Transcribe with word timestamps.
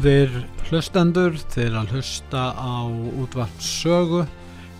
Góðir 0.00 0.30
hlustendur 0.70 1.34
til 1.52 1.74
að 1.76 1.90
hlusta 1.92 2.54
á 2.56 2.88
útvarpssögu 3.20 4.22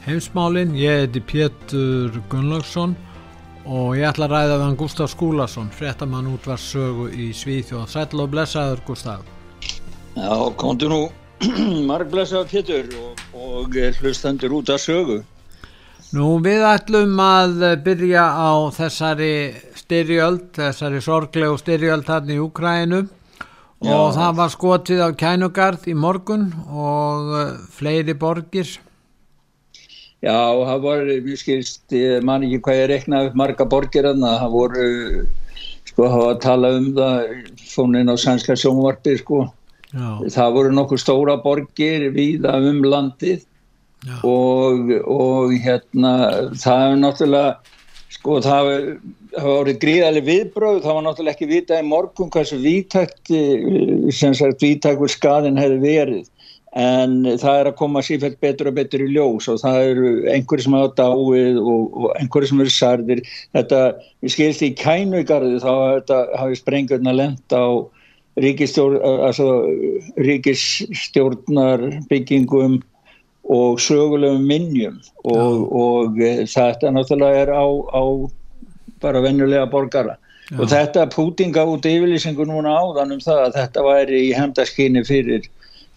heimsmálin. 0.07 0.71
Ég 0.73 1.03
heiti 1.03 1.21
Pétur 1.21 2.17
Gunnlaugsson 2.33 2.95
og 3.69 3.99
ég 3.99 4.07
ætla 4.09 4.31
að 4.31 4.33
ræða 4.33 4.55
við 4.55 4.65
hann 4.65 4.79
Gustaf 4.81 5.13
Skúlason, 5.13 5.69
fréttamann 5.77 6.31
útvarpssögu 6.31 7.11
í 7.13 7.29
Svíþjóð. 7.37 7.85
Sætla 7.93 8.25
og 8.25 8.33
blessaður 8.33 8.81
Gustaf. 8.89 9.29
Já, 10.17 10.33
komdu 10.57 10.89
nú 10.89 11.03
marg 11.91 12.09
blessaður 12.09 12.49
Pétur 12.55 12.89
og, 13.03 13.21
og 13.37 13.77
hlustendur 14.01 14.57
út 14.57 14.73
af 14.73 14.81
sögu. 14.81 15.21
Nú 16.17 16.33
við 16.41 16.65
ætlum 16.65 17.21
að 17.21 17.69
byrja 17.85 18.25
á 18.25 18.73
þessari 18.73 19.33
styrjöld, 19.85 20.55
þessari 20.57 21.05
sorglegu 21.05 21.61
styrjöld 21.61 22.09
hann 22.09 22.33
í 22.33 22.41
Úkrænum 22.41 23.20
Já. 23.81 23.95
og 23.97 24.11
það 24.13 24.37
var 24.37 24.51
skotið 24.53 24.99
á 25.01 25.09
Kænugarð 25.17 25.87
í 25.89 25.97
morgun 25.97 26.51
og 26.69 27.31
uh, 27.33 27.53
fleiri 27.73 28.13
borgir 28.13 28.69
Já, 30.21 30.37
það 30.37 30.83
var, 30.85 31.07
við 31.25 31.37
skilst, 31.41 31.87
ég 31.97 32.25
man 32.29 32.43
ekki 32.45 32.59
hvað 32.67 32.77
ég 32.77 32.91
reknaði 32.91 33.31
upp 33.31 33.39
marga 33.41 33.65
borgir 33.73 34.09
en 34.11 34.21
það 34.21 34.51
voru, 34.53 34.89
sko, 35.89 36.03
það 36.03 36.17
var 36.21 36.35
að 36.35 36.43
tala 36.45 36.73
um 36.77 36.91
það, 36.99 37.31
fónin 37.71 38.13
á 38.13 38.17
sænska 38.21 38.57
sjónvarpi, 38.61 39.15
sko, 39.23 39.47
Já. 39.95 40.11
það 40.37 40.59
voru 40.59 40.75
nokkuð 40.77 41.01
stóra 41.01 41.39
borgir 41.41 42.11
viða 42.13 42.59
um 42.69 42.85
landið 42.85 43.47
og, 44.29 44.93
og 45.09 45.57
hérna, 45.65 46.13
það 46.61 46.85
er 46.85 47.01
náttúrulega, 47.01 47.57
sko, 48.21 48.41
það 48.45 48.71
það 49.35 49.47
voru 49.47 49.77
gríðarlega 49.85 50.29
viðbröð 50.29 50.83
það 50.85 50.97
var 50.97 51.07
náttúrulega 51.07 51.37
ekki 51.37 51.49
vitað 51.51 51.81
í 51.83 51.89
morgun 51.89 52.33
hversu 52.35 52.59
vítækt 52.61 53.33
eh, 53.35 54.11
sem 54.15 54.37
sagt 54.37 54.63
vítækur 54.65 55.11
skadin 55.13 55.61
hefði 55.61 55.81
verið. 55.85 56.29
En 56.79 57.25
það 57.27 57.57
er 57.61 57.69
að 57.73 57.79
koma 57.81 58.03
sífælt 58.07 58.37
betur 58.43 58.69
og 58.71 58.77
betur 58.77 59.03
í 59.03 59.09
ljós 59.11 59.49
og 59.51 59.59
það 59.59 59.79
eru 59.89 60.11
einhverju 60.31 60.67
sem 60.67 60.77
hafa 60.79 60.93
dáið 61.01 61.57
og, 61.59 61.97
og 61.99 62.13
einhverju 62.21 62.51
sem 62.53 62.63
eru 62.63 62.75
sardir 62.75 63.23
þetta, 63.57 63.81
við 64.23 64.35
skilst 64.37 64.63
í 64.63 64.71
kænugarði 64.79 65.59
þá 65.65 65.73
hafi 66.39 66.61
sprengurna 66.61 67.17
lent 67.17 67.57
á 67.57 67.67
ríkistjórn 68.39 69.01
altså, 69.03 69.49
ríkistjórnar 70.23 71.83
byggingum 72.13 72.79
og 73.51 73.81
sögulegum 73.83 74.45
minnjum 74.47 74.99
og, 75.25 75.65
og 75.75 76.21
eh, 76.23 76.45
þetta 76.47 76.93
náttúrulega 76.95 77.47
er 77.47 77.55
á, 77.55 77.67
á 77.67 78.03
bara 79.03 79.23
vennulega 79.25 79.67
borgara. 79.71 80.17
Já. 80.51 80.57
og 80.59 80.67
þetta 80.67 81.07
pútinga 81.13 81.63
út 81.71 81.85
yfirlýsingu 81.87 82.43
núna 82.49 82.73
áðan 82.75 83.15
um 83.15 83.21
það 83.23 83.43
að 83.45 83.59
þetta 83.61 83.83
væri 83.87 84.23
í 84.27 84.31
hefndaskyni 84.35 85.03
fyrir, 85.07 85.45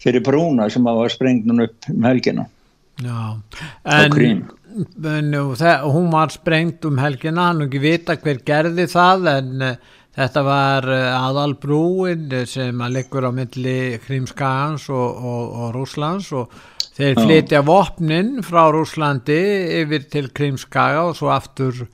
fyrir 0.02 0.22
brúna 0.22 0.68
sem 0.70 0.86
að 0.86 1.00
var 1.00 1.14
sprengt 1.14 1.48
núna 1.48 1.66
upp 1.66 1.88
um 1.90 2.06
helgina. 2.06 2.44
Já, 3.02 3.34
en, 3.90 4.44
en 5.10 5.34
hún 5.90 6.06
var 6.12 6.30
sprengt 6.30 6.86
um 6.86 7.02
helgina, 7.02 7.48
hann 7.50 7.66
ekki 7.66 7.82
vita 7.82 8.14
hver 8.14 8.38
gerði 8.46 8.86
það 8.92 9.26
en 9.32 9.66
uh, 9.72 9.74
þetta 10.14 10.44
var 10.46 10.86
uh, 10.86 11.02
aðalbrúin 11.18 12.30
sem 12.46 12.86
að 12.86 13.00
liggur 13.00 13.26
á 13.26 13.34
milli 13.34 13.98
Krímskagans 14.06 14.86
og, 14.94 15.18
og, 15.18 15.58
og 15.64 15.74
Rúslands 15.74 16.30
og 16.38 16.54
þeir 16.94 17.20
flytja 17.20 17.62
vopnin 17.66 18.40
frá 18.46 18.68
Rúslandi 18.74 19.40
yfir 19.82 20.08
til 20.12 20.30
Krímskaga 20.34 21.08
og 21.10 21.16
svo 21.18 21.32
aftur 21.34 21.86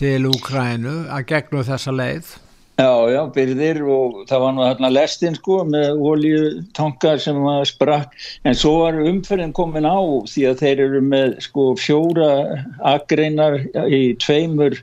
til 0.00 0.26
Úkrænu 0.28 1.04
að 1.12 1.28
gegnu 1.30 1.62
þessa 1.66 1.94
leið. 1.94 2.32
Já, 2.74 2.90
já, 3.06 3.20
byrðir 3.30 3.84
og 3.86 4.24
það 4.26 4.40
var 4.42 4.54
nú 4.56 4.62
hérna 4.64 4.88
lestinn 4.90 5.36
sko 5.38 5.60
með 5.68 6.00
oljutankar 6.10 7.20
sem 7.22 7.36
var 7.38 7.68
sprakk. 7.70 8.16
En 8.42 8.56
svo 8.58 8.72
var 8.80 8.98
umferðin 8.98 9.54
komin 9.54 9.86
á 9.86 10.02
því 10.26 10.48
að 10.50 10.64
þeir 10.64 10.82
eru 10.88 11.02
með 11.06 11.36
sko 11.46 11.68
fjóra 11.78 12.32
agreinar 12.90 13.60
í 13.86 14.02
tveimur 14.18 14.80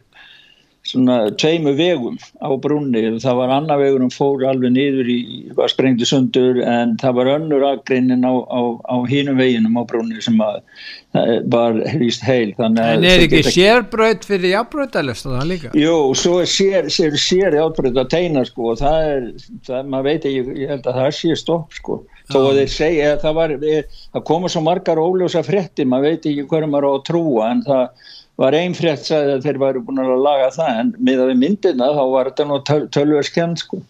svona 0.91 1.17
tveimu 1.39 1.73
vegum 1.77 2.17
á 2.43 2.49
brunni 2.61 3.03
það 3.23 3.37
var 3.39 3.53
annar 3.55 3.79
vegur 3.81 4.03
um 4.05 4.11
fór 4.13 4.43
alveg 4.49 4.73
niður 4.75 5.11
í, 5.11 5.19
var 5.57 5.71
sprengti 5.71 6.07
sundur 6.07 6.59
en 6.65 6.97
það 7.01 7.17
var 7.19 7.31
önnur 7.37 7.65
aðgreinin 7.69 8.25
á, 8.27 8.33
á, 8.33 8.61
á 8.91 8.95
hínum 9.09 9.39
veginum 9.39 9.79
á 9.79 9.83
brunni 9.87 10.21
sem 10.23 10.39
að, 10.43 10.59
var 11.51 11.79
víst 11.99 12.23
heil. 12.23 12.53
En 12.63 12.77
er 12.79 13.03
ekki 13.25 13.41
geta... 13.41 13.53
sérbröð 13.55 14.27
fyrir 14.27 14.55
jábröðalist 14.55 15.27
það 15.27 15.49
líka? 15.49 15.73
Jú, 15.77 15.97
svo 16.17 16.39
er 16.43 16.51
sér, 16.51 16.87
sér, 16.93 17.17
sér 17.19 17.59
jábröð 17.59 17.99
að 18.03 18.13
teina 18.15 18.45
sko 18.47 18.71
og 18.73 18.79
það 18.81 19.09
er, 19.09 19.27
það, 19.67 19.91
maður 19.93 20.09
veit 20.09 20.31
ekki, 20.31 20.55
ég 20.63 20.73
held 20.75 20.87
að 20.87 21.01
það 21.01 21.11
sé 21.19 21.37
stopp 21.39 21.77
sko. 21.77 22.01
Þó 22.31 22.39
að 22.45 22.61
þeir 22.61 22.71
segja 22.71 23.11
að 23.11 23.21
það 23.25 23.37
var, 23.41 23.53
það 24.15 24.25
koma 24.29 24.51
svo 24.51 24.63
margar 24.63 25.01
óljósa 25.01 25.43
frétti, 25.43 25.87
maður 25.87 26.11
veit 26.11 26.31
ekki 26.31 26.47
hverju 26.47 26.71
maður 26.71 26.87
á 26.87 26.91
að 26.93 27.05
trúa 27.09 27.51
en 27.51 27.63
það 27.67 28.09
var 28.41 28.57
einn 28.57 28.75
frétt 28.77 29.05
sagði 29.07 29.37
að 29.37 29.47
þeir 29.47 29.61
væri 29.61 29.83
búin 29.85 30.01
að 30.01 30.11
laga 30.25 30.51
það 30.55 30.81
en 30.81 30.91
með 30.97 31.23
að 31.23 31.31
við 31.31 31.41
myndina 31.45 31.89
þá 31.97 32.03
var 32.15 32.29
þetta 32.31 32.47
nú 32.49 32.59
töl, 32.67 32.83
tölverskjand 32.95 33.61
sko. 33.61 33.81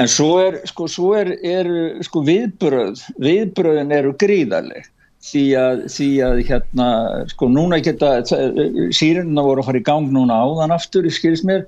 en 0.00 0.10
svo 0.10 0.28
er, 0.42 0.60
sko, 0.70 0.88
svo 0.90 1.14
er, 1.18 1.32
er 1.44 1.70
sko, 2.06 2.22
viðbröð 2.26 3.02
viðbröðin 3.22 3.96
eru 3.96 4.14
gríðarleg. 4.20 4.92
Því 5.26 5.42
að, 5.58 5.80
því 5.90 6.06
að 6.22 6.40
hérna 6.46 6.88
sko 7.32 7.48
núna 7.50 7.80
geta 7.82 8.20
sírunna 8.94 9.42
voru 9.42 9.64
að 9.64 9.72
fara 9.72 9.80
í 9.80 9.86
gang 9.88 10.12
núna 10.14 10.36
áðan 10.44 10.74
aftur 10.76 11.08
í 11.08 11.10
skilsmér 11.10 11.64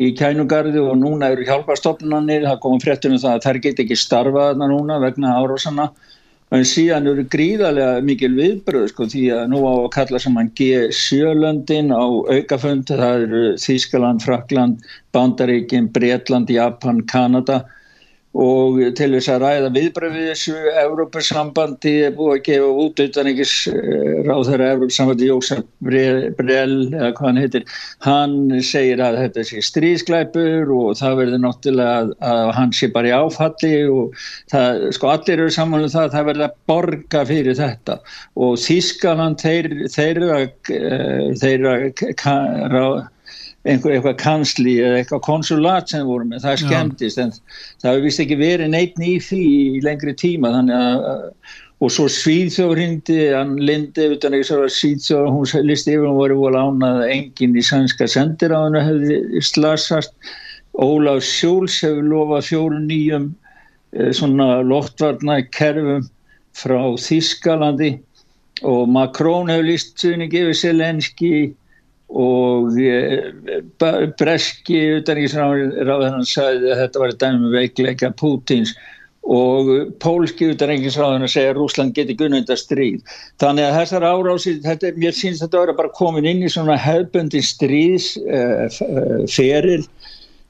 í 0.00 0.10
kænugarði 0.18 0.80
og 0.82 0.96
núna 0.98 1.28
eru 1.34 1.44
hjálpastofnunanir 1.46 2.46
það 2.48 2.62
komum 2.64 2.80
fréttunum 2.82 3.20
það 3.20 3.36
að 3.36 3.44
þær 3.44 3.58
get 3.66 3.82
ekki 3.84 3.98
starfaðna 3.98 4.70
núna 4.72 4.96
vegna 5.02 5.36
árásanna 5.38 5.90
en 6.54 6.66
síðan 6.68 7.08
eru 7.10 7.24
gríðarlega 7.30 8.02
mikil 8.06 8.32
viðbröð 8.36 8.88
sko 8.92 9.06
því 9.10 9.22
að 9.34 9.44
nú 9.52 9.62
á 9.66 9.72
að 9.74 9.92
kalla 9.96 10.20
saman 10.22 10.50
G7-löndin 10.58 11.90
á 11.90 12.04
aukafönd, 12.04 12.90
það 12.90 13.24
eru 13.26 13.42
Þískaland, 13.64 14.22
Frakland, 14.24 14.84
Bandaríkin, 15.14 15.88
Breitland, 15.94 16.52
Japan, 16.54 17.02
Kanada 17.10 17.64
og 18.34 18.80
til 18.98 19.10
þess 19.14 19.30
að 19.30 19.44
ræða 19.44 19.68
viðbröfið 19.76 20.24
þessu 20.32 20.54
Európa-sambandi 20.80 21.92
er 22.08 22.16
búið 22.16 22.32
að 22.34 22.40
gefa 22.48 22.70
út 22.84 23.02
utan 23.04 23.30
ekki 23.30 23.46
ráð 24.26 24.48
þeirra 24.48 24.70
Európa-sambandi 24.74 25.28
Jóksar 25.28 25.62
Brell 25.86 26.74
eða 26.88 27.12
hvað 27.14 27.28
hann 27.28 27.38
heitir. 27.38 27.68
Hann 28.02 28.36
segir 28.66 29.02
að 29.04 29.20
þetta 29.22 29.46
sé 29.50 29.62
stríðsklæpur 29.68 30.74
og 30.74 30.98
það 30.98 31.20
verður 31.22 31.44
náttúrulega 31.44 31.94
að, 32.00 32.12
að 32.32 32.52
hann 32.58 32.74
sé 32.74 32.90
bara 32.96 33.12
í 33.12 33.14
áfalli 33.14 33.72
og 33.92 34.26
það, 34.50 34.82
sko 34.98 35.14
allir 35.14 35.44
eru 35.44 35.54
samanlega 35.54 35.92
um 35.92 35.94
það 35.94 36.08
að 36.08 36.18
það 36.18 36.28
verður 36.32 36.48
að 36.48 36.60
borga 36.74 37.24
fyrir 37.30 37.58
þetta. 37.62 37.98
Og 38.34 38.58
Þískaland 38.64 39.46
þeir, 39.46 39.72
þeirra 39.94 40.42
þeirra 41.38 41.74
einhver 43.64 43.94
eitthvað 43.94 44.16
kansli 44.20 44.76
eða 44.84 45.00
eitthvað 45.00 45.22
konsulat 45.24 45.92
sem 45.92 46.04
voru 46.06 46.28
með, 46.28 46.42
það 46.44 46.62
skemmtist 46.64 47.20
en 47.22 47.30
það 47.80 47.90
hefur 47.90 48.02
vist 48.04 48.24
ekki 48.24 48.40
verið 48.40 48.72
neitt 48.74 48.98
nýð 49.00 49.28
því 49.30 49.42
í 49.44 49.84
lengri 49.84 50.16
tíma 50.20 50.52
þannig 50.52 50.76
að 50.76 51.30
og 51.82 51.92
svo 51.92 52.06
Svíðþjóður 52.08 52.80
hindi, 52.80 53.18
hann 53.34 53.56
lindi 53.60 54.06
utan 54.14 54.36
ekki 54.36 54.48
svo 54.48 54.60
að 54.64 54.74
Svíðþjóður, 54.76 55.32
hún 55.34 55.66
listi 55.68 55.94
yfir 55.94 56.06
hún 56.08 56.20
voru 56.20 56.38
volið 56.38 56.68
ánað 56.68 57.02
enginn 57.10 57.58
í 57.58 57.64
sænska 57.66 58.08
sendir 58.10 58.54
á 58.54 58.64
hennu 58.64 58.82
hefði 58.84 59.42
slasast. 59.44 60.14
Ólaf 60.74 61.22
Sjóls 61.26 61.76
hefur 61.84 62.06
lofað 62.08 62.48
fjóru 62.48 62.80
nýjum 62.86 63.28
eh, 63.94 64.10
svona 64.16 64.62
loftvarna 64.66 65.40
kerfum 65.54 66.08
frá 66.54 66.78
Þískalandi 66.98 67.92
og 68.62 68.88
Macron 68.90 69.52
hefur 69.52 69.68
líst 69.68 69.98
suðning 70.00 70.34
yfir 70.34 70.58
Selenski 70.58 71.34
og 72.14 72.78
eh, 72.78 73.32
Breski 74.18 74.80
utanriksráður 75.00 76.12
hann 76.12 76.26
sagði 76.28 76.66
að 76.72 76.80
þetta 76.84 76.98
var 77.02 77.10
dæmi 77.22 77.38
um 77.40 77.54
veikleika 77.54 78.08
Pútins 78.20 78.70
og 79.24 79.60
pólski 80.04 80.44
utanriksráður 80.52 81.32
segja 81.32 81.50
að 81.54 81.58
Rúsland 81.58 81.90
geti 81.96 82.14
gunnundar 82.18 82.58
stríð. 82.60 83.00
Þannig 83.40 83.64
að 83.66 83.76
þessar 83.78 84.02
árási 84.04 84.50
þetta, 84.64 84.86
mér 85.00 85.14
syns 85.16 85.38
að 85.40 85.44
þetta 85.46 85.62
var 85.62 85.78
bara 85.80 85.96
komin 85.96 86.28
inn 86.28 86.44
í 86.44 86.52
svona 86.52 86.76
hefbundi 86.80 87.40
stríðsferil 87.42 89.80
uh, 89.80 89.86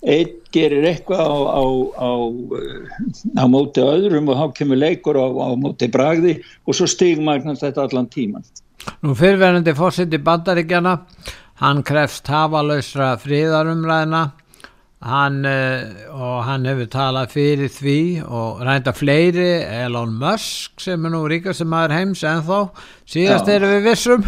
einn 0.05 0.33
gerir 0.55 0.85
eitthvað 0.87 1.21
á, 1.23 1.35
á, 1.55 1.63
á, 1.97 2.11
á 3.41 3.45
móti 3.51 3.81
öðrum 3.83 4.29
og 4.31 4.37
þá 4.39 4.47
kemur 4.59 4.79
leikur 4.79 5.17
á 5.19 5.27
móti 5.59 5.89
bragði 5.91 6.35
og 6.67 6.75
svo 6.77 6.87
stigmagnast 6.91 7.63
þetta 7.65 7.81
allan 7.89 8.09
tíman. 8.13 8.45
Nú 9.05 9.11
fyrverðandi 9.17 9.73
fórsiti 9.77 10.19
bandaríkjana, 10.21 10.93
hann 11.63 11.85
krefst 11.87 12.27
hafalausra 12.31 13.15
fríðarumræðina 13.23 14.25
hann, 15.05 15.45
eh, 15.45 16.09
og 16.11 16.45
hann 16.49 16.65
hefur 16.69 16.89
talað 16.93 17.35
fyrir 17.35 17.71
því 17.73 17.99
og 18.25 18.63
reynda 18.65 18.95
fleiri, 18.97 19.51
Elon 19.85 20.17
Musk 20.19 20.81
sem 20.81 21.05
er 21.05 21.13
nú 21.13 21.25
ríkast 21.29 21.63
sem 21.63 21.77
aður 21.77 21.97
heims 21.99 22.25
en 22.25 22.43
þó 22.47 22.59
síðast 23.09 23.49
eru 23.53 23.69
við 23.69 23.87
vissum. 23.89 24.25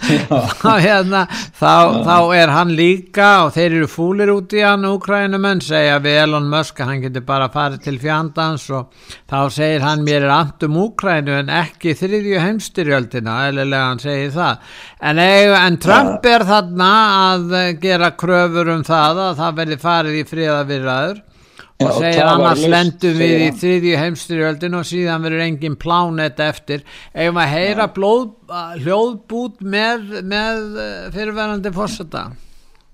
Hérna, 0.84 1.24
þá, 1.58 2.02
þá 2.06 2.16
er 2.38 2.52
hann 2.54 2.72
líka 2.76 3.28
og 3.44 3.52
þeir 3.56 3.76
eru 3.80 3.88
fúlir 3.90 4.32
út 4.32 4.54
í 4.56 4.62
hann 4.64 4.88
Ukrænumenn 4.88 5.62
segja 5.64 6.00
við 6.02 6.20
Elon 6.24 6.48
Musk 6.50 6.80
hann 6.84 7.04
getur 7.04 7.26
bara 7.28 7.50
farið 7.52 7.84
til 7.86 7.98
fjandans 8.02 8.66
og 8.74 8.90
þá 9.30 9.38
segir 9.54 9.84
hann 9.84 10.04
mér 10.06 10.26
er 10.26 10.34
andum 10.38 10.80
Ukrænu 10.86 11.36
en 11.42 11.54
ekki 11.60 11.94
þriðju 11.98 12.42
heimstyrjöldina 12.44 13.38
eða 13.50 13.84
hann 13.86 14.02
segir 14.02 14.34
það. 14.36 14.68
En, 15.00 15.20
en 15.20 15.80
Trump 15.82 16.28
er 16.28 16.46
þarna 16.48 16.92
að 17.30 17.58
gera 17.82 18.14
kröfur 18.18 18.74
um 18.76 18.86
það 18.86 19.24
að 19.28 19.42
það 19.42 19.58
verði 19.60 19.82
farið 19.84 20.22
í 20.22 20.28
friðavirraður 20.30 21.26
og 21.80 21.96
segir 21.96 22.26
annars 22.26 22.66
lendum 22.66 23.16
við 23.18 23.46
í 23.46 23.48
þriðju 23.62 23.96
heimstyrjöldin 24.04 24.78
og 24.80 24.86
síðan 24.88 25.24
verður 25.24 25.46
engin 25.46 25.80
plánet 25.80 26.42
eftir. 26.44 26.84
Ef 27.14 27.32
maður 27.34 27.56
heyra 27.56 27.88
blóð, 27.96 28.30
hljóðbút 28.84 29.64
með, 29.64 30.22
með 30.22 30.80
eh, 30.84 31.10
fyrirverandi 31.16 31.74
fórseta 31.74 32.28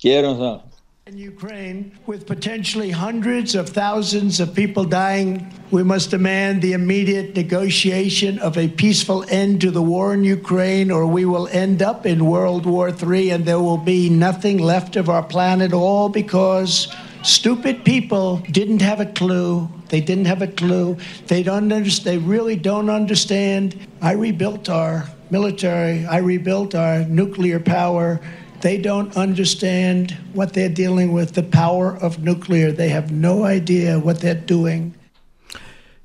gerum 0.06 0.38
það. 0.38 0.62
In 1.06 1.18
Ukraine, 1.18 1.92
with 2.06 2.26
potentially 2.26 2.90
hundreds 2.90 3.54
of 3.54 3.68
thousands 3.68 4.40
of 4.40 4.52
people 4.52 4.84
dying, 4.84 5.54
we 5.70 5.84
must 5.84 6.10
demand 6.10 6.62
the 6.62 6.72
immediate 6.72 7.36
negotiation 7.36 8.40
of 8.40 8.58
a 8.58 8.66
peaceful 8.66 9.24
end 9.28 9.60
to 9.60 9.70
the 9.70 9.82
war 9.82 10.14
in 10.14 10.24
Ukraine, 10.24 10.90
or 10.90 11.06
we 11.06 11.24
will 11.24 11.46
end 11.52 11.80
up 11.80 12.06
in 12.06 12.26
World 12.26 12.66
War 12.66 12.88
III 12.90 13.30
and 13.30 13.44
there 13.44 13.60
will 13.60 13.78
be 13.78 14.10
nothing 14.10 14.58
left 14.58 14.96
of 14.96 15.08
our 15.08 15.22
planet, 15.22 15.72
all 15.72 16.08
because 16.08 16.88
Stupid 17.26 17.84
people 17.84 18.36
didn't 18.52 18.82
have 18.82 19.00
a 19.00 19.06
clue. 19.06 19.68
They 19.88 20.00
didn't 20.00 20.26
have 20.26 20.42
a 20.42 20.46
clue. 20.46 20.96
They 21.26 21.42
don't 21.42 21.72
understand. 21.72 22.06
They 22.06 22.24
really 22.24 22.54
don't 22.54 22.88
understand. 22.88 23.76
I 24.00 24.12
rebuilt 24.12 24.68
our 24.68 25.08
military. 25.30 26.06
I 26.06 26.18
rebuilt 26.18 26.76
our 26.76 27.00
nuclear 27.00 27.58
power. 27.58 28.20
They 28.60 28.78
don't 28.78 29.16
understand 29.16 30.12
what 30.34 30.52
they're 30.52 30.68
dealing 30.68 31.12
with, 31.12 31.34
the 31.34 31.42
power 31.42 31.96
of 31.96 32.22
nuclear. 32.22 32.70
They 32.70 32.90
have 32.90 33.10
no 33.10 33.42
idea 33.42 33.98
what 33.98 34.20
they're 34.20 34.34
doing. 34.36 34.94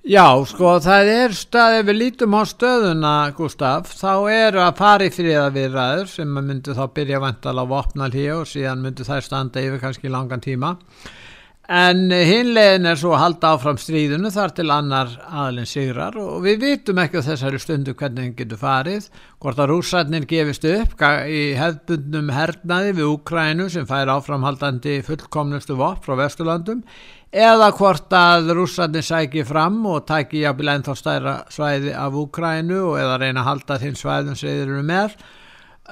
Já, 0.01 0.33
sko, 0.49 0.79
það 0.81 1.09
er 1.13 1.33
staðið 1.37 1.83
við 1.85 1.97
lítum 1.99 2.33
á 2.33 2.41
stöðuna, 2.49 3.11
Gustaf, 3.37 3.91
þá 3.93 4.13
eru 4.33 4.63
að 4.65 4.79
fari 4.79 5.09
fríða 5.13 5.51
viðræður 5.53 6.09
sem 6.09 6.31
myndu 6.41 6.73
þá 6.73 6.87
byrja 6.95 7.19
vantala 7.21 7.61
á 7.61 7.69
vopnal 7.69 8.09
hér 8.09 8.39
og 8.39 8.49
síðan 8.49 8.81
myndu 8.81 9.05
þær 9.05 9.27
standa 9.27 9.61
yfir 9.61 9.83
kannski 9.83 10.09
langan 10.09 10.41
tíma. 10.41 10.79
En 11.69 12.09
hinlegin 12.09 12.89
er 12.89 12.97
svo 12.97 13.13
að 13.13 13.21
halda 13.21 13.53
áfram 13.53 13.77
stríðunu 13.79 14.33
þar 14.33 14.55
til 14.57 14.65
annar 14.73 15.13
aðlinn 15.29 15.69
sigrar 15.69 16.17
og 16.19 16.41
við 16.47 16.65
vitum 16.65 16.97
ekki 17.05 17.21
á 17.21 17.27
þessari 17.29 17.61
stundu 17.61 17.93
hvernig 17.93 18.33
það 18.33 18.41
getur 18.41 18.59
farið, 18.65 19.07
hvort 19.37 19.61
að 19.61 19.71
rúsarnir 19.75 20.25
gefist 20.27 20.65
upp 20.67 20.97
í 21.29 21.45
hefðbundnum 21.61 22.33
hernaði 22.33 22.97
við 22.97 23.13
Úkrænu 23.13 23.69
sem 23.69 23.85
fær 23.87 24.17
áframhaldandi 24.17 24.97
fullkomnustu 25.05 25.77
vopp 25.77 26.09
frá 26.09 26.17
Vesturlandum 26.25 26.81
eða 27.31 27.69
hvort 27.77 28.11
að 28.11 28.51
rússarnir 28.57 29.05
sæki 29.07 29.45
fram 29.47 29.79
og 29.87 30.03
tæki 30.07 30.43
jafnvel 30.43 30.73
ennþá 30.73 30.95
stærra 30.99 31.35
svæði 31.51 31.93
af 31.95 32.17
Úkrænu 32.19 32.81
og 32.89 32.97
eða 32.99 33.21
reyna 33.21 33.43
að 33.43 33.47
halda 33.47 33.77
þinn 33.79 33.99
svæðum 33.99 34.35
sem 34.35 34.49
þeir 34.51 34.65
eru 34.67 34.83
með. 34.87 35.15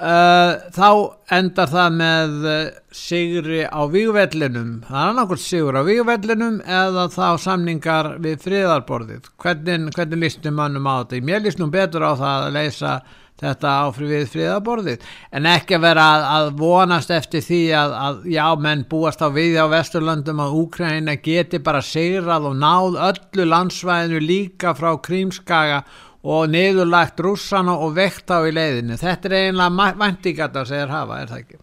Uh, 0.00 0.54
þá 0.72 0.88
endar 1.36 1.68
það 1.68 1.96
með 1.98 2.44
uh, 2.48 2.58
sigri 2.94 3.64
á 3.68 3.80
vígvellinum. 3.90 4.70
Það 4.86 5.00
er 5.00 5.10
annarkort 5.10 5.42
sigur 5.42 5.76
á 5.76 5.82
vígvellinum 5.84 6.60
eða 6.64 7.08
þá 7.12 7.26
samningar 7.42 8.14
við 8.22 8.38
friðarborðið. 8.44 9.32
Hvernig, 9.40 9.90
hvernig 9.96 10.22
lístum 10.22 10.56
mannum 10.56 10.88
á 10.88 11.02
þetta? 11.02 11.24
Mér 11.26 11.44
líst 11.44 11.60
nú 11.60 11.68
betur 11.72 12.06
á 12.06 12.12
það 12.16 12.46
að 12.46 12.56
leysa 12.56 12.94
þetta 13.40 13.74
áfrið 13.86 14.12
við 14.14 14.26
friðaborðið 14.34 15.06
en 15.38 15.48
ekki 15.50 15.80
vera 15.82 16.04
að, 16.16 16.26
að 16.36 16.50
vonast 16.60 17.14
eftir 17.14 17.44
því 17.46 17.62
að, 17.80 17.96
að 18.06 18.20
já 18.34 18.44
menn 18.66 18.84
búast 18.90 19.24
á 19.24 19.28
við 19.32 19.56
á 19.60 19.66
Vesturlandum 19.72 20.44
að 20.44 20.58
Úkræna 20.60 21.16
geti 21.24 21.62
bara 21.64 21.82
segrað 21.84 22.50
og 22.50 22.60
náð 22.60 23.00
öllu 23.10 23.48
landsvæðinu 23.54 24.22
líka 24.26 24.74
frá 24.78 24.92
Krímskaga 25.06 25.82
og 26.20 26.52
niðurlagt 26.52 27.20
rússana 27.24 27.78
og 27.80 27.96
vekt 27.96 28.28
á 28.28 28.44
í 28.44 28.52
leiðinu 28.52 29.00
þetta 29.00 29.30
er 29.30 29.38
einlega 29.40 29.90
væntingat 30.04 30.60
að 30.60 30.72
segja 30.74 30.92
hafa, 30.92 31.22
er 31.22 31.32
það 31.32 31.44
ekki? 31.44 31.60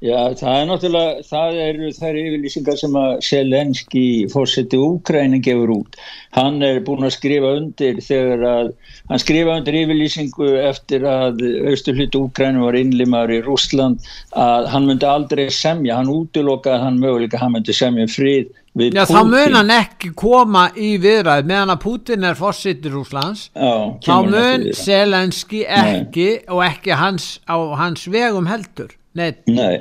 Já, 0.00 0.32
það 0.32 0.54
er 0.56 0.68
náttúrulega, 0.70 1.22
það 1.28 1.56
eru 1.60 1.88
þær 1.92 2.16
yfirlýsingar 2.16 2.76
sem 2.80 2.94
að 2.96 3.10
Selenski 3.26 4.04
fórseti 4.32 4.78
Úkrænin 4.80 5.42
gefur 5.44 5.72
út. 5.74 5.98
Hann 6.32 6.62
er 6.64 6.78
búin 6.86 7.04
að 7.04 7.18
skrifa 7.18 7.50
undir 7.58 7.98
þegar 8.06 8.44
að, 8.48 8.70
hann 9.10 9.20
skrifa 9.20 9.58
undir 9.60 9.76
yfirlýsingu 9.82 10.46
eftir 10.62 11.04
að 11.04 11.42
austurhlutu 11.68 12.22
Úkrænin 12.24 12.64
var 12.64 12.78
innlimar 12.80 13.28
í 13.28 13.42
Rúsland 13.44 14.00
að 14.32 14.70
hann 14.72 14.88
myndi 14.88 15.04
aldrei 15.04 15.50
semja, 15.52 15.98
hann 15.98 16.08
útilokaði 16.14 16.80
hann 16.86 16.96
möguleika, 17.02 17.40
hann 17.42 17.52
myndi 17.58 17.76
semja 17.76 18.08
frið 18.08 18.48
við 18.80 18.96
Já, 18.96 19.02
Putin. 19.04 19.16
þá 19.18 19.34
mun 19.34 19.58
hann 19.58 19.74
ekki 19.74 20.12
koma 20.16 20.62
í 20.80 20.94
viðræð 21.02 21.44
meðan 21.50 21.74
að 21.74 21.82
Putin 21.84 22.24
er 22.24 22.40
fórseti 22.40 22.94
Rúslands, 22.94 23.50
Já, 23.52 23.74
þá 24.06 24.16
mun 24.30 24.64
Selenski 24.80 25.60
ekki 25.68 26.30
Nei. 26.38 26.48
og 26.48 26.64
ekki 26.70 26.96
hans, 26.96 27.34
á 27.44 27.60
hans 27.76 28.08
vegum 28.08 28.48
heldur. 28.48 28.96
Nei, 29.18 29.32
Nei. 29.50 29.80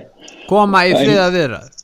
koma 0.49 0.85
í 0.89 0.95
friða 0.97 1.29
viðrað 1.35 1.75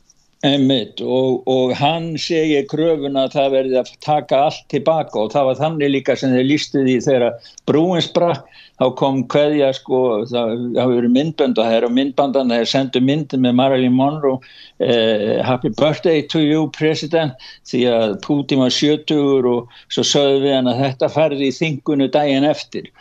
Einmitt, 0.44 1.00
og, 1.00 1.46
og 1.48 1.72
hann 1.78 2.10
segir 2.20 2.66
kröfuna 2.70 3.24
að 3.24 3.32
það 3.38 3.54
verði 3.54 3.78
að 3.80 3.92
taka 4.04 4.40
allt 4.46 4.66
tilbaka 4.70 5.22
og 5.22 5.32
það 5.32 5.48
var 5.48 5.58
þannig 5.62 5.92
líka 5.94 6.16
sem 6.18 6.34
þeir 6.34 6.46
lístu 6.50 6.82
því 6.84 6.96
þegar 7.06 7.48
brúin 7.66 8.04
sprakk 8.04 8.44
þá 8.76 8.84
kom 9.00 9.22
hverja 9.32 9.70
sko 9.74 10.00
það 10.28 10.52
hafi 10.76 10.98
verið 10.98 11.14
myndbönd 11.16 11.56
og 11.56 11.64
það 11.64 11.78
er 11.78 11.88
á 11.88 11.96
myndbandan 11.96 12.52
það 12.52 12.62
er 12.62 12.70
sendu 12.74 13.02
myndin 13.08 13.44
með 13.46 13.56
Marilyn 13.62 13.96
Monroe 13.96 14.36
eh, 14.84 15.40
Happy 15.46 15.72
birthday 15.80 16.22
to 16.22 16.44
you 16.44 16.68
president 16.76 17.48
því 17.70 17.82
að 17.94 18.16
Putin 18.26 18.60
var 18.66 18.76
70 18.76 19.50
og 19.54 19.78
svo 19.88 20.04
sögðu 20.04 20.44
við 20.44 20.58
hann 20.58 20.72
að 20.72 20.82
þetta 20.84 21.12
færði 21.16 21.48
í 21.48 21.56
þingunu 21.56 22.10
daginn 22.12 22.48
eftir 22.52 22.92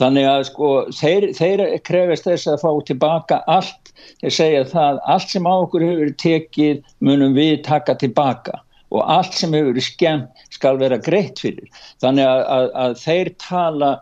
þannig 0.00 0.28
að 0.28 0.44
sko 0.50 0.70
þeir, 0.98 1.26
þeir 1.38 1.64
krefist 1.86 2.28
þess 2.28 2.50
að 2.50 2.62
fá 2.64 2.70
tilbaka 2.90 3.40
allt. 3.50 3.92
Þeir 4.20 4.36
segja 4.38 4.64
það 4.72 5.00
allt 5.14 5.34
sem 5.34 5.46
á 5.46 5.54
okkur 5.54 5.86
hefur 5.86 6.14
tekið 6.24 6.82
munum 7.04 7.36
við 7.36 7.60
taka 7.66 7.96
tilbaka. 8.00 8.60
Og 8.94 9.04
allt 9.10 9.34
sem 9.34 9.54
hefur 9.54 9.78
skemmt 9.82 10.48
skal 10.54 10.78
vera 10.82 10.98
greitt 11.02 11.40
fyrir. 11.42 11.70
Þannig 12.02 12.28
að, 12.30 12.42
að, 12.56 12.68
að 12.84 12.98
þeir 13.04 13.32
tala 13.42 13.92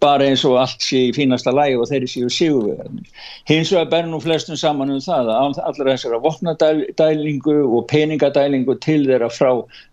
bara 0.00 0.26
eins 0.28 0.44
og 0.46 0.58
allt 0.60 0.82
sé 0.84 1.00
í 1.08 1.12
fínasta 1.16 1.52
lægi 1.54 1.78
og 1.80 1.88
þeirri 1.90 2.08
séu 2.10 2.30
síguverðin. 2.32 3.06
Hins 3.48 3.72
vegar 3.72 3.90
ber 3.92 4.08
nú 4.08 4.20
flestum 4.22 4.58
saman 4.60 4.92
um 4.94 5.00
það 5.02 5.30
að 5.32 5.60
allar 5.62 5.90
þessara 5.92 6.20
vopnadælingu 6.24 7.56
og 7.64 7.86
peningadælingu 7.92 8.76
til 8.84 9.02
þeirra 9.08 9.30
frá 9.32 9.50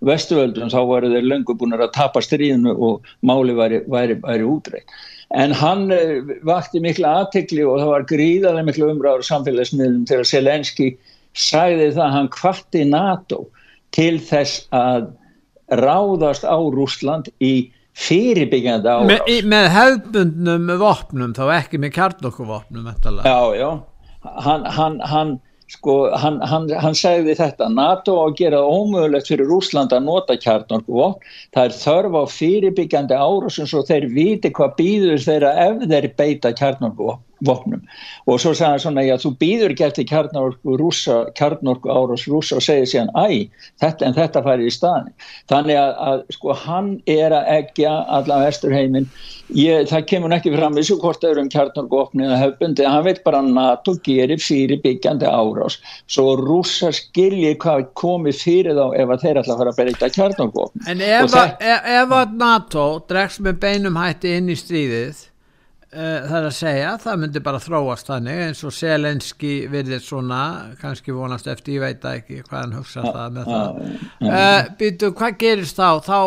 vestuvöldum 0.08 0.74
þá 0.74 0.80
varu 0.90 1.14
þeir 1.14 1.30
löngu 1.30 1.56
búin 1.58 1.78
að 1.78 1.92
tapa 1.96 2.24
stríðinu 2.24 2.76
og 2.76 3.08
máli 3.22 3.56
væri, 3.58 3.82
væri, 3.88 4.20
væri 4.26 4.48
útreitt. 4.48 5.00
En 5.32 5.54
hann 5.56 5.88
eh, 5.96 6.20
vakti 6.44 6.82
mikla 6.84 7.22
aðtekli 7.22 7.64
og 7.64 7.80
það 7.80 7.94
var 7.94 8.08
gríðarlega 8.10 8.68
miklu 8.68 8.92
umræður 8.92 9.28
samfélagsmiðlum 9.30 10.04
að 10.18 10.28
Selenski 10.28 10.92
sæði 11.32 11.94
það 11.94 12.06
að 12.08 12.16
hann 12.18 12.32
kvarti 12.36 12.84
NATO 12.90 13.46
til 13.96 14.18
þess 14.20 14.66
að 14.76 15.12
ráðast 15.80 16.44
á 16.44 16.60
Rúsland 16.60 17.32
í 17.40 17.72
fyrirbyggjandi 17.98 18.90
árás 18.92 19.08
Me, 19.10 19.38
með 19.54 19.70
hefbundnum 19.76 20.68
vopnum 20.82 21.32
þá 21.38 21.46
ekki 21.60 21.80
með 21.82 21.96
kjarnokkuvopnum 21.98 22.92
já 23.26 23.40
já. 23.58 23.70
Hann, 24.22 24.68
hann, 24.70 25.00
hann, 25.10 25.32
sko, 25.72 25.96
hann 26.14 26.96
segði 26.98 27.36
þetta 27.40 27.72
NATO 27.74 28.20
á 28.22 28.24
að 28.28 28.38
gera 28.44 28.62
ómögulegt 28.62 29.32
fyrir 29.32 29.50
Rúsland 29.50 29.96
að 29.96 30.06
nota 30.08 30.38
kjarnokkuvopn 30.38 31.26
það 31.56 31.66
er 31.66 31.78
þörf 31.82 32.20
á 32.22 32.24
fyrirbyggjandi 32.38 33.18
árás 33.18 33.60
eins 33.60 33.74
og 33.74 33.90
þeir 33.90 34.08
viti 34.14 34.54
hvað 34.54 34.78
býður 34.78 35.26
þeirra 35.26 35.52
ef 35.68 35.84
þeir 35.90 36.10
beita 36.22 36.54
kjarnokkuvopn 36.56 37.26
vopnum. 37.46 37.82
Og 38.28 38.40
svo 38.42 38.54
sagði 38.54 38.72
hann 38.72 38.84
svona 38.86 39.06
já 39.06 39.16
þú 39.22 39.34
býður 39.42 39.74
ekki 39.74 39.88
eftir 39.88 40.08
kjarnorku 40.10 40.78
rúsa 40.80 41.18
kjarnorku 41.38 41.92
árás 41.92 42.26
rúsa 42.30 42.58
og 42.60 42.66
segir 42.66 42.90
síðan 42.90 43.12
æ, 43.18 43.50
þetta, 43.82 44.08
en 44.08 44.18
þetta 44.18 44.44
færi 44.46 44.68
í 44.70 44.74
staðin 44.74 45.14
þannig 45.52 45.80
að, 45.82 45.94
að 46.10 46.24
sko 46.38 46.58
hann 46.66 46.92
er 47.10 47.36
að 47.36 47.54
egja 47.58 47.94
allavega 48.08 48.52
vesturheimin 48.52 49.08
ég, 49.58 49.88
það 49.90 50.06
kemur 50.12 50.36
ekki 50.36 50.54
fram 50.56 50.78
þessu 50.78 50.98
hvort 51.02 51.22
það 51.24 51.34
eru 51.34 51.46
um 51.46 51.52
kjarnorku 51.56 52.02
vopni 52.02 52.28
eða 52.28 52.40
höfbundi, 52.44 52.86
hann 52.88 53.08
veit 53.08 53.24
bara 53.26 53.42
að 53.42 53.52
NATO 53.58 53.96
gerir 54.06 54.42
fyrir 54.42 54.82
byggjandi 54.84 55.28
árás. 55.28 55.80
Svo 56.12 56.36
rúsa 56.40 56.92
skilji 56.96 57.56
hvað 57.62 57.90
komi 57.98 58.36
fyrir 58.36 58.78
þá 58.78 58.86
ef 59.02 59.16
að 59.16 59.26
þeir 59.26 59.42
alltaf 59.42 59.62
fara 59.64 59.74
að 59.74 59.82
berita 59.82 60.12
kjarnorku 60.14 60.64
vopni 60.64 60.88
En 60.92 61.04
ef, 61.06 61.36
ef 61.58 62.16
að 62.22 62.38
NATO 62.40 62.88
dregst 63.10 63.44
með 63.44 63.60
beinum 63.66 64.00
hætti 64.00 64.38
inn 64.38 64.52
í 64.52 64.58
stríðið 64.60 65.28
það 65.92 66.36
er 66.38 66.46
að 66.48 66.54
segja, 66.56 66.92
það 67.04 67.18
myndi 67.20 67.42
bara 67.44 67.60
þróast 67.60 68.08
þannig 68.08 68.38
eins 68.46 68.62
og 68.64 68.72
Selenski 68.76 69.52
virðir 69.72 70.00
svona, 70.04 70.44
kannski 70.80 71.12
vonast 71.12 71.50
eftir 71.52 71.76
ég 71.76 71.84
veit 71.84 72.06
ekki 72.08 72.40
hvað 72.46 72.62
hann 72.62 72.76
hugsa 72.78 73.04
það 73.04 73.34
með 73.36 73.50
það. 73.52 73.82
uh, 73.82 74.30
eh, 74.40 74.70
býtu, 74.80 75.10
hvað 75.20 75.36
gerist 75.42 75.82
þá? 75.82 75.90
Þá, 76.06 76.20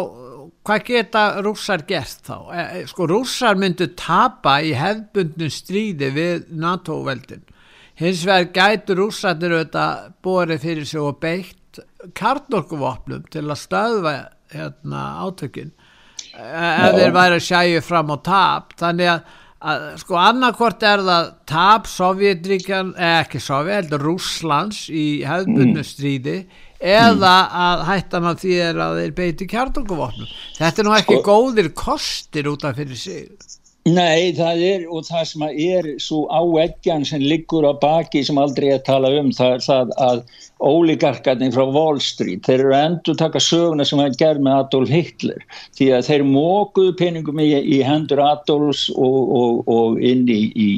hvað 0.69 0.85
geta 0.91 1.23
rússar 1.47 1.85
gert 1.89 2.29
þá, 2.29 2.37
uh, 2.45 2.75
sko 2.91 3.09
rússar 3.09 3.57
myndu 3.61 3.89
tapa 3.97 4.59
í 4.61 4.75
hefbundnum 4.77 5.53
stríði 5.53 6.11
við 6.13 6.45
NATO-veldin. 6.53 7.47
Hins 7.97 8.25
vegar 8.27 8.51
gætu 8.53 8.99
rússarnir 8.99 9.55
auðvitað 9.55 10.11
borið 10.27 10.67
fyrir 10.67 10.91
sig 10.91 11.01
og 11.01 11.17
beitt 11.23 11.81
karnorkuvopnum 12.19 13.25
til 13.33 13.47
að 13.47 13.63
stöðva 13.63 14.15
hérna 14.53 15.07
átökin. 15.25 15.73
Ef 16.35 16.99
þeir 16.99 17.15
væri 17.15 17.39
að 17.39 17.47
sjæju 17.47 17.83
fram 17.87 18.13
á 18.13 18.17
tap, 18.27 18.77
þannig 18.81 19.13
að 19.15 19.41
að 19.65 19.85
sko 20.03 20.19
annarkort 20.21 20.85
er 20.85 21.03
það 21.07 21.31
tap 21.49 21.89
Sovjetríkjan, 21.89 22.93
eða 22.99 23.25
ekki 23.25 23.41
Sovjet 23.43 23.79
heldur 23.81 24.05
Rúslands 24.11 24.85
í 24.93 25.25
hefðbunnu 25.25 25.81
mm. 25.81 25.89
eða 26.85 27.35
að 27.65 27.85
hættan 27.89 28.29
af 28.29 28.41
því 28.43 28.55
er 28.69 28.81
að 28.85 29.01
þeir 29.01 29.17
beiti 29.21 29.49
kjartunguvopnum 29.51 30.31
þetta 30.59 30.83
er 30.83 30.89
nú 30.89 30.97
ekki 30.99 31.19
sko, 31.21 31.27
góðir 31.31 31.73
kostir 31.79 32.51
út 32.53 32.67
af 32.69 32.77
fyrir 32.81 33.01
sig 33.01 33.29
Nei, 33.85 34.33
það 34.33 34.61
er, 34.65 34.85
og 34.89 35.03
það 35.05 35.25
sem 35.29 35.43
er 35.45 35.87
svo 36.01 36.23
áeggjan 36.33 37.03
sem 37.05 37.21
liggur 37.21 37.67
á 37.69 37.77
baki 37.77 38.23
sem 38.25 38.39
aldrei 38.41 38.71
er 38.71 38.79
að 38.79 38.87
tala 38.87 39.11
um, 39.21 39.29
það 39.37 39.51
er 39.59 39.65
það 39.67 39.91
að 40.07 40.23
ólíkarkarnir 40.65 41.53
frá 41.53 41.67
Wall 41.69 42.01
Street, 42.01 42.41
þeir 42.47 42.63
eru 42.63 42.73
endur 42.79 43.19
taka 43.21 43.43
söguna 43.45 43.85
sem 43.85 44.01
það 44.01 44.17
gerð 44.23 44.47
með 44.47 44.57
Adolf 44.63 44.95
Hitler, 44.95 45.45
því 45.77 45.91
að 45.99 46.09
þeir 46.09 46.25
mókuðu 46.31 46.97
peningum 47.03 47.45
í, 47.45 47.51
í 47.61 47.83
hendur 47.85 48.25
Adolfs 48.25 48.87
og, 48.97 49.21
og, 49.37 49.61
og 49.69 50.01
inn 50.01 50.25
í, 50.33 50.41
í 50.57 50.71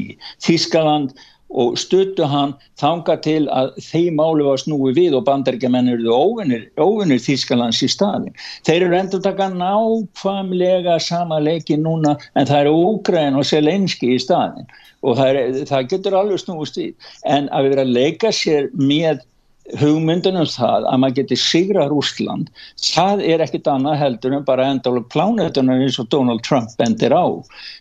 Þískaland 0.43 1.15
og 1.51 1.77
stuttu 1.79 2.27
hann 2.27 2.55
þanga 2.81 3.17
til 3.25 3.47
að 3.55 3.77
þeim 3.87 4.19
máli 4.21 4.47
var 4.47 4.61
snúi 4.61 4.93
við 4.97 5.17
og 5.19 5.27
bandaríkjaman 5.29 5.93
eru 5.93 6.11
óvinnir 6.13 7.23
Þískalands 7.23 7.83
í 7.87 7.89
staðin. 7.91 8.35
Þeir 8.67 8.89
eru 8.89 8.99
endur 8.99 9.23
taka 9.25 9.49
nákvæmlega 9.55 10.99
sama 11.01 11.39
leiki 11.41 11.79
núna 11.79 12.17
en 12.35 12.51
það 12.51 12.61
eru 12.65 12.75
Úgræn 12.91 13.39
og 13.39 13.47
Selenski 13.47 14.17
í 14.17 14.21
staðin 14.23 14.67
og 15.07 15.17
það, 15.19 15.29
er, 15.39 15.65
það 15.71 15.89
getur 15.93 16.19
alveg 16.19 16.43
snúist 16.43 16.79
í 16.83 16.91
en 17.31 17.49
að 17.55 17.71
vera 17.71 17.87
að 17.87 17.95
leika 17.95 18.33
sér 18.35 18.71
með 18.75 19.23
hugmyndunum 19.81 20.47
það 20.51 20.87
að 20.87 21.01
maður 21.03 21.17
geti 21.21 21.39
sigra 21.41 21.87
Rúsland, 21.91 22.51
það 22.83 23.23
er 23.27 23.45
ekkit 23.45 23.71
annað 23.71 23.99
heldur 24.03 24.37
en 24.37 24.47
bara 24.47 24.69
endala 24.71 25.03
plánetunar 25.13 25.83
eins 25.83 25.99
og 26.03 26.11
Donald 26.15 26.45
Trump 26.47 26.73
bendir 26.79 27.15
á. 27.15 27.27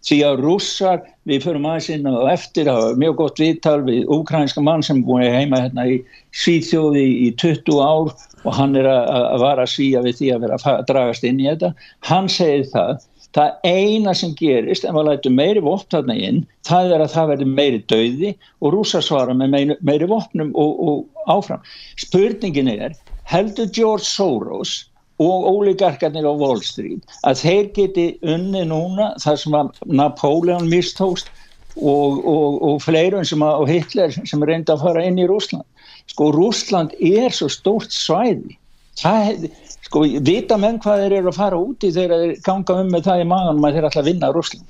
Því 0.06 0.20
að 0.28 0.44
rússar, 0.46 1.04
við 1.30 1.46
förum 1.46 1.68
aðeins 1.70 1.90
inn 1.94 2.10
og 2.10 2.30
eftir, 2.32 2.70
það 2.70 2.82
var 2.82 3.02
mjög 3.06 3.18
gott 3.22 3.42
viðtal 3.42 3.80
við 3.86 4.14
ukrainska 4.18 4.64
mann 4.66 4.86
sem 4.86 5.04
búið 5.06 5.34
heima 5.38 5.66
hérna 5.66 5.90
í 5.90 6.00
Svíþjóði 6.36 7.06
í 7.28 7.34
20 7.40 7.80
ár 7.80 8.16
og 8.46 8.54
hann 8.54 8.76
er 8.78 8.90
að, 8.90 9.10
að 9.16 9.44
vara 9.46 9.66
að 9.66 9.74
svíja 9.74 10.02
við 10.06 10.18
því 10.20 10.32
að 10.34 10.46
vera 10.46 10.58
að 10.74 10.88
dragast 10.90 11.26
inn 11.26 11.42
í 11.42 11.48
þetta. 11.48 11.72
Hann 12.10 12.28
segir 12.30 12.68
það 12.74 13.06
það 13.36 13.68
eina 13.68 14.14
sem 14.16 14.34
gerist 14.38 14.86
en 14.86 14.96
maður 14.96 15.16
lætur 15.16 15.36
meiri 15.36 15.64
vopn 15.66 15.90
þarna 15.92 16.16
inn 16.28 16.42
það 16.68 16.96
er 16.96 17.04
að 17.04 17.14
það 17.16 17.30
verður 17.32 17.54
meiri 17.60 17.82
dauði 17.92 18.34
og 18.62 18.74
rúsa 18.76 19.02
svara 19.04 19.36
með 19.38 19.54
meiri, 19.56 19.78
meiri 19.82 20.10
vopnum 20.10 20.52
og, 20.56 20.84
og 20.90 21.32
áfram. 21.32 21.64
Spurningin 22.02 22.72
er 22.72 22.98
heldur 23.32 23.72
George 23.74 24.08
Soros 24.08 24.76
og 25.24 25.48
ólíkarkarnir 25.48 26.28
á 26.28 26.34
Wall 26.36 26.62
Street 26.64 27.18
að 27.24 27.42
þeir 27.44 27.72
geti 27.78 28.08
unni 28.22 28.66
núna 28.68 29.14
þar 29.24 29.40
sem 29.42 29.56
að 29.56 29.72
Napoleon 29.88 30.68
mistóst 30.72 31.32
og, 31.76 32.22
og, 32.24 32.60
og 32.64 32.84
fleirun 32.84 33.28
sem 33.28 33.44
að 33.44 33.66
Hitler 33.72 34.14
sem 34.16 34.44
reynda 34.44 34.76
að 34.76 34.86
fara 34.88 35.08
inn 35.08 35.20
í 35.20 35.28
Rúsland. 35.28 35.66
Sko 36.12 36.30
Rúsland 36.36 36.94
er 37.00 37.34
svo 37.34 37.50
stórt 37.52 37.96
svæði 37.96 38.60
það 39.00 39.24
hefði 39.30 39.52
sko, 39.86 40.04
vita 40.26 40.58
menn 40.62 40.80
hvað 40.84 41.06
þeir 41.06 41.18
eru 41.20 41.32
að 41.32 41.40
fara 41.40 41.62
úti 41.62 41.92
þegar 41.96 42.24
þeir 42.24 42.42
ganga 42.46 42.80
um 42.82 42.92
með 42.94 43.08
það 43.10 43.24
í 43.24 43.30
maðanum 43.32 43.68
að 43.70 43.78
þeir 43.78 43.90
ætla 43.90 44.04
að 44.04 44.10
vinna 44.12 44.32
Rúsland? 44.36 44.68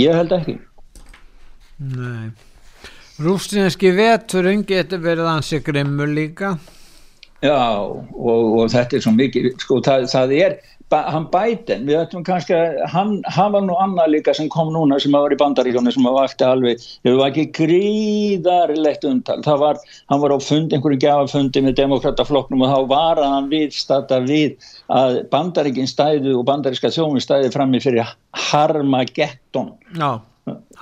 Ég 0.00 0.18
held 0.18 0.34
ekki. 0.34 0.56
Nei. 1.94 2.30
Rústinski 3.24 3.92
vetur 3.94 4.48
ungi 4.50 4.80
þetta 4.80 4.98
verið 5.02 5.28
ansi 5.30 5.60
grimmur 5.62 6.10
líka 6.10 6.56
Já 7.44 7.60
og, 7.76 8.04
og 8.24 8.70
þetta 8.72 8.96
er 8.96 9.04
svo 9.04 9.12
mikið 9.14 9.50
sko 9.60 9.82
það, 9.84 10.06
það 10.12 10.32
er 10.38 10.56
hann 10.94 11.26
Biden, 11.32 11.86
við 11.88 11.96
ættum 11.98 12.24
kannski 12.26 12.54
að 12.54 12.76
hann, 12.92 13.14
hann 13.34 13.54
var 13.54 13.64
nú 13.64 13.74
annað 13.80 14.12
líka 14.12 14.34
sem 14.36 14.48
kom 14.52 14.68
núna 14.74 14.98
sem 15.02 15.14
var 15.14 15.32
í 15.32 15.38
bandaríkjónu 15.40 15.92
sem 15.94 16.06
var 16.06 16.28
alltaf 16.28 16.52
alveg 16.54 16.82
það 16.84 17.16
var 17.18 17.32
ekki 17.32 17.46
gríðarlegt 17.56 19.06
umtal 19.08 19.40
það 19.46 19.62
var, 19.62 19.80
hann 20.12 20.22
var 20.22 20.34
á 20.36 20.38
fund, 20.44 20.74
einhverju 20.76 21.00
gafafundi 21.02 21.64
með 21.64 21.78
demokrataflokknum 21.80 22.62
og 22.66 22.74
þá 22.74 22.92
var 22.92 23.22
hann 23.24 23.48
viðstata 23.52 24.20
við 24.28 24.68
að 24.92 25.18
bandaríkin 25.32 25.90
stæðu 25.90 26.36
og 26.40 26.46
bandaríska 26.50 26.92
þjómi 26.94 27.24
stæði 27.24 27.50
frammi 27.54 27.80
fyrir 27.82 28.14
Harmageddon. 28.50 29.72
Já, 29.96 30.20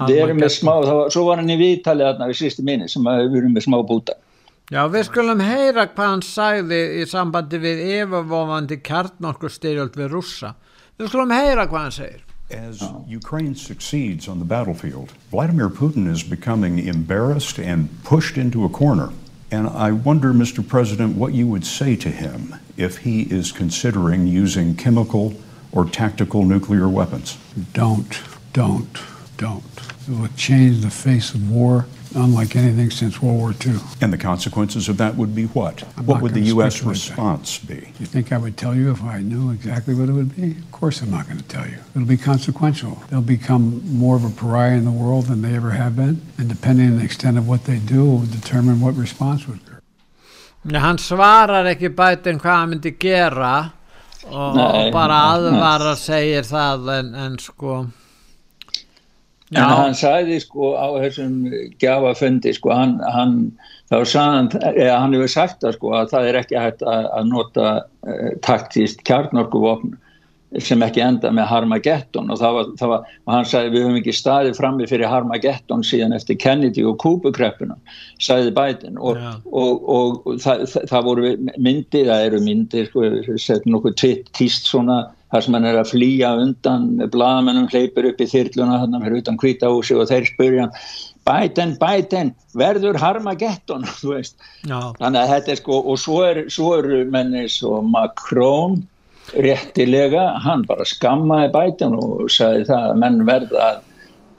við 0.08 0.18
erum 0.26 0.42
með 0.42 0.52
smá, 0.58 0.74
var, 0.82 1.08
svo 1.14 1.24
var 1.30 1.40
hann 1.40 1.54
í 1.54 1.60
viðtalið 1.60 2.10
þarna 2.10 2.28
við 2.32 2.42
sísti 2.42 2.66
minni 2.66 2.90
sem 2.90 3.06
við 3.06 3.40
erum 3.40 3.56
með 3.56 3.68
smá 3.70 3.80
búta 3.86 4.18
Já, 4.72 4.86
við 4.88 5.02
skulum 5.04 5.40
heyra 5.44 5.82
hvað 5.84 6.06
hann 6.08 6.22
sagði 6.24 6.76
í 6.96 7.02
sambandi 7.04 7.58
við 7.60 7.80
yfirvofandi 7.98 8.78
kjartnorkustyrjöld 8.80 9.98
við 10.00 10.14
rússa. 10.14 10.54
Við 10.96 11.10
skulum 11.10 11.34
heyra 11.36 11.66
hvað 11.68 11.82
hann 11.82 11.92
segir. 11.92 12.22
As 12.48 12.80
Ukraine 13.04 13.54
succeeds 13.54 14.28
on 14.28 14.38
the 14.38 14.46
battlefield, 14.46 15.12
Vladimir 15.30 15.68
Putin 15.68 16.08
is 16.10 16.22
becoming 16.22 16.78
embarrassed 16.78 17.58
and 17.58 17.90
pushed 18.02 18.38
into 18.38 18.64
a 18.64 18.70
corner. 18.70 19.10
And 19.50 19.68
I 19.68 19.92
wonder, 19.92 20.32
Mr. 20.32 20.66
President, 20.66 21.18
what 21.18 21.34
you 21.34 21.46
would 21.48 21.66
say 21.66 21.94
to 21.96 22.08
him 22.08 22.56
if 22.78 22.96
he 23.04 23.24
is 23.24 23.52
considering 23.52 24.26
using 24.26 24.74
chemical 24.74 25.34
or 25.70 25.84
tactical 25.84 26.46
nuclear 26.46 26.88
weapons. 26.88 27.36
Don't, 27.74 28.22
don't, 28.54 28.98
don't. 29.36 29.64
It 30.08 30.18
will 30.18 30.28
change 30.34 30.80
the 30.80 30.88
face 30.88 31.34
of 31.34 31.50
war 31.50 31.84
unlike 32.14 32.56
anything 32.56 32.90
since 32.90 33.20
World 33.22 33.38
War 33.38 33.54
II. 33.64 33.78
And 34.00 34.12
the 34.12 34.18
consequences 34.18 34.88
of 34.88 34.96
that 34.98 35.16
would 35.16 35.34
be 35.34 35.44
what? 35.46 35.84
I'm 35.96 36.06
what 36.06 36.22
would 36.22 36.34
the 36.34 36.40
U.S. 36.54 36.82
response 36.82 37.58
that. 37.58 37.68
be? 37.68 37.92
You 37.98 38.06
think 38.06 38.32
I 38.32 38.38
would 38.38 38.56
tell 38.56 38.74
you 38.74 38.90
if 38.90 39.02
I 39.02 39.20
knew 39.20 39.50
exactly 39.50 39.94
what 39.94 40.08
it 40.08 40.12
would 40.12 40.36
be? 40.36 40.52
Of 40.52 40.72
course 40.72 41.02
I'm 41.02 41.10
not 41.10 41.26
going 41.26 41.38
to 41.38 41.48
tell 41.48 41.66
you. 41.66 41.78
It'll 41.94 42.06
be 42.06 42.16
consequential. 42.16 43.02
They'll 43.10 43.22
become 43.22 43.82
more 43.84 44.16
of 44.16 44.24
a 44.24 44.30
pariah 44.30 44.76
in 44.76 44.84
the 44.84 44.90
world 44.90 45.26
than 45.26 45.42
they 45.42 45.54
ever 45.54 45.70
have 45.70 45.96
been, 45.96 46.20
and 46.38 46.48
depending 46.48 46.88
on 46.90 46.98
the 46.98 47.04
extent 47.04 47.38
of 47.38 47.48
what 47.48 47.64
they 47.64 47.78
do 47.78 48.04
will 48.04 48.26
determine 48.26 48.80
what 48.80 48.94
response 48.96 49.46
would 49.48 49.60
occur. 49.60 49.72
Hann 50.78 50.98
svarar 50.98 51.66
ekki 51.66 51.88
bætinn 51.90 52.38
hvað 52.38 52.58
hann 52.60 52.70
myndi 52.70 52.92
gera 52.94 53.72
og, 54.30 54.54
nei, 54.54 54.66
og 54.86 54.92
bara 54.94 55.16
aðvara 55.32 55.96
segir 55.98 56.46
það 56.46 56.92
en, 56.98 57.08
en 57.18 57.38
sko 57.42 57.80
en 59.60 59.74
hann 59.76 59.96
sagði 59.98 60.38
sko 60.42 60.72
á 60.78 60.86
þessum 61.02 61.34
gjafafundi 61.82 62.54
sko 62.56 62.72
hann, 62.76 62.94
hann 63.14 63.34
þá 63.92 63.98
sagðan, 64.08 64.52
eða 64.72 65.00
hann 65.00 65.16
hefur 65.16 65.34
sagt 65.34 65.60
það 65.64 65.76
sko 65.78 65.96
að 65.98 66.14
það 66.14 66.28
er 66.30 66.40
ekki 66.42 66.60
hægt 66.60 66.86
að, 66.86 67.10
að 67.18 67.28
nota 67.32 67.66
uh, 67.82 68.30
taktíst 68.46 69.04
kjarnorkuvopn 69.08 69.98
sem 70.60 70.82
ekki 70.84 71.00
enda 71.00 71.30
með 71.32 71.48
Harmageddon. 71.48 72.30
Og, 72.32 72.38
það 72.40 72.56
var, 72.56 72.66
það 72.80 72.90
var, 72.92 73.12
og 73.24 73.34
hann 73.34 73.46
sagði 73.48 73.72
við 73.72 73.86
höfum 73.86 73.98
ekki 74.02 74.14
staðið 74.16 74.58
frammi 74.58 74.88
fyrir 74.90 75.08
Harmageddon 75.08 75.84
síðan 75.86 76.16
eftir 76.16 76.38
Kennedy 76.42 76.84
og 76.88 76.98
Kúbukreppuna 77.02 77.78
sagði 78.22 78.52
Biden. 78.56 78.98
Og, 79.00 79.20
ja. 79.20 79.34
og, 79.48 79.88
og 79.88 80.42
það, 80.42 80.66
það, 80.90 81.08
voru 81.08 81.32
myndir, 81.56 82.10
það 82.10 82.26
eru 82.28 82.42
myndir 82.44 82.90
sko, 82.90 83.08
sett 83.40 83.68
nokkuð 83.68 84.06
tíst 84.36 84.68
svona 84.68 85.02
þar 85.32 85.46
sem 85.46 85.56
hann 85.56 85.68
er 85.68 85.80
að 85.80 85.92
flýja 85.94 86.34
undan 86.42 86.90
bladamennum 87.12 87.70
hleypur 87.72 88.10
upp 88.10 88.20
í 88.20 88.28
þyrluna 88.28 88.82
þannig 88.82 88.98
að 88.98 89.02
hann 89.02 89.08
er 89.08 89.18
utan 89.22 89.40
kvítahúsi 89.40 89.96
og 89.96 90.10
þeir 90.10 90.28
spurja 90.28 90.68
Biden, 91.22 91.76
Biden, 91.78 92.32
verður 92.58 92.98
Harmageddon? 92.98 93.84
Þannig 94.66 95.20
að 95.20 95.30
þetta 95.30 95.52
er 95.54 95.60
sko 95.60 95.78
og 95.92 96.00
svo 96.02 96.24
eru 96.26 96.98
er 96.98 97.12
menni 97.14 97.44
svo 97.50 97.78
Macron 97.86 98.80
réttilega, 99.38 100.32
hann 100.42 100.66
bara 100.66 100.84
skammaði 100.88 101.52
bætan 101.54 101.94
og 101.96 102.26
sagði 102.32 102.66
það 102.72 102.88
að 102.88 103.00
menn 103.04 103.20
verða 103.28 103.68
að, 103.68 103.80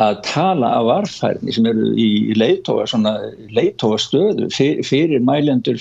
að 0.03 0.19
tala 0.27 0.71
af 0.77 0.87
varfærni 0.89 1.55
sem 1.55 1.69
eru 1.71 1.93
í 1.95 2.35
leitóa, 2.35 2.85
svona 2.89 3.15
leitóa 3.55 3.97
stöðu 4.01 4.49
fyrir, 4.53 4.83
fyrir 4.85 5.23
mælendur 5.23 5.79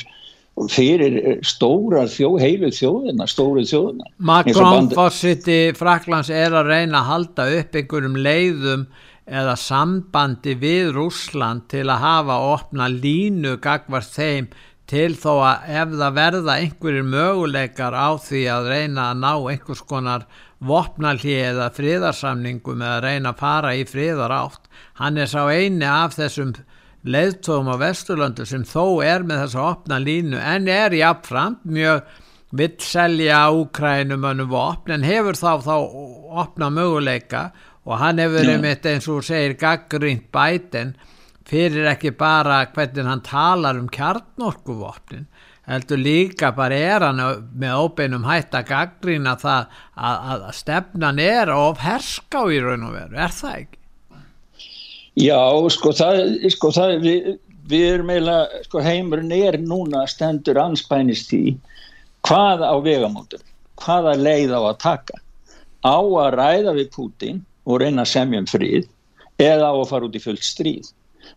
fyrir 0.71 1.41
stóra 1.47 2.05
þjó, 2.11 2.35
heilu 2.41 2.71
þjóðina, 2.75 3.27
stóru 3.31 3.65
þjóðina. 3.67 4.11
Macron 4.19 4.91
fórsiti 4.93 5.73
Fraklands 5.77 6.31
er 6.31 6.55
að 6.55 6.71
reyna 6.75 7.01
að 7.01 7.09
halda 7.09 7.49
upp 7.59 7.79
einhverjum 7.81 8.19
leiðum 8.21 8.85
eða 9.27 9.55
sambandi 9.57 10.57
við 10.59 10.93
Rúsland 10.97 11.69
til 11.73 11.87
að 11.87 12.03
hafa 12.03 12.37
opna 12.53 12.89
línu 12.91 13.57
gagvar 13.63 14.05
þeim 14.05 14.51
til 14.91 15.15
þó 15.17 15.33
að 15.47 15.69
ef 15.73 15.93
það 15.97 16.17
verða 16.19 16.57
einhverjir 16.61 17.07
möguleikar 17.09 17.95
á 17.97 18.11
því 18.21 18.43
að 18.53 18.71
reyna 18.75 19.07
að 19.13 19.23
ná 19.23 19.33
einhvers 19.55 19.85
konar 19.89 20.27
vopnalhi 20.63 21.37
eða 21.47 21.71
friðarsamningum 21.75 22.83
eða 22.83 23.01
reyna 23.07 23.33
að 23.33 23.41
fara 23.41 23.73
í 23.79 23.87
friðar 23.89 24.35
átt 24.37 24.69
hann 25.01 25.19
er 25.23 25.31
sá 25.31 25.47
eini 25.49 25.89
af 25.89 26.19
þessum 26.19 26.53
leiðtóðum 27.03 27.73
á 27.75 27.77
Vesturlöndu 27.83 28.47
sem 28.47 28.67
þó 28.67 29.03
er 29.05 29.25
með 29.27 29.47
þessa 29.47 29.65
opna 29.73 29.99
línu 30.03 30.39
en 30.39 30.69
er 30.71 30.95
jáfnframt 30.95 31.65
mjög 31.67 32.05
vill 32.53 32.77
selja 32.85 33.41
Úkrænum 33.51 34.27
önum 34.29 34.51
vopn 34.53 34.95
en 34.95 35.07
hefur 35.07 35.39
þá 35.39 35.65
þá 35.65 35.77
opna 36.45 36.69
möguleika 36.71 37.49
og 37.83 37.99
hann 37.99 38.23
hefur 38.23 38.53
um 38.55 38.69
þetta 38.69 38.93
eins 38.93 39.09
og 39.11 39.25
segir 39.27 39.57
gaggrínt 39.59 40.29
bætinn 40.35 40.95
fyrir 41.49 41.89
ekki 41.91 42.13
bara 42.15 42.63
hvernig 42.71 43.09
hann 43.09 43.25
talar 43.27 43.81
um 43.81 43.89
kjarnorkuvopnin 43.91 45.27
heldur 45.67 45.99
líka 45.99 46.53
bara 46.55 46.79
er 46.79 47.07
hann 47.09 47.23
með 47.59 47.83
óbeinum 47.83 48.27
hætt 48.29 48.55
að 48.55 48.69
gaggrýna 48.71 49.37
það 49.43 49.79
að, 49.97 50.25
að 50.33 50.49
stefnan 50.59 51.23
er 51.23 51.55
of 51.55 51.83
herská 51.83 52.47
í 52.51 52.63
raun 52.63 52.89
og 52.89 52.99
veru, 52.99 53.17
er 53.19 53.35
það 53.35 53.63
ekki? 53.63 53.82
Já, 55.21 55.37
sko 55.69 55.93
það, 55.93 56.23
sko 56.55 56.71
það 56.73 56.95
við, 57.03 57.27
við 57.69 57.83
erum 57.91 58.13
eiginlega, 58.15 58.63
sko 58.65 58.81
heimurinn 58.81 59.35
er 59.37 59.59
núna 59.61 60.07
stendur 60.09 60.61
anspænist 60.63 61.35
í 61.37 61.59
hvað 62.25 62.65
á 62.65 62.73
vegamótum, 62.81 63.43
hvaða 63.83 64.15
leið 64.17 64.55
á 64.57 64.61
að 64.63 64.81
taka, 64.81 65.21
á 65.85 66.01
að 66.01 66.33
ræða 66.39 66.75
við 66.79 66.89
Putin 66.97 67.45
og 67.69 67.83
reyna 67.83 68.07
að 68.07 68.13
semja 68.15 68.41
um 68.41 68.49
frið 68.49 68.89
eða 69.43 69.69
á 69.69 69.75
að 69.75 69.89
fara 69.93 70.09
út 70.09 70.17
í 70.17 70.25
fullt 70.25 70.49
stríð. 70.49 70.89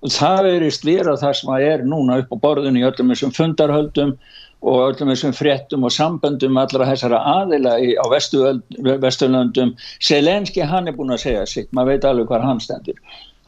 Og 0.02 0.10
það 0.14 0.42
verist 0.48 0.88
vera 0.88 1.20
það 1.20 1.38
sem 1.42 1.54
að 1.54 1.68
er 1.68 1.86
núna 1.86 2.22
upp 2.24 2.32
á 2.32 2.38
borðinu 2.48 2.80
í 2.80 2.88
öllum 2.88 3.12
þessum 3.12 3.36
fundarhöldum 3.36 4.16
og 4.66 4.82
öllum 4.88 5.12
þessum 5.12 5.36
fréttum 5.36 5.86
og 5.86 5.94
samböndum 5.94 6.58
allra 6.58 6.88
þessara 6.90 7.20
aðila 7.44 7.76
í, 7.84 7.94
á 8.00 8.06
Vesturlöndum. 8.08 9.76
Selenski 10.00 10.64
hann 10.64 10.88
er 10.88 10.96
búin 10.96 11.14
að 11.14 11.26
segja 11.28 11.46
sig 11.50 11.68
maður 11.76 11.92
veit 11.92 12.08
alveg 12.10 12.32
hvað 12.32 12.48
hann 12.48 12.64
stendur 12.64 13.00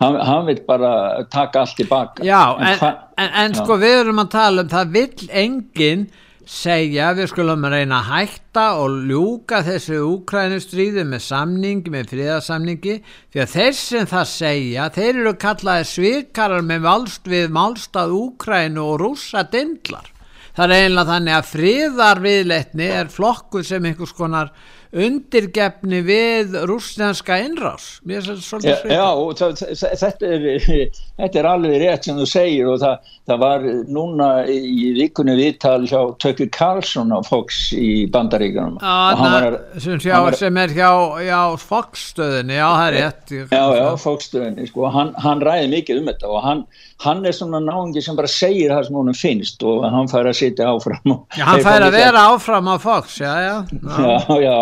hann, 0.03 0.19
hann 0.29 0.45
vil 0.49 0.61
bara 0.67 1.25
taka 1.31 1.65
allt 1.65 1.75
tilbaka 1.79 2.23
Já, 2.25 2.57
en, 2.59 2.77
en, 2.77 3.03
en, 3.17 3.35
en 3.43 3.59
sko 3.59 3.79
við 3.81 4.03
erum 4.03 4.23
að 4.23 4.31
tala 4.37 4.65
um 4.65 4.71
það 4.71 4.95
vill 4.97 5.29
enginn 5.45 6.07
segja 6.47 7.09
við 7.11 7.27
skulum 7.33 7.65
reyna 7.67 7.97
að 7.99 8.07
hætta 8.07 8.65
og 8.79 8.93
ljúka 9.09 9.59
þessu 9.67 9.97
úkrænustríði 10.07 11.03
með 11.03 11.25
samningi, 11.25 11.91
með 11.91 12.13
fríðarsamningi 12.13 12.95
því 13.03 13.41
að 13.43 13.51
þeir 13.51 13.73
sem 13.75 14.07
það 14.07 14.29
segja 14.31 14.85
þeir 14.95 15.09
eru 15.11 15.33
kallaði 15.41 15.89
svikarar 15.91 16.63
með 16.63 16.85
málst 16.85 17.27
við 17.27 17.51
málstað 17.57 18.15
úkrænu 18.15 18.85
og 18.85 18.95
rúsa 19.03 19.43
dindlar. 19.51 20.07
Það 20.55 20.71
er 20.73 20.85
einlega 20.87 21.11
þannig 21.11 21.35
að 21.35 21.49
fríðarviðletni 21.51 22.89
er 23.01 23.11
flokkuð 23.13 23.67
sem 23.67 23.91
einhvers 23.91 24.15
konar 24.17 24.53
undirgefni 24.95 26.01
við 26.05 26.55
rúsnænska 26.69 27.39
innrás. 27.43 27.97
Ja, 28.07 28.75
Já, 28.93 29.07
það, 29.41 29.63
þetta, 30.03 30.31
er, 30.31 31.01
þetta 31.17 31.39
er 31.41 31.47
alveg 31.49 31.77
rétt 31.81 32.07
sem 32.07 32.17
þú 32.19 32.25
segir 32.29 32.69
og 32.71 32.79
það, 32.81 33.11
það 33.29 33.39
var 33.43 33.65
núna 33.97 34.27
í 34.51 34.91
vikunni 34.97 35.35
viðtal 35.39 35.79
hjá 35.89 35.99
Tökkur 36.21 36.49
Karlsson 36.53 37.13
á 37.13 37.19
Fox 37.25 37.71
í 37.77 38.05
bandaríkunum 38.13 38.77
sem 40.37 40.59
er 40.63 40.75
hjá, 40.77 40.91
hjá 41.25 41.39
Fox 41.61 42.05
stöðinni 42.13 42.59
já, 42.59 42.67
það 42.67 42.87
er 42.87 42.97
rétt. 42.97 43.33
Já, 43.37 43.63
já, 43.79 43.87
Fox 44.03 44.29
stöðinni, 44.29 44.67
sko, 44.69 44.91
hann, 44.93 45.13
hann 45.23 45.41
ræði 45.43 45.71
mikið 45.73 46.03
um 46.03 46.11
þetta 46.11 46.31
og 46.31 46.45
hann, 46.45 46.63
hann 47.05 47.25
er 47.25 47.35
svona 47.35 47.63
náðungi 47.65 48.05
sem 48.05 48.17
bara 48.19 48.31
segir 48.31 48.73
það 48.75 48.87
sem 48.89 49.01
honum 49.01 49.17
finnst 49.17 49.67
og 49.67 49.87
hann 49.89 50.11
fær 50.11 50.29
að 50.29 50.39
sitja 50.43 50.69
áfram 50.71 51.17
Já, 51.37 51.43
hann 51.49 51.65
fær 51.65 51.89
að 51.89 51.97
vera 51.97 52.27
áfram 52.35 52.69
á 52.69 52.75
Fox, 52.81 53.19
já, 53.23 53.33
já 53.41 53.55
Já, 53.97 54.17
já, 54.29 54.41
já 54.45 54.57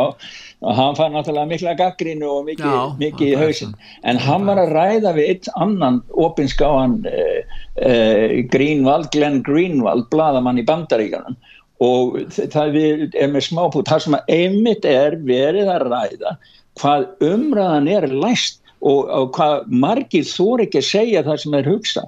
og 0.63 0.75
hann 0.77 0.95
fann 0.97 1.13
náttúrulega 1.15 1.49
mikla 1.49 1.73
gaggrínu 1.79 2.29
og 2.29 2.45
mikið, 2.47 2.71
Já, 2.71 2.93
mikið 3.01 3.31
í 3.31 3.39
hausin 3.39 3.75
en 4.07 4.21
hann 4.21 4.47
var 4.47 4.61
að 4.61 4.73
ræða 4.75 5.15
við 5.17 5.31
eitt 5.33 5.49
annan 5.59 6.01
opinskáan 6.11 7.01
eh, 7.11 7.59
eh, 7.83 8.37
Greenwald, 8.51 9.11
Glenn 9.13 9.41
Greenwald 9.45 10.09
bladamann 10.13 10.61
í 10.61 10.65
bandaríkanum 10.67 11.37
og 11.83 12.19
það 12.31 12.77
er 12.79 13.31
með 13.31 13.49
smápút 13.49 13.89
það 13.91 14.05
sem 14.05 14.17
að 14.17 14.35
einmitt 14.37 14.85
er 14.87 15.17
verið 15.27 15.71
að 15.73 15.89
ræða 15.89 16.37
hvað 16.79 17.09
umræðan 17.23 17.91
er 17.91 18.07
læst 18.11 18.61
og, 18.81 19.09
og 19.09 19.29
hvað 19.35 19.69
margir 19.71 20.27
þór 20.27 20.65
ekki 20.65 20.81
að 20.81 20.89
segja 20.89 21.23
það 21.25 21.41
sem 21.43 21.57
er 21.59 21.69
hugsa 21.71 22.05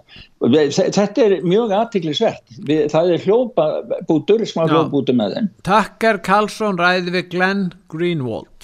þetta 0.77 1.25
er 1.25 1.37
mjög 1.47 1.73
aðtiklisvert 1.79 2.57
það 2.93 3.13
er 3.15 3.25
hljópabútur 3.25 4.45
smá 4.49 4.65
hljópabútur 4.67 5.17
með 5.17 5.37
þeim 5.37 5.51
Takkar 5.67 6.21
Karlsson 6.25 6.79
ræði 6.81 7.15
við 7.17 7.31
Glenn 7.33 7.69
Greenwald 7.93 8.57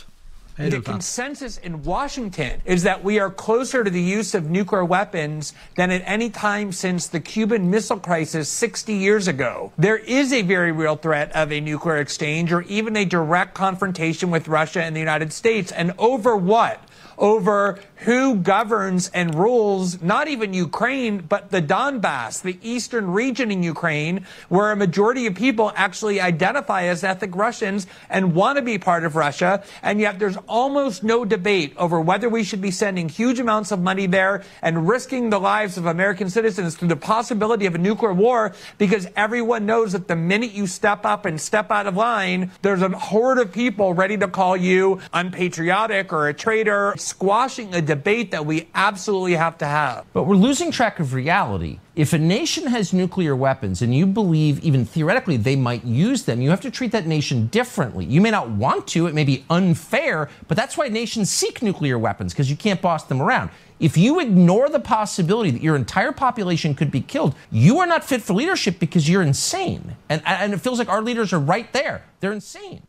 The 0.56 0.82
consensus 0.82 1.58
in 1.58 1.82
Washington 1.82 2.62
is 2.63 2.84
that 2.84 3.04
we 3.04 3.18
are 3.20 3.32
closer 3.32 3.84
to 3.84 3.89
the 3.89 4.00
use 4.00 4.36
of 4.36 4.52
nuclear 4.52 4.86
weapons 4.86 5.52
than 5.76 5.89
at 5.89 6.04
any 6.06 6.30
time 6.30 6.72
since 6.72 7.08
the 7.08 7.20
Cuban 7.20 7.72
Missile 7.72 7.98
Crisis 7.98 8.50
60 8.50 8.94
years 8.94 9.28
ago. 9.28 9.74
There 9.80 9.98
is 9.98 10.32
a 10.32 10.44
very 10.44 10.72
real 10.72 10.96
threat 10.96 11.32
of 11.32 11.52
a 11.52 11.60
nuclear 11.60 11.98
exchange 11.98 12.54
or 12.54 12.62
even 12.63 12.96
a 12.96 13.04
direct 13.04 13.56
confrontation 13.56 14.30
with 14.30 14.48
Russia 14.48 14.84
and 14.84 14.96
the 14.96 15.00
United 15.00 15.34
States. 15.34 15.72
And 15.72 15.94
over 15.98 16.38
what? 16.38 16.80
over 17.18 17.80
who 18.04 18.36
governs 18.36 19.10
and 19.13 19.34
rules 19.34 20.02
not 20.02 20.28
even 20.28 20.54
Ukraine, 20.54 21.20
but 21.20 21.52
the 21.52 21.62
Donbass, 21.62 22.42
the 22.42 22.58
eastern 22.62 23.12
region 23.12 23.50
in 23.50 23.63
Ukraine, 23.63 24.26
where 24.50 24.72
a 24.72 24.76
majority 24.76 25.26
of 25.26 25.36
people 25.36 25.72
actually 25.76 26.20
identify 26.20 26.84
as 26.84 27.04
ethnic 27.04 27.34
Russians 27.34 27.88
and 28.10 28.36
want 28.36 28.58
to 28.58 28.62
be 28.62 28.78
part 28.78 29.06
of 29.06 29.16
Russia. 29.16 29.63
And 29.82 30.02
yet 30.02 30.20
there's 30.20 30.36
almost 30.48 31.04
no 31.04 31.24
debate 31.24 31.74
over 31.78 32.02
whether 32.02 32.28
we 32.28 32.44
should 32.44 32.62
be 32.62 32.72
sending 32.72 33.08
huge 33.08 33.39
amounts 33.39 33.72
of 33.72 33.80
money 33.80 34.06
there 34.06 34.44
and 34.62 34.88
risking 34.88 35.30
the 35.30 35.39
lives 35.39 35.78
of 35.78 35.86
American 35.86 36.30
citizens 36.30 36.76
through 36.76 36.89
the 36.89 36.98
possibility 36.98 37.66
of 37.66 37.76
a 37.76 37.78
nuclear 37.78 38.13
war 38.13 38.54
because 38.78 39.08
everyone 39.16 39.66
knows 39.66 39.94
that 39.94 40.10
the 40.10 40.16
minute 40.16 40.52
you 40.52 40.68
step 40.68 41.06
up 41.06 41.26
and 41.26 41.39
step 41.39 41.72
out 41.72 41.88
of 41.88 41.96
line, 41.96 42.52
there's 42.63 42.82
a 42.82 42.89
horde 42.89 43.39
of 43.39 43.54
people 43.54 43.94
ready 43.94 44.18
to 44.18 44.28
call 44.28 44.58
you 44.58 45.00
unpatriotic 45.13 46.12
or 46.12 46.28
a 46.28 46.34
traitor 46.34 46.94
squashing 46.98 47.74
a 47.74 47.92
that 48.32 48.45
we 48.45 48.67
absolutely 48.73 49.34
have 49.34 49.58
to 49.60 49.65
have. 49.65 50.06
But 50.13 50.23
we're 50.23 50.36
losing 50.36 50.71
track 50.71 50.99
of 50.99 51.13
reality. 51.13 51.79
If 51.95 52.13
a 52.13 52.17
nation 52.17 52.67
has 52.67 52.91
nuclear 52.91 53.36
weapons 53.36 53.82
and 53.82 53.93
you 53.93 54.08
believe 54.08 54.63
even 54.63 54.84
theoretically 54.86 55.38
they 55.38 55.56
might 55.56 55.84
use 55.86 56.23
them, 56.23 56.41
you 56.41 56.49
have 56.49 56.62
to 56.62 56.71
treat 56.71 56.91
that 56.91 57.06
nation 57.06 57.47
differently. 57.47 58.06
You 58.06 58.19
may 58.19 58.32
not 58.32 58.49
want 58.49 58.88
to, 58.89 59.06
it 59.08 59.13
may 59.13 59.23
be 59.23 59.45
unfair, 59.49 60.29
but 60.47 60.58
that's 60.58 60.75
why 60.75 60.88
nations 60.88 61.29
seek 61.29 61.62
nuclear 61.62 61.99
weapons 61.99 62.34
because 62.34 62.49
you 62.49 62.58
can't 62.58 62.82
boss 62.82 63.03
them 63.03 63.21
around. 63.21 63.51
If 63.79 63.97
you 63.97 64.19
ignore 64.19 64.69
the 64.69 64.79
possibility 64.79 65.51
that 65.51 65.62
your 65.62 65.75
entire 65.75 66.12
population 66.12 66.73
could 66.73 66.89
be 66.89 67.01
killed, 67.01 67.36
you 67.51 67.79
are 67.79 67.88
not 67.88 68.03
fit 68.03 68.21
for 68.21 68.34
leadership 68.34 68.79
because 68.79 69.08
you're 69.10 69.21
insane. 69.21 69.95
And, 70.10 70.21
and 70.25 70.53
it 70.53 70.62
feels 70.62 70.79
like 70.79 70.89
our 70.89 71.01
leaders 71.01 71.34
are 71.34 71.39
right 71.39 71.71
there. 71.73 72.03
They're 72.21 72.32
insane. 72.32 72.82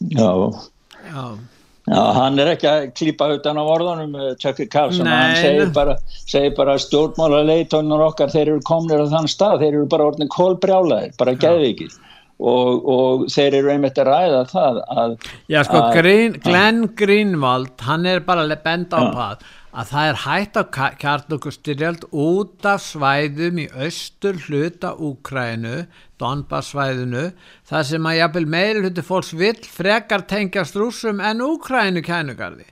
No. 0.00 0.62
Oh. 0.62 0.70
Um, 1.12 1.48
Já, 1.84 2.00
hann 2.16 2.40
er 2.40 2.54
ekki 2.54 2.68
að 2.70 2.84
klýpa 2.96 3.26
utan 3.34 3.58
á 3.60 3.64
orðunum 3.64 4.14
Tökki 4.40 4.64
Karlsson, 4.72 5.08
hann 5.10 5.34
segir 5.36 5.72
bara, 5.76 5.98
segir 6.24 6.54
bara 6.56 6.78
stjórnmála 6.80 7.42
leitónur 7.44 8.06
okkar 8.06 8.32
þeir 8.32 8.54
eru 8.54 8.62
komnir 8.64 9.02
á 9.04 9.06
þann 9.12 9.28
stað, 9.28 9.60
þeir 9.60 9.74
eru 9.74 9.88
bara 9.92 10.06
orðin 10.08 10.32
kólbrjálaðir, 10.32 11.12
bara 11.20 11.34
geðvikið 11.42 11.98
og, 12.40 12.88
og 12.88 13.26
þeir 13.32 13.58
eru 13.60 13.74
einmitt 13.74 14.00
að 14.00 14.08
ræða 14.08 14.40
það 14.54 14.80
að 14.94 15.12
Já 15.52 15.60
sko, 15.68 15.82
að, 15.82 15.98
Green, 15.98 16.38
Glenn 16.46 16.88
Greenwald, 16.96 17.76
hann 17.84 18.08
er 18.08 18.24
bara 18.24 18.48
bend 18.64 18.96
á 18.96 19.00
það 19.04 19.44
að 19.74 19.88
það 19.90 20.08
er 20.08 20.18
hægt 20.22 20.58
á 20.58 20.62
kjarnokustyrjald 21.02 22.04
út 22.10 22.66
af 22.68 22.82
svæðum 22.84 23.58
í 23.64 23.66
austur 23.74 24.38
hluta 24.46 24.92
Úkrænu, 24.94 25.86
Donbass-svæðinu, 26.22 27.24
það 27.66 27.88
sem 27.88 28.06
að 28.06 28.18
jafnvel 28.20 28.46
meiri 28.54 28.84
hluti 28.84 29.04
fólks 29.06 29.32
vill 29.34 29.66
frekar 29.66 30.26
tengjast 30.30 30.78
rúsum 30.78 31.18
en 31.18 31.42
Úkrænu 31.42 32.04
kænugarði. 32.06 32.68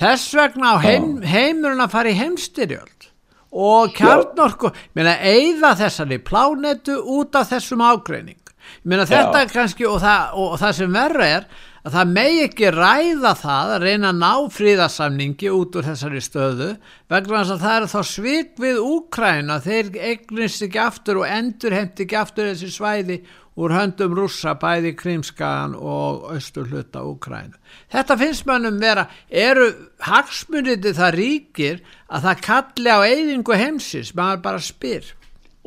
Þess 0.00 0.34
vegna 0.34 0.74
á 0.74 0.76
heim, 0.82 1.20
heimurinn 1.22 1.84
að 1.84 1.94
fara 1.94 2.10
í 2.10 2.18
heimstyrjald 2.18 3.10
og 3.50 3.94
kjarnorku, 3.94 4.70
að 4.70 5.10
eigða 5.26 5.74
þessari 5.78 6.20
plánetu 6.22 6.98
út 6.98 7.34
af 7.38 7.50
þessum 7.50 7.82
ágreining. 7.82 8.38
Að 8.86 9.10
þetta 9.10 9.40
er 9.42 9.50
kannski, 9.50 9.86
og 9.86 9.98
það, 10.02 10.36
og 10.38 10.54
það 10.60 10.76
sem 10.78 10.94
verður 10.94 11.26
er, 11.26 11.46
að 11.80 11.96
það 11.96 12.14
megi 12.14 12.40
ekki 12.44 12.70
ræða 12.74 13.32
það 13.40 13.74
að 13.74 13.84
reyna 13.86 14.10
að 14.10 14.20
ná 14.20 14.32
fríðarsamningi 14.56 15.52
út 15.56 15.78
úr 15.80 15.86
þessari 15.88 16.22
stöðu 16.24 16.70
vegna 17.10 17.42
að 17.44 17.62
það 17.64 17.76
er 17.76 17.86
þá 17.94 18.00
svik 18.10 18.50
við 18.60 18.80
Úkræna 18.84 19.60
þeir 19.64 19.92
eignist 20.10 20.66
ekki 20.66 20.82
aftur 20.82 21.22
og 21.22 21.30
endur 21.30 21.76
hemt 21.76 22.02
ekki 22.04 22.18
aftur 22.20 22.50
þessi 22.50 22.72
svæði 22.74 23.20
úr 23.60 23.74
höndum 23.74 24.14
rússa 24.16 24.54
bæði 24.60 24.92
Krímskagan 24.96 25.74
og 25.76 26.28
austur 26.32 26.68
hluta 26.70 27.02
Úkrænu. 27.04 27.56
Þetta 27.92 28.16
finnst 28.20 28.46
mannum 28.48 28.78
vera, 28.80 29.06
eru 29.28 29.66
hagsmuniti 30.06 30.94
það 30.96 31.16
ríkir 31.18 31.80
að 32.08 32.28
það 32.28 32.44
kalli 32.46 32.94
á 32.94 33.00
eyðingu 33.04 33.58
heimsins, 33.58 34.14
maður 34.16 34.44
bara 34.46 34.62
spyr. 34.64 35.10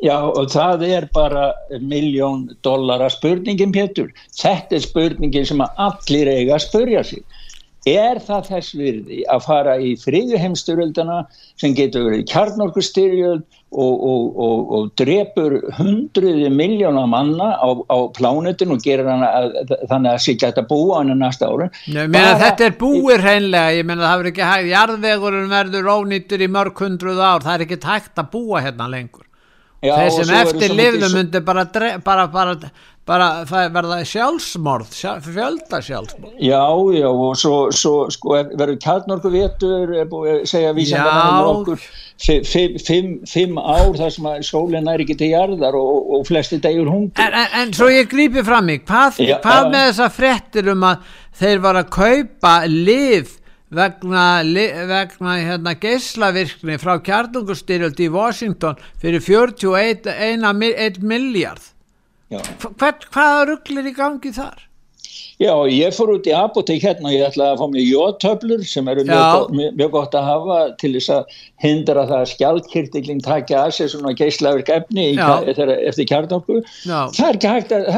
Já 0.03 0.17
og 0.19 0.49
það 0.51 0.83
er 0.89 1.07
bara 1.15 1.53
miljón 1.79 2.49
dollara 2.65 3.07
spurningin 3.11 3.71
Pétur. 3.75 4.11
Þetta 4.35 4.75
er 4.75 4.83
spurningin 4.83 5.47
sem 5.47 5.63
allir 5.63 6.31
eiga 6.33 6.57
að 6.57 6.65
spurja 6.65 7.05
sig. 7.07 7.23
Er 7.87 8.19
það 8.23 8.45
þess 8.47 8.75
virði 8.79 9.23
að 9.27 9.41
fara 9.43 9.73
í 9.75 9.89
friðu 9.99 10.37
heimsturöldana 10.39 11.25
sem 11.59 11.73
getur 11.75 12.05
verið 12.07 12.21
kjarnorkustyrjöld 12.31 13.41
og, 13.73 14.05
og, 14.07 14.37
og, 14.45 14.61
og 14.77 14.91
drepur 14.99 15.57
hundruði 15.79 16.47
miljóna 16.53 17.03
manna 17.09 17.49
á, 17.59 17.69
á 17.91 17.97
plánutin 18.15 18.71
og 18.71 18.79
gerir 18.85 19.09
hana 19.09 19.31
að, 19.35 19.75
þannig 19.89 20.13
að 20.13 20.21
sé 20.23 20.35
ekki 20.37 20.51
að 20.51 20.69
búa 20.71 21.01
hann 21.01 21.11
næsta 21.19 21.51
ára. 21.51 21.67
Þetta 21.83 22.67
er 22.69 22.79
búir 22.79 23.23
hreinlega, 23.23 23.75
ég 23.79 23.89
menna 23.89 24.07
það 24.07 24.21
verður 24.21 24.31
ekki 24.31 24.47
hægt, 24.51 24.71
jarðvegurinn 24.71 25.51
verður 25.51 25.91
ónýttur 25.97 26.47
í 26.47 26.51
mörg 26.55 26.83
hundruð 26.85 27.19
ár, 27.19 27.43
það 27.43 27.53
er 27.57 27.67
ekki 27.67 27.81
hægt 27.83 28.23
að 28.23 28.31
búa 28.37 28.63
hérna 28.63 28.87
lengur. 28.95 29.22
Já, 29.83 29.93
þeir 29.99 30.13
sem 30.15 30.33
eftir 30.39 30.73
lifðu 30.77 31.11
myndi 31.11 31.39
bara, 31.43 31.65
bara, 32.05 32.27
bara, 32.31 32.53
bara 33.03 33.27
verða 33.73 33.97
sjálfsmorð 34.07 34.93
fjölda 35.25 35.81
sjálfsmorð 35.83 36.39
já 36.39 36.61
já 36.95 37.09
og 37.09 37.35
svo, 37.35 37.57
svo 37.75 38.05
sko, 38.13 38.37
verður 38.53 38.79
kjarnorku 38.85 39.31
vétur 39.33 39.91
segja 40.47 40.71
vísandamennar 40.77 41.49
okkur 41.51 41.83
fimm, 42.23 42.79
fimm, 42.79 43.11
fimm 43.27 43.59
ár 43.59 43.91
þar 43.99 44.15
sem 44.15 44.31
að 44.31 44.47
sólinn 44.47 44.87
er 44.87 45.03
ekki 45.03 45.19
til 45.19 45.33
jarðar 45.33 45.75
og, 45.75 46.15
og 46.15 46.25
flesti 46.31 46.61
degur 46.63 46.91
hundur 46.93 47.25
en, 47.25 47.35
en, 47.43 47.53
en 47.65 47.75
svo 47.75 47.91
ég 47.91 48.07
grípi 48.11 48.45
fram 48.47 48.71
mig 48.71 48.85
hvað, 48.87 49.19
já, 49.19 49.35
hvað 49.43 49.71
með 49.75 49.87
þessa 49.89 50.11
frettir 50.15 50.71
um 50.71 50.87
að 50.93 51.15
þeir 51.43 51.63
var 51.67 51.83
að 51.83 51.95
kaupa 51.99 52.57
liv 52.71 53.35
vegna, 53.75 54.25
vegna 54.89 55.35
hérna, 55.39 55.75
geyslavirkni 55.85 56.79
frá 56.81 56.95
kjarnungustyrjöld 57.03 57.99
í 57.99 58.09
Washington 58.13 58.81
fyrir 59.01 59.23
41 59.23 61.01
miljard 61.03 61.73
Hvað, 62.33 63.09
hvaða 63.13 63.41
rugglir 63.49 63.89
í 63.89 63.95
gangi 63.95 64.31
þar? 64.33 64.61
Já, 65.41 65.51
ég 65.67 65.93
fór 65.95 66.13
út 66.13 66.27
í 66.29 66.33
apotek 66.37 66.83
hérna 66.85 67.09
og 67.09 67.15
ég 67.15 67.25
ætlaði 67.25 67.53
að 67.55 67.59
fá 67.59 67.71
mig 67.73 67.87
jótöflur 67.89 68.63
sem 68.69 68.89
eru 68.91 69.03
mjög, 69.07 69.49
mjög, 69.57 69.77
mjög 69.79 69.91
gott 69.95 70.17
að 70.17 70.27
hafa 70.29 70.57
til 70.81 70.91
þess 70.95 71.13
að 71.15 71.37
hindra 71.65 72.05
það 72.09 72.19
að 72.19 72.31
skjálkirtilling 72.31 73.23
takja 73.25 73.63
að 73.65 73.73
sér 73.77 73.91
svona 73.91 74.13
geyslaverk 74.19 74.69
efni 74.77 75.07
eftir, 75.17 75.73
eftir 75.73 76.09
kjarnungu 76.11 76.59
það 76.85 77.25
er 77.27 77.39
ekki 77.39 77.53
hægt 77.53 77.75
að, 77.75 77.89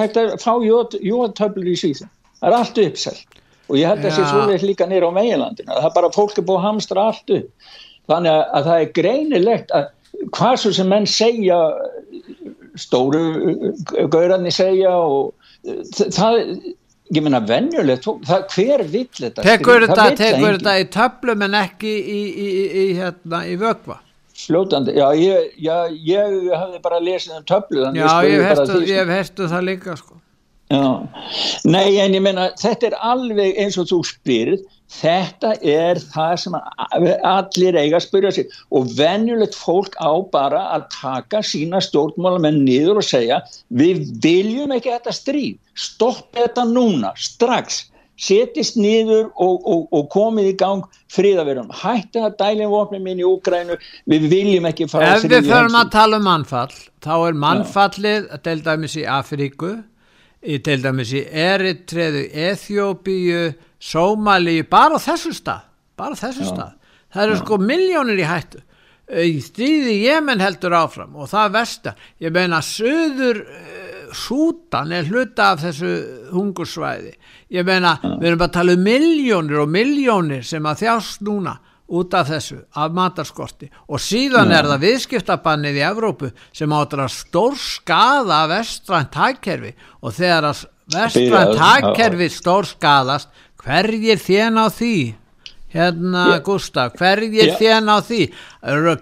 hægt 0.00 0.20
að 0.22 0.36
fá 0.42 0.52
jótöflur 0.62 1.72
í 1.72 1.76
síðan. 1.82 2.12
Það 2.38 2.48
er 2.48 2.58
allt 2.60 2.82
uppselt 2.86 3.35
og 3.66 3.78
ég 3.78 3.90
held 3.90 4.00
að 4.00 4.06
það 4.06 4.16
sé 4.16 4.28
svolítið 4.30 4.68
líka 4.70 4.88
nýra 4.90 5.10
á 5.10 5.16
meilandina 5.16 5.76
það 5.80 5.90
er 5.90 5.96
bara 5.98 6.14
fólk 6.14 6.38
er 6.38 6.46
búið 6.46 6.60
að 6.60 6.66
hamstra 6.68 7.06
allt 7.10 7.36
upp. 7.38 7.68
Þannig 8.06 8.40
að 8.54 8.70
það 8.70 8.80
er 8.80 8.90
greinilegt 9.00 9.74
að 9.74 9.92
hvað 10.36 10.56
svo 10.62 10.72
sem 10.76 10.90
menn 10.90 11.06
segja 11.10 11.60
stóru 12.78 13.22
gaurarni 14.12 14.52
segja 14.54 14.94
og 14.94 15.32
það 16.14 16.40
ég 17.14 17.22
meina 17.22 17.40
venjulegt, 17.46 18.06
það, 18.26 18.48
hver 18.54 18.82
vill 18.90 19.06
þetta? 19.14 19.44
Tekur 19.46 19.86
þetta, 19.86 20.08
tekur 20.18 20.58
þetta 20.58 20.74
í 20.80 20.88
töflum 20.94 21.44
en 21.46 21.54
ekki 21.60 21.92
í, 21.92 22.18
í, 22.26 22.48
í, 22.66 22.86
hérna, 22.98 23.44
í 23.46 23.54
vögva 23.60 24.00
fljótandi, 24.36 24.92
já 24.98 25.06
ég, 25.16 25.52
já, 25.64 25.76
ég 25.88 26.34
hafði 26.52 26.80
bara 26.84 27.00
lesið 27.00 27.38
um 27.38 27.44
töflu 27.48 27.86
já 27.96 28.10
ég 28.28 28.44
hef 29.00 29.12
herstu 29.14 29.48
það 29.48 29.68
líka 29.70 29.96
sko 29.96 30.18
Já, 30.66 31.06
nei 31.62 31.98
en 32.02 32.16
ég 32.16 32.22
meina 32.24 32.48
þetta 32.58 32.88
er 32.88 32.96
alveg 33.06 33.58
eins 33.62 33.76
og 33.78 33.86
þú 33.86 34.00
spyrð 34.08 34.64
þetta 34.92 35.52
er 35.62 35.98
það 36.12 36.34
sem 36.42 36.56
allir 36.56 37.78
eiga 37.78 37.98
að 37.98 38.04
spyrja 38.06 38.32
sig. 38.36 38.54
Og 38.74 38.88
venjulegt 38.98 39.56
fólk 39.58 39.96
á 39.98 40.12
bara 40.32 40.62
að 40.76 40.86
taka 40.94 41.42
sína 41.46 41.82
stjórnmálamenn 41.84 42.62
niður 42.66 43.02
og 43.02 43.08
segja 43.08 43.42
við 43.68 44.06
viljum 44.22 44.74
ekki 44.76 44.94
þetta 44.94 45.14
stríð. 45.14 45.58
Stopp 45.76 46.30
þetta 46.36 46.66
núna, 46.70 47.12
strax. 47.18 47.84
Setist 48.16 48.78
niður 48.80 49.26
og, 49.34 49.58
og, 49.68 49.82
og 49.92 50.06
komið 50.14 50.46
í 50.48 50.52
gang 50.56 50.86
fríðaverðum 51.12 51.68
hætti 51.82 52.22
að 52.24 52.38
dælinn 52.40 52.72
vopni 52.72 53.00
mín 53.04 53.20
í 53.20 53.26
Úgrænu 53.28 53.76
við 54.08 54.24
viljum 54.32 54.68
ekki 54.70 54.86
fara 54.88 55.18
ef 55.18 55.26
við 55.28 55.50
förum 55.50 55.76
að 55.76 55.90
tala 55.92 56.16
um 56.16 56.24
mannfall 56.24 56.72
þá 57.04 57.12
er 57.18 57.36
mannfallið 57.42 58.30
að 58.32 58.42
delta 58.48 58.78
um 58.78 58.86
þessi 58.86 59.04
Afríku 59.18 59.74
í 60.46 60.58
til 60.64 60.78
dæmis 60.84 61.12
í 61.16 61.24
Eritreðu, 61.26 62.22
Eþjóbíu, 62.46 63.42
Sómalíu, 63.82 64.66
bara 64.70 65.00
þessu 65.02 65.34
stað, 65.36 65.66
bara 65.98 66.18
þessu 66.18 66.46
Já. 66.46 66.52
stað. 66.52 66.72
Það 67.12 67.26
eru 67.26 67.36
Já. 67.36 67.42
sko 67.42 67.58
miljónir 67.62 68.22
í 68.22 68.28
hættu. 68.28 68.62
Í 69.06 69.36
stríði 69.38 70.00
Jemen 70.02 70.42
heldur 70.42 70.74
áfram 70.74 71.14
og 71.14 71.28
það 71.30 71.52
vestar. 71.54 72.00
Ég 72.18 72.32
meina 72.34 72.58
söður 72.64 73.44
uh, 73.44 73.86
Sútan 74.16 74.92
er 74.94 75.06
hluta 75.10 75.52
af 75.52 75.62
þessu 75.64 75.92
hungursvæði. 76.30 77.12
Ég 77.54 77.66
meina 77.66 77.96
við 78.02 78.28
erum 78.30 78.40
bara 78.40 78.50
að 78.50 78.56
tala 78.58 78.74
um 78.76 78.84
miljónir 78.86 79.62
og 79.62 79.70
miljónir 79.70 80.44
sem 80.46 80.66
að 80.66 80.84
þjást 80.84 81.24
núna 81.26 81.56
út 81.86 82.14
af 82.18 82.30
þessu, 82.30 82.60
af 82.74 82.94
matarskorti 82.94 83.68
og 83.86 84.00
síðan 84.02 84.50
ja. 84.50 84.60
er 84.60 84.70
það 84.72 84.86
viðskiptabannið 84.86 85.78
í 85.78 85.84
Evrópu 85.86 86.30
sem 86.56 86.72
áttur 86.74 87.04
að 87.04 87.12
stór 87.14 87.58
skada 87.60 88.40
vestrænt 88.50 89.14
hækkerfi 89.14 89.74
og 90.02 90.16
þegar 90.16 90.48
að 90.50 90.64
vestrænt 90.96 91.60
hækkerfi 91.62 92.28
stór 92.34 92.66
skadast 92.66 93.30
hverjir 93.62 94.18
þén 94.22 94.58
á 94.58 94.66
því 94.70 94.96
hérna 95.76 96.24
yeah. 96.30 96.42
Gustaf, 96.46 96.96
hverjir 96.98 97.52
yeah. 97.52 97.60
þén 97.60 97.90
á 97.90 97.98
því 98.02 98.22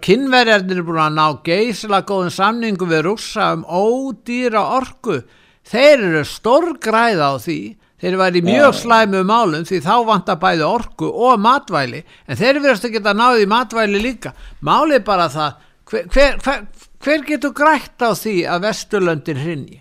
kynverjarnir 0.04 0.82
er 0.82 0.86
búin 0.86 1.02
að 1.04 1.16
ná 1.18 1.26
geysla 1.46 2.02
góðin 2.08 2.34
samningu 2.34 2.88
við 2.90 3.06
rúsa 3.08 3.52
um 3.56 3.64
ódýra 3.64 4.64
orku 4.76 5.22
þeir 5.64 6.04
eru 6.10 6.24
stór 6.28 6.74
græða 6.82 7.32
á 7.32 7.34
því 7.40 7.58
þeir 8.04 8.18
væri 8.20 8.42
mjög 8.44 8.74
slæmu 8.82 9.22
málum 9.24 9.64
því 9.64 9.80
þá 9.84 9.94
vantar 10.08 10.40
bæði 10.42 10.66
orku 10.68 11.08
og 11.08 11.40
matvæli 11.40 12.02
en 12.28 12.40
þeir 12.40 12.60
verðast 12.60 12.88
að 12.88 12.98
geta 12.98 13.14
náði 13.16 13.46
matvæli 13.48 14.02
líka. 14.02 14.34
Máli 14.60 15.00
bara 15.04 15.30
það 15.32 15.62
hver, 15.90 16.04
hver, 16.12 16.36
hver, 16.44 16.66
hver 17.04 17.24
getur 17.28 17.54
grætt 17.56 18.04
á 18.04 18.12
því 18.16 18.36
að 18.48 18.68
Vesturlöndin 18.68 19.40
hrinni 19.40 19.80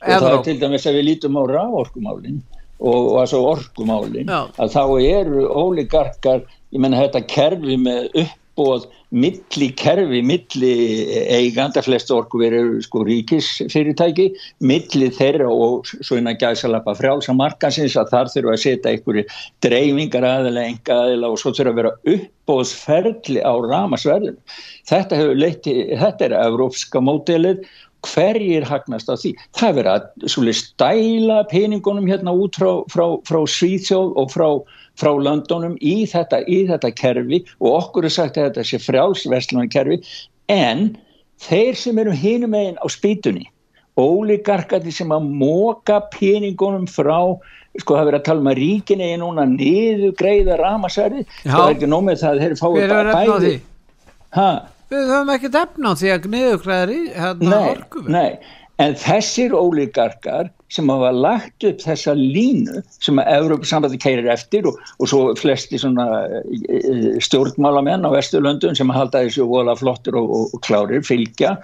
og 0.00 0.08
það 0.08 0.32
er 0.32 0.42
til 0.44 0.56
dæmis 0.60 0.86
að 0.88 0.98
við 0.98 1.06
lítum 1.08 1.38
á 1.38 1.42
ráorkumálin 1.48 2.40
og, 2.80 3.16
og 3.20 3.34
orkumálin 3.52 4.28
Já. 4.28 4.40
að 4.60 4.74
þá 4.74 4.82
eru 5.04 5.46
óligarkar 5.48 6.44
ég 6.70 6.82
menna 6.82 7.02
þetta 7.04 7.22
kerfi 7.28 7.76
með 7.80 8.10
uppbóð 8.60 8.86
milli 9.10 9.70
kerfi, 9.74 10.20
milli 10.22 10.72
eiganda, 11.34 11.82
flest 11.82 12.10
orku 12.14 12.38
verið 12.42 12.76
sko 12.84 13.02
ríkisfyrirtæki, 13.08 14.28
milli 14.62 15.08
þeirra 15.16 15.48
og 15.50 15.88
svona 15.90 16.36
gæðsalapa 16.38 16.94
frjálsa 16.98 17.34
markansins 17.34 17.96
að 17.98 18.12
þar 18.12 18.32
þurfa 18.34 18.54
að 18.54 18.62
setja 18.64 18.92
einhverju 18.94 19.24
dreifingar 19.66 20.26
aðeila, 20.28 20.66
enga 20.70 21.00
aðeila 21.06 21.32
og 21.32 21.42
svo 21.42 21.54
þurfa 21.56 21.74
að 21.74 21.80
vera 21.80 21.94
uppbóðsferðli 22.14 23.42
á 23.42 23.52
ramasverðinu. 23.66 24.38
Þetta 24.90 25.22
þetta 26.04 26.28
er 26.28 26.38
európska 26.44 27.02
mótelið 27.02 27.64
hverjir 28.06 28.66
hagnast 28.68 29.10
á 29.10 29.14
því? 29.14 29.34
Það 29.58 29.76
verður 29.78 29.92
að 29.92 30.28
svolítið 30.34 30.58
stæla 30.60 31.38
peningunum 31.50 32.08
hérna 32.10 32.34
út 32.36 32.58
frá, 32.58 32.72
frá, 32.92 33.06
frá 33.28 33.40
Svíþjóð 33.44 34.16
og 34.20 34.32
frá, 34.32 34.48
frá 35.00 35.12
Londonum 35.16 35.76
í 35.80 36.02
þetta, 36.10 36.42
í 36.48 36.64
þetta 36.70 36.92
kerfi 36.96 37.44
og 37.60 37.70
okkur 37.76 38.08
er 38.08 38.16
sagt 38.16 38.40
að 38.40 38.50
þetta 38.50 38.66
sé 38.70 38.82
frjálsverslunar 38.86 39.70
kerfi 39.72 40.00
en 40.50 40.90
þeir 41.40 41.78
sem 41.78 41.98
eru 42.02 42.12
hinum 42.16 42.52
megin 42.56 42.80
á 42.80 42.86
spýtunni 42.90 43.48
óligarkati 44.00 44.92
sem 44.94 45.12
að 45.12 45.26
móka 45.40 46.00
peningunum 46.14 46.86
frá 46.88 47.36
sko 47.78 47.96
það 47.96 48.08
verður 48.08 48.18
að 48.18 48.26
tala 48.26 48.42
um 48.42 48.50
að 48.50 48.60
ríkin 48.60 49.02
er 49.04 49.16
núna 49.20 49.46
niður 49.46 50.14
greiða 50.18 50.58
ramasverði 50.60 51.24
það 51.44 51.64
er 51.64 51.74
ekki 51.76 51.90
nómið 51.90 52.22
það 52.24 52.44
þeir 52.44 52.56
fáið 52.60 52.94
bæði 53.10 53.54
Við 54.90 55.04
höfum 55.06 55.34
ekki 55.36 55.52
defna 55.54 55.92
á 55.94 55.98
því 55.98 56.14
að 56.14 56.24
greiða 56.24 56.80
hérna 57.14 57.60
orku 57.70 58.02
Nei, 58.10 58.40
en 58.82 58.96
þessir 58.98 59.52
óligarkar 59.54 60.48
sem 60.70 60.90
hafa 60.90 61.10
lagt 61.14 61.66
upp 61.66 61.82
þessa 61.82 62.14
línu 62.14 62.80
sem 63.02 63.18
að 63.18 63.30
Európa-sambandi 63.36 63.98
keirir 64.02 64.30
eftir 64.30 64.68
og, 64.70 64.78
og 64.98 65.10
svo 65.10 65.20
flesti 65.38 65.80
svona 65.82 66.06
e, 66.30 66.80
stjórnmálamenn 67.22 68.06
á 68.06 68.10
Vesturlöndun 68.14 68.78
sem 68.78 68.92
halda 68.94 69.24
þessu 69.26 69.48
vola 69.50 69.74
flottur 69.78 70.18
og, 70.20 70.30
og, 70.30 70.54
og 70.54 70.62
klárir 70.66 71.02
fylgja. 71.06 71.56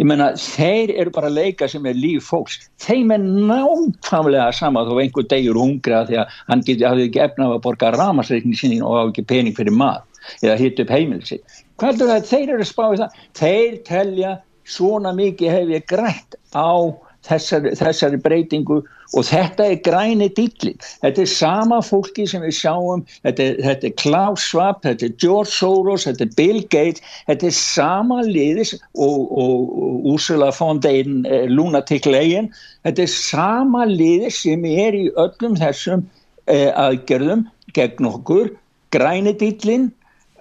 Ég 0.00 0.08
menna 0.08 0.30
þeir 0.40 0.94
eru 1.00 1.12
bara 1.12 1.32
leika 1.32 1.68
sem 1.68 1.84
er 1.88 1.96
líf 1.96 2.28
fólks. 2.28 2.60
Þeim 2.84 3.12
er 3.16 3.24
nákvæmlega 3.24 4.48
sama 4.56 4.84
þó 4.88 4.94
einhver 5.00 5.28
degur 5.32 5.60
hungra 5.60 6.04
því 6.08 6.22
að 6.22 6.38
hann 6.48 6.64
geti, 6.68 6.88
hafði 6.88 7.08
ekki 7.10 7.24
efnað 7.26 7.56
að 7.56 7.66
borga 7.68 7.92
ramasreikni 7.96 8.56
sín 8.56 8.80
og 8.80 8.96
hafa 9.00 9.12
ekki 9.12 9.28
pening 9.32 9.56
fyrir 9.56 9.76
mat 9.76 10.08
eða 10.44 10.60
hitt 10.60 10.78
upp 10.78 10.92
heimilsi 10.92 11.40
hvað 11.40 11.71
er 11.90 12.00
það 12.00 12.28
þeir 12.30 12.54
eru 12.56 12.68
spáið 12.68 13.04
það? 13.04 13.22
Þeir 13.38 13.78
telja 13.88 14.34
svona 14.68 15.12
mikið 15.16 15.56
hef 15.56 15.72
ég 15.72 15.88
grætt 15.90 16.36
á 16.54 16.94
þessari, 17.26 17.72
þessari 17.78 18.18
breytingu 18.22 18.80
og 19.12 19.26
þetta 19.28 19.66
er 19.68 19.80
græni 19.84 20.28
dýllin 20.34 20.78
þetta 21.02 21.22
er 21.22 21.30
sama 21.30 21.78
fólki 21.84 22.24
sem 22.28 22.42
við 22.42 22.56
sjáum 22.58 23.04
þetta 23.22 23.44
er, 23.44 23.58
þetta 23.66 23.88
er 23.88 23.94
Klaus 24.00 24.46
Schwab 24.48 24.80
þetta 24.86 25.06
er 25.08 25.14
George 25.22 25.52
Soros, 25.52 26.06
þetta 26.08 26.26
er 26.26 26.34
Bill 26.38 26.62
Gates 26.72 27.04
þetta 27.28 27.48
er 27.50 27.56
sama 27.58 28.22
liðis 28.26 28.74
og, 28.94 29.30
og, 29.30 30.08
Ursula 30.14 30.50
von 30.56 30.82
der 30.82 31.06
eh, 31.06 31.46
Lunatic 31.50 32.08
Leyen 32.08 32.50
þetta 32.86 33.06
er 33.06 33.14
sama 33.14 33.86
liðis 33.90 34.42
sem 34.42 34.66
er 34.66 34.98
í 34.98 35.06
öllum 35.20 35.58
þessum 35.60 36.06
eh, 36.50 36.70
aðgerðum 36.74 37.46
gegn 37.76 38.10
okkur 38.10 38.54
græni 38.92 39.36
dýllin 39.38 39.90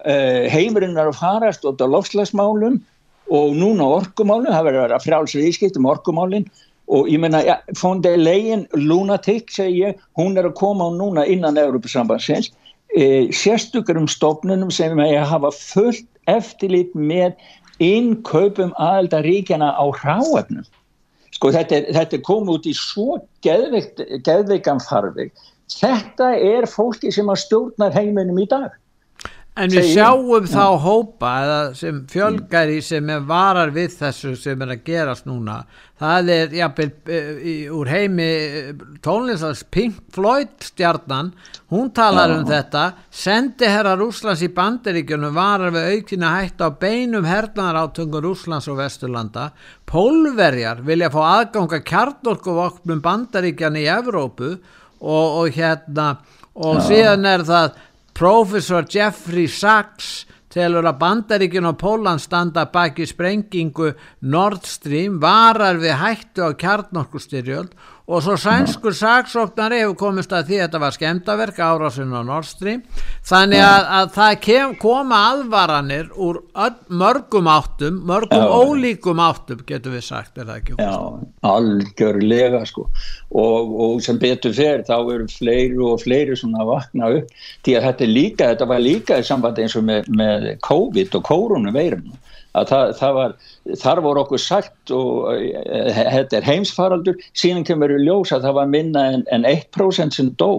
heimurinn 0.05 0.97
er 0.97 1.11
að 1.11 1.19
farast 1.19 1.65
þetta 1.65 1.85
er 1.85 1.93
lofslagsmálum 1.93 2.79
og 3.31 3.53
núna 3.55 3.87
orkumálum, 3.99 4.51
það 4.51 4.67
verður 4.67 4.95
að 4.95 5.05
frálsviðskipt 5.05 5.77
um 5.79 5.87
orkumálinn 5.91 6.47
og 6.91 7.07
ég 7.07 7.21
menna, 7.23 7.39
ja, 7.45 7.59
von 7.79 8.01
der 8.03 8.17
Leyen 8.19 8.65
lunatic, 8.75 9.53
segi 9.55 9.85
ég, 9.85 10.01
hún 10.19 10.35
er 10.35 10.49
að 10.49 10.57
koma 10.59 10.89
á 10.89 10.91
núna 10.91 11.23
innan 11.29 11.59
Európa-sambandsins 11.61 12.49
e, 12.97 13.29
sérstökur 13.31 13.99
um 14.01 14.09
stofnunum 14.11 14.73
sem 14.73 14.99
er 14.99 15.21
að 15.21 15.31
hafa 15.31 15.53
fullt 15.55 16.07
eftirlit 16.31 16.91
með 16.97 17.37
innkaupum 17.81 18.75
aðeldaríkjana 18.81 19.71
á 19.71 19.85
ráefnum 20.03 20.67
sko 21.31 21.53
þetta 21.55 21.79
er, 21.79 21.87
þetta 21.95 22.17
er 22.17 22.27
komið 22.27 22.57
út 22.59 22.67
í 22.69 22.75
svo 22.77 23.17
geðveikan 23.41 24.81
farveg. 24.83 25.31
Þetta 25.71 26.27
er 26.35 26.67
fólki 26.69 27.09
sem 27.15 27.29
að 27.31 27.39
stjórnar 27.45 27.95
heiminum 27.95 28.37
í 28.43 28.45
dag 28.51 28.75
En 29.59 29.67
við 29.67 29.89
sjáum 29.97 30.45
þá 30.47 30.79
hópa 30.79 31.31
sem 31.75 31.97
fjölgar 32.07 32.69
í 32.71 32.77
sem 32.87 33.09
er 33.11 33.25
varar 33.27 33.73
við 33.75 33.97
þessu 33.97 34.31
sem 34.39 34.61
er 34.63 34.71
að 34.77 34.85
gerast 34.87 35.27
núna. 35.27 35.57
Það 35.99 36.31
er 36.37 36.55
jafnvel 36.55 37.17
úr 37.75 37.91
heimi 37.91 38.29
tónlistans 39.03 39.65
Pink 39.67 39.99
Floyd 40.15 40.55
stjarnan, 40.63 41.33
hún 41.67 41.91
talar 41.91 42.31
um 42.37 42.47
þetta, 42.47 42.85
sendi 43.11 43.67
herra 43.67 43.97
Rúslands 43.99 44.41
í 44.41 44.49
bandaríkjunum 44.55 45.35
varar 45.35 45.75
við 45.75 45.97
aukina 45.97 46.31
hætt 46.37 46.63
á 46.63 46.71
beinum 46.71 47.27
hernaðar 47.27 47.83
átungur 47.83 48.23
Rúslands 48.29 48.71
og 48.71 48.79
Vesturlanda. 48.79 49.49
Pólverjar 49.83 50.79
vilja 50.87 51.11
fá 51.11 51.21
aðganga 51.27 51.83
kjarnorkuvoknum 51.91 53.03
bandaríkjana 53.03 53.83
í 53.83 53.89
Evrópu 53.99 54.55
og, 54.55 55.27
og 55.43 55.59
hérna 55.59 56.13
og 56.51 56.81
síðan 56.83 57.27
er 57.27 57.43
það 57.47 57.75
Professor 58.13 58.85
Jeffrey 58.89 59.47
Sachs 59.47 60.25
telur 60.51 60.83
að 60.83 60.99
Bandaríkin 60.99 61.67
og 61.69 61.77
Póland 61.79 62.21
standa 62.21 62.65
baki 62.71 63.07
sprengingu 63.07 63.93
Nord 64.27 64.67
Stream 64.67 65.19
varar 65.23 65.79
við 65.79 65.95
hættu 66.01 66.43
á 66.43 66.51
kjarnorkustyrjöld 66.59 67.71
og 68.11 68.23
svo 68.25 68.35
sænskur 68.39 68.95
saksóknari 68.97 69.79
hefur 69.81 69.95
komist 69.99 70.33
að 70.35 70.49
því 70.49 70.57
að 70.57 70.63
þetta 70.65 70.81
var 70.83 70.95
skemdaverk 70.95 71.59
árásin 71.63 72.11
á 72.11 72.21
Nord 72.27 72.47
Stream 72.49 72.81
þannig 73.27 73.63
að, 73.63 73.85
að 73.97 74.09
það 74.17 74.33
kem, 74.45 74.73
koma 74.81 75.19
aðvaranir 75.29 76.09
úr 76.19 76.41
öll, 76.65 76.75
mörgum 77.01 77.47
áttum 77.51 78.01
mörgum 78.09 78.43
Já. 78.43 78.57
ólíkum 78.59 79.21
áttum 79.23 79.61
getur 79.67 79.95
við 79.95 80.05
sagt, 80.09 80.35
er 80.35 80.49
það 80.49 80.59
ekki? 80.59 80.77
Já, 80.81 80.97
algjörlega 81.53 82.63
sko 82.67 82.87
og, 82.87 83.75
og 83.85 84.03
sem 84.03 84.19
betur 84.19 84.55
fer 84.55 84.83
þá 84.87 84.97
eru 84.99 85.29
fleiri 85.31 85.79
og 85.79 86.03
fleiri 86.03 86.35
svona 86.39 86.67
vakna 86.67 87.13
upp 87.21 87.31
því 87.63 87.77
að 87.77 87.87
þetta 87.87 88.11
líka, 88.11 88.51
þetta 88.51 88.69
var 88.73 88.83
líka 88.83 89.21
í 89.21 89.27
sambandi 89.27 89.65
eins 89.65 89.77
og 89.79 89.87
með, 89.87 90.11
með 90.11 90.51
COVID 90.67 91.17
og 91.21 91.25
koronaveirinu 91.31 92.19
að 92.57 92.67
það, 92.71 92.93
það 92.99 93.17
var, 93.17 93.35
þar 93.83 94.03
voru 94.05 94.23
okkur 94.25 94.43
sagt 94.43 94.93
og 94.95 95.31
uh, 95.31 95.89
þetta 96.17 96.39
er 96.39 96.47
heimsfaraldur, 96.49 97.25
síðan 97.37 97.65
kemur 97.67 97.95
við 97.95 98.07
ljós 98.07 98.33
að 98.35 98.47
það 98.47 98.57
var 98.59 98.71
minna 98.75 99.07
en, 99.15 99.25
en 99.31 99.47
1% 99.47 100.17
sem 100.17 100.31
dó 100.41 100.51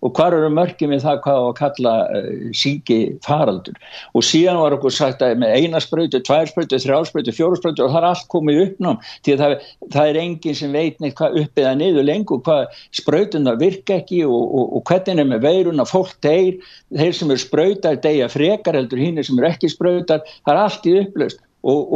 og 0.00 0.12
hvað 0.16 0.36
eru 0.38 0.50
mörgjum 0.56 0.94
við 0.94 1.02
það 1.04 1.18
hvað 1.24 1.40
að 1.46 1.52
kalla 1.58 1.94
uh, 2.16 2.28
síki 2.56 2.98
faraldur? 3.24 3.76
Og 4.16 4.24
síðan 4.24 4.60
var 4.62 4.76
okkur 4.76 4.94
sagt 4.96 5.24
að 5.24 5.36
með 5.42 5.54
eina 5.58 5.82
spröytu, 5.82 6.22
tvær 6.24 6.48
spröytu, 6.50 6.80
þrjár 6.84 7.08
spröytu, 7.10 7.34
fjóru 7.36 7.60
spröytu 7.60 7.84
og 7.84 7.92
það 7.92 8.00
er 8.00 8.08
allt 8.10 8.30
komið 8.32 8.62
uppnám 8.64 9.00
því 9.10 9.34
að 9.34 9.44
það, 9.44 9.68
það 9.96 10.12
er 10.12 10.20
enginn 10.24 10.58
sem 10.62 10.78
veit 10.78 11.04
neitt 11.04 11.18
hvað 11.20 11.38
uppið 11.44 11.70
að 11.70 11.78
niður 11.82 12.08
lengur, 12.08 12.42
hvað 12.48 12.80
spröytuna 13.02 13.56
virka 13.60 14.00
ekki 14.00 14.24
og, 14.28 14.40
og, 14.40 14.74
og 14.78 14.88
hvernig 14.88 15.24
er 15.24 15.30
með 15.34 15.46
veiruna, 15.46 15.88
fólk 15.88 16.16
deyr, 16.24 16.58
þeir 16.96 17.14
sem 17.20 17.30
eru 17.30 17.44
spröytar 17.44 18.00
deyja 18.00 18.32
frekar 18.32 18.80
heldur 18.80 19.00
hinn 19.04 19.20
sem 19.20 19.38
eru 19.38 19.52
ekki 19.52 19.72
spröytar, 19.72 20.24
það 20.46 20.54
er 20.56 20.64
allt 20.64 20.88
í 20.88 20.98
upplöst 21.04 21.44
og, 21.62 21.92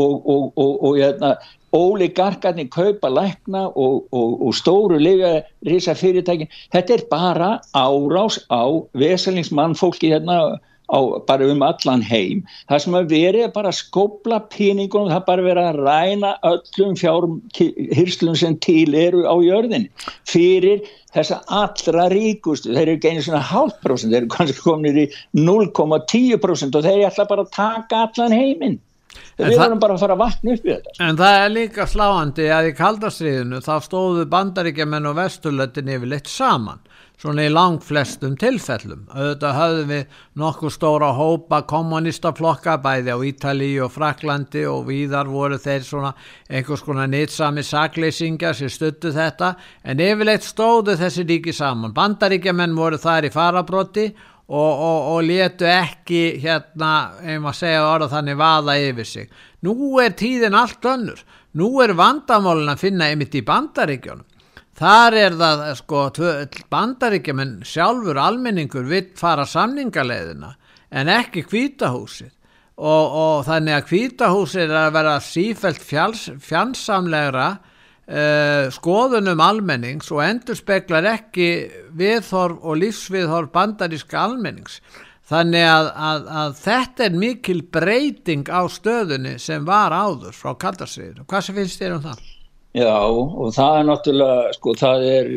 og 0.84 0.98
hérna 0.98 1.36
óligarkarnir 1.74 2.68
kaupa 2.70 3.10
lækna 3.10 3.66
og, 3.68 4.04
og, 4.12 4.36
og 4.46 4.54
stóru 4.54 5.00
liðarisa 5.02 5.96
fyrirtækin 5.98 6.52
þetta 6.74 6.98
er 6.98 7.08
bara 7.10 7.50
árás 7.74 8.38
á 8.46 8.62
veselingsmann 8.94 9.74
fólki 9.78 10.12
hérna 10.14 10.60
á, 10.88 10.98
bara 11.26 11.46
um 11.50 11.62
allan 11.62 12.02
heim. 12.02 12.42
Það 12.68 12.82
sem 12.84 12.96
að 12.98 13.12
veri 13.12 13.46
bara 13.54 13.70
að 13.72 13.78
skopla 13.80 14.40
peningunum, 14.52 15.12
það 15.12 15.26
bara 15.26 15.46
veri 15.46 15.64
að 15.64 15.80
ræna 15.80 16.34
öllum 16.50 16.98
fjárum 17.00 17.38
hyrslum 17.96 18.36
sem 18.36 18.58
til 18.64 18.94
eru 18.94 19.24
á 19.24 19.34
jörðin 19.40 19.88
fyrir 20.28 20.84
þessa 21.14 21.40
allra 21.48 22.08
ríkustu, 22.12 22.74
þeir 22.74 22.88
eru 22.88 23.02
genið 23.02 23.28
svona 23.28 23.44
hálf 23.50 23.76
prosent, 23.84 24.12
þeir 24.12 24.24
eru 24.24 24.32
kannski 24.34 24.64
kominir 24.64 25.04
í 25.04 25.10
0,10% 25.38 26.74
og 26.74 26.86
þeir 26.86 26.98
er 26.98 27.06
alltaf 27.10 27.30
bara 27.30 27.46
að 27.46 27.54
taka 27.54 28.04
allan 28.08 28.34
heiminn 28.34 28.80
við 29.38 29.56
vorum 29.58 29.82
bara 29.82 29.96
að 29.96 30.04
fara 30.04 30.16
að 30.16 30.22
vatna 30.24 30.56
upp 30.56 30.66
í 30.66 30.72
þetta. 30.72 30.96
En 31.06 31.20
það 31.20 31.38
er 31.42 31.54
líka 31.54 31.88
sláandi 31.90 32.50
að 32.54 32.70
í 32.70 32.74
kaldastriðinu 32.78 33.62
þá 33.64 33.74
stóðu 33.88 34.26
bandaríkjaman 34.34 35.10
og 35.10 35.18
vesturlöttin 35.20 35.92
yfirleitt 35.96 36.30
saman 36.30 36.82
svona 37.20 37.46
í 37.46 37.52
lang 37.52 37.78
flestum 37.80 38.34
tilfellum. 38.36 39.06
Auðvitað 39.14 39.56
höfðum 39.58 39.92
við 39.92 40.18
nokkuð 40.40 40.72
stóra 40.74 41.10
hópa 41.14 41.62
kommunistaflokka 41.70 42.76
bæði 42.84 43.14
á 43.14 43.18
Ítali 43.30 43.70
og 43.80 43.92
Fraklandi 43.94 44.66
og 44.68 44.88
víðar 44.90 45.30
voru 45.30 45.58
þeir 45.62 45.86
svona 45.86 46.12
einhvers 46.50 46.84
konar 46.84 47.08
nýtsami 47.08 47.64
sakleysingar 47.64 48.58
sem 48.58 48.72
stuttu 48.72 49.14
þetta. 49.14 49.54
En 49.84 50.02
yfirleitt 50.02 50.44
stóðu 50.44 50.98
þessi 51.00 51.26
ríki 51.28 51.54
saman. 51.54 51.94
Bandaríkjaman 51.96 52.76
voru 52.76 53.00
þar 53.00 53.30
í 53.30 53.34
farabrotti 53.34 54.10
og, 54.10 54.30
og, 54.48 55.08
og 55.14 55.22
letu 55.24 55.66
ekki 55.68 56.40
hérna, 56.42 56.92
ef 57.22 57.40
maður 57.40 57.58
segja 57.60 57.86
orða 57.88 58.10
þannig 58.12 58.38
vaða 58.40 58.76
yfir 58.90 59.08
sig. 59.08 59.32
Nú 59.64 59.94
er 60.02 60.16
tíðin 60.18 60.56
allt 60.58 60.84
önnur. 60.84 61.24
Nú 61.54 61.70
er 61.80 61.94
vandamálin 61.96 62.72
að 62.72 62.82
finna 62.82 63.08
einmitt 63.08 63.34
í 63.38 63.44
bandaríkjónum. 63.46 64.26
Þar 64.74 65.14
er 65.14 65.36
það, 65.38 65.60
sko, 65.78 66.00
bandaríkjumenn 66.72 67.60
sjálfur 67.62 68.18
almenningur 68.18 68.88
vill 68.90 69.12
fara 69.16 69.46
samningaleiðina 69.46 70.56
en 70.94 71.10
ekki 71.14 71.44
kvítahúsið 71.46 72.32
og, 72.74 73.04
og 73.14 73.44
þannig 73.46 73.76
að 73.76 73.86
kvítahúsið 73.86 74.64
er 74.66 74.80
að 74.80 74.96
vera 74.96 75.14
sífælt 75.22 75.86
fjandsamlegra 76.42 77.46
uh, 78.08 78.68
skoðunum 78.74 79.40
almennings 79.44 80.10
og 80.12 80.22
endur 80.26 80.58
speklar 80.58 81.08
ekki 81.14 81.48
viðhorf 81.96 82.62
og 82.62 82.80
lífsviðhorf 82.82 83.52
bandaríska 83.54 84.20
almennings. 84.26 84.80
Þannig 85.24 85.64
að, 85.64 85.90
að, 86.10 86.26
að 86.42 86.56
þetta 86.60 87.04
er 87.06 87.18
mikil 87.22 87.60
breyting 87.72 88.48
á 88.52 88.60
stöðunni 88.68 89.38
sem 89.40 89.64
var 89.64 89.94
áður 89.96 90.36
frá 90.36 90.52
kaldarsriðinu. 90.60 91.24
Hvað 91.24 91.46
sem 91.46 91.60
finnst 91.62 91.80
þér 91.80 91.96
um 91.96 92.04
það? 92.10 92.33
Já 92.74 93.06
og 93.06 93.52
það 93.54 93.76
er 93.78 93.84
náttúrulega 93.86 94.54
sko 94.56 94.72
það 94.74 95.04
er 95.06 95.28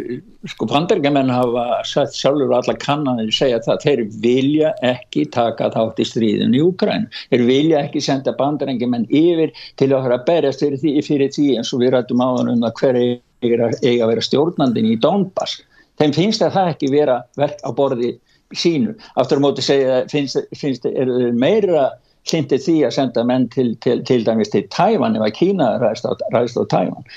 sko 0.50 0.66
bandaríkjumenn 0.72 1.30
hafa 1.30 1.66
sagt 1.86 2.16
sjálfur 2.18 2.56
alla 2.58 2.74
kannanir 2.82 3.30
segja 3.36 3.60
það 3.62 3.84
þeir 3.84 4.02
vilja 4.24 4.72
ekki 4.90 5.28
taka 5.36 5.68
þátt 5.76 6.02
í 6.02 6.08
stríðin 6.10 6.56
í 6.58 6.64
Úkræn 6.66 7.06
þeir 7.30 7.44
vilja 7.46 7.84
ekki 7.86 8.02
senda 8.02 8.34
bandaríkjumenn 8.40 9.06
yfir 9.14 9.54
til 9.78 9.92
að 9.94 10.10
að 10.16 10.26
berjast 10.32 10.66
fyrir 10.66 10.82
því, 10.82 10.96
fyrir 11.06 11.30
því 11.38 11.48
eins 11.60 11.74
og 11.78 11.84
við 11.84 11.94
rættum 11.94 12.26
áðan 12.26 12.54
um 12.56 12.66
að 12.66 12.82
hver 12.82 13.00
eiga 13.04 14.08
að 14.08 14.10
vera 14.16 14.26
stjórnandin 14.26 14.90
í 14.90 14.98
Donbass. 14.98 15.60
Þeim 16.02 16.18
finnst 16.18 16.42
að 16.42 16.58
það 16.58 16.72
ekki 16.74 16.90
vera 16.94 17.20
verk 17.38 17.62
á 17.62 17.70
borði 17.70 18.16
sínu. 18.56 18.96
Aftur 19.14 19.42
á 19.42 19.46
móti 19.46 19.66
segja 19.66 20.04
finnst, 20.10 20.40
finnst 20.58 20.86
er 20.90 21.12
meira 21.38 21.92
hlindi 22.32 22.60
því 22.62 22.78
að 22.88 22.96
senda 22.98 23.24
menn 23.28 23.48
til, 23.54 23.76
til, 23.84 24.02
til 24.08 24.26
dæmis 24.28 24.52
til 24.54 24.66
Tævan 24.74 25.18
ef 25.18 25.28
að 25.28 25.36
Kína 25.38 25.70
ræðist 25.82 26.08
á, 26.08 26.14
á 26.34 26.64
Tævan 26.74 27.08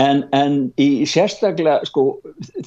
en, 0.00 0.22
en 0.32 0.60
í 0.80 1.04
sérstaklega 1.08 1.80
sko 1.88 2.06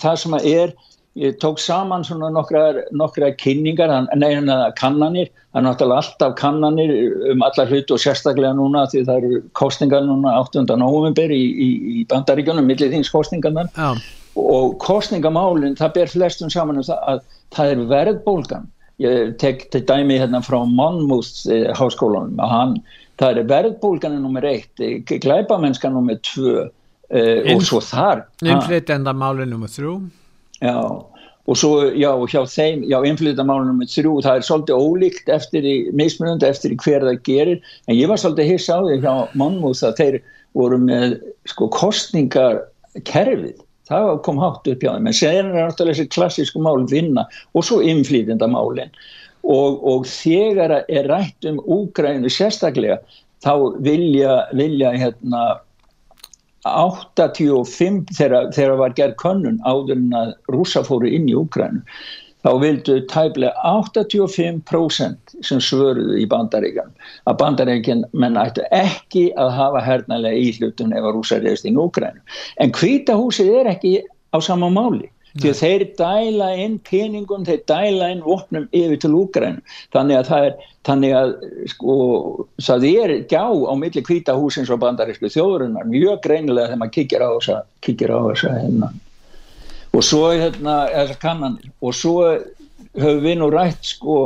það 0.01 0.21
sem 0.21 0.38
að 0.38 0.51
er 0.51 0.75
ég 1.15 1.38
tók 1.39 1.60
saman 1.60 2.03
svona 2.03 2.27
nokkra, 2.29 2.73
nokkra 2.91 3.31
kynningar, 3.39 3.91
neina 4.19 4.58
kannanir 4.75 5.29
það 5.31 5.62
er 5.62 5.65
náttúrulega 5.69 6.01
alltaf 6.01 6.36
kannanir 6.39 6.91
um 7.31 7.45
alla 7.47 7.65
hlut 7.69 7.93
og 7.95 8.01
sérstaklega 8.03 8.51
núna 8.58 8.84
því 8.91 9.05
það 9.08 9.21
eru 9.21 9.39
kostningar 9.55 10.03
núna 10.03 10.36
8. 10.41 10.65
november 10.75 11.31
í, 11.31 11.39
í, 11.39 11.69
í 12.01 12.05
bandaríkjunum, 12.12 12.67
milliþingskostningarnar 12.67 13.71
Já. 13.77 13.95
og 14.36 14.75
kostningamálinn 14.84 15.79
það 15.79 15.95
ber 16.01 16.12
flestum 16.12 16.51
saman 16.51 16.84
um 16.84 16.88
það 16.89 17.08
að 17.13 17.23
það 17.55 17.71
er 17.71 17.86
verðbólgan 17.93 18.67
ég 19.03 19.36
tek 19.41 19.65
til 19.73 19.84
dæmi 19.88 20.19
hérna 20.21 20.41
frá 20.45 20.62
Monmouth 20.67 21.49
eh, 21.51 21.71
háskólanum. 21.75 22.38
Að 22.39 22.53
hann, 22.53 22.75
það 23.19 23.31
er 23.31 23.49
verðbólganu 23.51 24.21
nummer 24.21 24.45
eitt, 24.47 24.71
eh, 24.79 25.01
glæbamennskan 25.03 25.95
nummer 25.97 26.19
tvö 26.23 26.67
eh, 27.10 27.55
og 27.55 27.65
svo 27.65 27.81
þar 27.84 28.25
Innflytjandamáli 28.45 29.49
nummer 29.49 29.71
þrjú. 29.71 29.97
Já, 30.63 30.79
og 31.45 31.60
svo 31.60 31.89
já, 31.91 32.10
hjá 32.31 32.41
þeim, 32.49 32.86
já, 32.89 32.97
innflytjandamáli 33.05 33.67
nummer 33.69 33.91
þrjú 33.91 34.15
það 34.25 34.39
er 34.39 34.47
svolítið 34.47 34.88
ólíkt 34.88 35.34
eftir 35.36 35.67
í 35.67 35.75
mismunandi 35.93 36.47
eftir 36.47 36.73
í 36.73 36.79
hver 36.79 37.03
það 37.05 37.21
gerir. 37.27 37.60
En 37.89 37.99
ég 37.99 38.10
var 38.12 38.21
svolítið 38.21 38.53
hiss 38.53 38.71
á 38.71 38.79
því 38.79 39.01
hjá 39.03 39.13
Monmouth 39.36 39.84
að 39.86 39.99
þeir 39.99 40.21
voru 40.55 40.79
með 40.79 41.19
sko 41.51 41.67
kostningarkerfið 41.75 43.60
það 43.89 44.15
kom 44.26 44.39
hátt 44.41 44.67
upp 44.71 44.82
hjá 44.84 44.93
þeim, 44.95 45.10
en 45.10 45.17
sen 45.17 45.52
er 45.52 45.52
náttúrulega 45.54 46.00
þessi 46.00 46.13
klassísku 46.15 46.63
mál 46.63 46.88
vinna 46.89 47.26
og 47.54 47.67
svo 47.67 47.82
innflýtjenda 47.86 48.50
málinn 48.50 48.93
og, 49.45 49.82
og 49.86 50.08
þegar 50.10 50.80
er 50.82 51.10
rætt 51.12 51.48
um 51.50 51.62
Úgrænu 51.62 52.32
sérstaklega 52.34 52.98
þá 53.45 53.54
vilja, 53.86 54.39
vilja 54.58 54.93
hérna 54.98 55.45
85 56.65 58.06
þegar, 58.17 58.50
þegar 58.56 58.80
var 58.82 58.95
gerð 58.98 59.17
könnun 59.21 59.60
áður 59.69 60.00
en 60.00 60.13
að 60.17 60.32
rúsa 60.54 60.82
fóru 60.86 61.12
inn 61.12 61.30
í 61.30 61.38
Úgrænu 61.38 61.84
þá 62.45 62.51
vildu 62.62 62.99
tæplega 63.10 63.53
85% 63.65 65.36
sem 65.45 65.62
svöruðu 65.63 66.19
í 66.21 66.27
bandaríkjan 66.29 66.91
að 67.25 67.39
bandaríkjan 67.41 68.05
menn 68.13 68.38
ættu 68.38 68.65
ekki 68.75 69.31
að 69.41 69.55
hafa 69.58 69.81
hernalega 69.86 70.43
íhlutun 70.51 70.93
ef 70.93 71.08
að 71.10 71.17
rúsa 71.17 71.41
reyðist 71.41 71.65
inn 71.65 71.81
Úgrænu. 71.81 72.21
En 72.62 72.73
hvítahúsið 72.75 73.51
er 73.62 73.71
ekki 73.73 73.97
á 74.05 74.38
sama 74.45 74.69
máli 74.69 75.10
því 75.36 75.49
að 75.51 75.58
þeir 75.60 75.84
dæla 75.99 76.49
inn 76.63 76.75
peningum, 76.88 77.43
þeir 77.47 77.63
dæla 77.67 78.12
inn 78.13 78.21
vopnum 78.23 78.69
yfir 78.71 79.01
til 79.03 79.17
Úgrænu. 79.17 79.63
Þannig 79.91 80.19
að 80.21 80.29
það 80.29 80.45
er, 80.49 80.69
þannig 80.88 81.15
að 81.19 81.34
sko, 81.73 81.95
það 82.67 82.88
er 82.91 83.15
gjá 83.34 83.43
á 83.43 83.73
milli 83.81 84.05
hvítahúsins 84.05 84.71
og 84.71 84.79
bandarísku 84.86 85.34
þjóðurinnar 85.34 85.89
mjög 85.89 86.21
greinilega 86.23 86.69
þegar 86.69 86.81
maður 86.84 86.95
kikir 86.99 87.25
á 87.25 87.29
þessa, 87.34 87.58
kikir 87.84 88.15
á 88.15 88.19
þessa 88.29 88.53
hérna 88.62 88.93
og 89.95 90.03
svo 90.03 90.29
hérna 90.34 90.86
þessar 90.91 91.21
kannanir. 91.21 91.71
Og 91.81 91.95
svo 91.95 92.17
höfum 92.95 93.23
við 93.23 93.39
nú 93.39 93.49
rætt 93.53 93.95
sko 93.95 94.17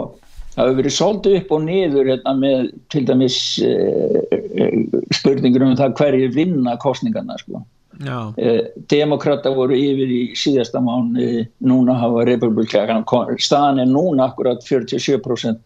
það 0.55 0.63
hefur 0.65 0.79
verið 0.81 0.95
svolítið 0.95 1.35
upp 1.39 1.51
og 1.55 1.65
niður 1.65 2.13
hérna, 2.13 2.35
með 2.35 2.69
til 2.91 3.03
dæmis 3.07 3.41
eh, 3.63 4.79
spurningur 5.15 5.65
um 5.65 5.75
það 5.79 5.97
hverju 5.99 6.31
vinna 6.35 6.77
kostningarna 6.81 7.37
sko. 7.39 7.63
Eh, 7.99 8.61
demokrata 8.91 9.51
voru 9.51 9.75
yfir 9.75 10.11
í 10.15 10.19
síðasta 10.39 10.79
mánu 10.79 11.43
núna 11.67 11.97
hafa 11.99 12.23
republikana 12.29 13.03
staðan 13.35 13.81
er 13.83 13.89
núna 13.91 14.29
akkurat 14.29 14.63
47% 14.63 15.59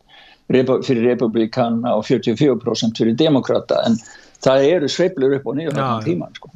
fyrir 0.49 1.05
republikana 1.11 1.93
og 1.95 2.07
44% 2.07 2.97
fyrir 2.97 3.15
demokrata 3.17 3.83
en 3.85 3.99
það 4.43 4.65
eru 4.69 4.89
sveiflur 4.91 5.35
upp 5.37 5.45
og 5.49 5.57
niður 5.57 5.79
á 5.79 6.03
tíman 6.03 6.33
sko. 6.37 6.51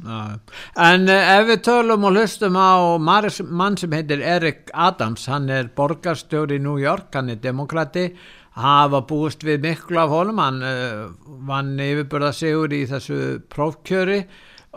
En 0.88 1.06
uh, 1.08 1.34
ef 1.36 1.46
við 1.52 1.62
tölum 1.68 2.08
og 2.08 2.16
hlustum 2.16 2.58
á 2.58 2.96
Maris, 3.00 3.40
mann 3.42 3.78
sem 3.80 3.94
heitir 3.96 4.24
Erik 4.24 4.72
Adams, 4.74 5.28
hann 5.30 5.48
er 5.52 5.70
borgarstjóri 5.76 6.58
í 6.58 6.64
New 6.64 6.76
York, 6.82 7.10
hann 7.16 7.32
er 7.32 7.40
demokrati 7.42 8.10
hafa 8.58 9.02
búist 9.06 9.44
við 9.46 9.62
miklu 9.62 10.00
af 10.02 10.12
honum 10.12 10.40
hann 10.42 10.62
uh, 10.66 11.08
vann 11.46 11.76
yfirbörða 11.78 12.32
sigur 12.34 12.72
í 12.74 12.84
þessu 12.90 13.38
prófkjöri 13.52 14.22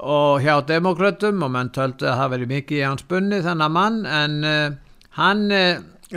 og 0.02 0.42
hjá 0.46 0.60
demokratum 0.68 1.42
og 1.46 1.54
menn 1.56 1.72
töldu 1.74 2.08
að 2.10 2.20
það 2.22 2.34
veri 2.36 2.50
mikið 2.52 2.78
í 2.78 2.86
hans 2.86 3.08
bunni 3.10 3.42
þannig 3.42 3.68
að 3.68 3.76
mann 3.78 3.98
en 4.06 4.38
uh, 4.46 4.68
hann 5.18 5.44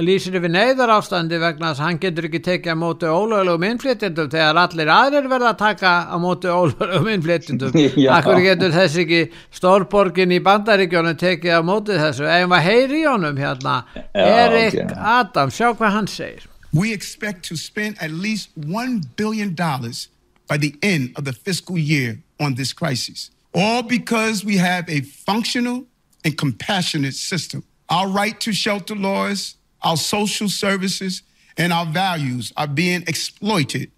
lýsir 0.02 0.35
yfir 0.38 0.50
neyðar 0.50 0.92
ástandi 0.96 1.38
vegna 1.38 1.70
þess 1.70 1.83
að 1.83 1.87
hann 1.87 1.98
getur 2.02 2.28
ekki 2.28 2.40
tekið 2.46 2.74
á 2.74 2.76
mótu 2.78 3.11
ólögulegum 3.11 3.66
innflytjendum 3.68 4.30
þegar 4.33 4.61
allir 4.64 4.92
aðrir 4.94 5.28
verða 5.30 5.50
að 5.52 5.61
taka 5.61 5.92
á 6.11 6.16
mótu 6.22 6.50
ólögulegum 6.50 7.11
innflytjendum. 7.14 7.76
Akkur 8.16 8.40
getur 8.44 8.74
þess 8.74 8.98
ekki 9.04 9.20
stórborgin 9.54 10.35
í 10.35 10.40
bandaríkjónu 10.44 11.14
tekið 11.20 11.59
á 11.59 11.62
mótu 11.66 11.98
þessu? 12.00 12.26
Ef 12.26 12.48
maður 12.50 12.68
heyri 12.70 13.04
í 13.04 13.07
honum 13.11 13.38
hérna? 13.38 13.76
Erik 14.14 14.80
okay. 14.80 14.98
Adam, 15.18 15.54
sjá 15.54 15.70
hvað 15.74 15.96
hann 15.98 16.11
segir. 16.11 16.48
We 16.74 16.92
expect 16.92 17.46
to 17.50 17.57
spend 17.57 18.02
at 18.02 18.11
least 18.11 18.50
one 18.57 19.02
billion 19.16 19.54
dollars 19.54 20.09
by 20.48 20.59
the 20.59 20.74
end 20.83 21.14
of 21.16 21.24
the 21.24 21.33
fiscal 21.33 21.78
year 21.78 22.18
on 22.40 22.57
this 22.57 22.72
crisis 22.72 23.30
all 23.54 23.83
because 23.83 24.44
we 24.44 24.57
have 24.57 24.88
a 24.88 25.00
functional 25.02 25.87
and 26.24 26.37
compassionate 26.37 27.14
system. 27.14 27.62
Our 27.88 28.09
right 28.09 28.38
to 28.40 28.52
shelter 28.52 28.96
laws 28.96 29.57
our 29.85 29.97
social 29.97 30.49
services, 30.49 31.23
and 31.57 31.73
our 31.73 31.87
values 31.87 32.53
are 32.57 32.66
being 32.66 33.03
exploited 33.07 33.90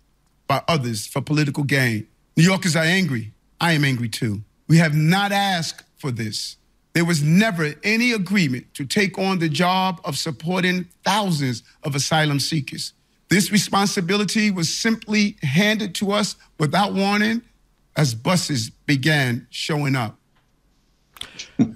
by 0.46 0.62
others 0.68 1.07
for 1.07 1.20
political 1.22 1.64
gain. 1.64 2.07
New 2.37 2.44
Yorkers 2.44 2.77
are 2.77 2.85
angry. 2.85 3.33
I 3.61 3.72
am 3.72 3.85
angry 3.85 4.09
too. 4.09 4.42
We 4.68 4.79
have 4.79 4.94
not 4.94 5.33
asked 5.33 5.85
for 5.96 6.11
this. 6.11 6.57
There 6.92 7.05
was 7.05 7.22
never 7.22 7.75
any 7.85 8.12
agreement 8.12 8.72
to 8.75 8.85
take 8.85 9.18
on 9.18 9.38
the 9.38 9.49
job 9.49 10.01
of 10.05 10.16
supporting 10.16 10.87
thousands 11.05 11.62
of 11.83 11.94
asylum 11.94 12.40
seekers. 12.40 12.92
This 13.29 13.51
responsibility 13.51 14.51
was 14.51 14.72
simply 14.72 15.37
handed 15.42 15.94
to 15.96 16.12
us 16.12 16.37
without 16.59 16.94
warning 16.94 17.42
as 17.96 18.14
buses 18.14 18.70
began 18.70 19.46
showing 19.51 19.96
up. 19.96 20.15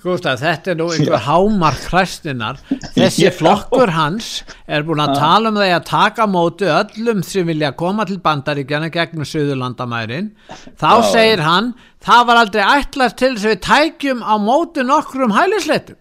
Gustaf, 0.02 0.40
þetta 0.42 0.72
er 0.72 0.78
nú 0.80 0.88
einhver 0.94 1.22
hámark 1.26 1.86
hræstinar 1.90 2.60
þessi 2.94 3.30
flokkur 3.34 3.92
hans 3.94 4.30
er 4.68 4.84
búin 4.86 5.02
að 5.04 5.16
tala 5.18 5.52
um 5.52 5.60
það 5.60 5.74
að 5.76 5.88
taka 5.90 6.26
mótu 6.30 6.68
öllum 6.70 7.24
sem 7.26 7.48
vilja 7.48 7.72
koma 7.78 8.06
til 8.08 8.20
bandaríkjana 8.24 8.90
gegnum 8.92 9.28
Suðurlandamærin. 9.28 10.32
Þá 10.80 10.90
Já. 10.90 11.08
segir 11.12 11.44
hann 11.46 11.72
það 12.04 12.28
var 12.28 12.44
aldrei 12.44 12.62
ætlast 12.66 13.18
til 13.20 13.34
þess 13.34 13.48
að 13.48 13.54
við 13.54 13.64
tækjum 13.66 14.22
á 14.24 14.34
mótu 14.40 14.86
nokkrum 14.86 15.36
hælisleitum 15.36 16.00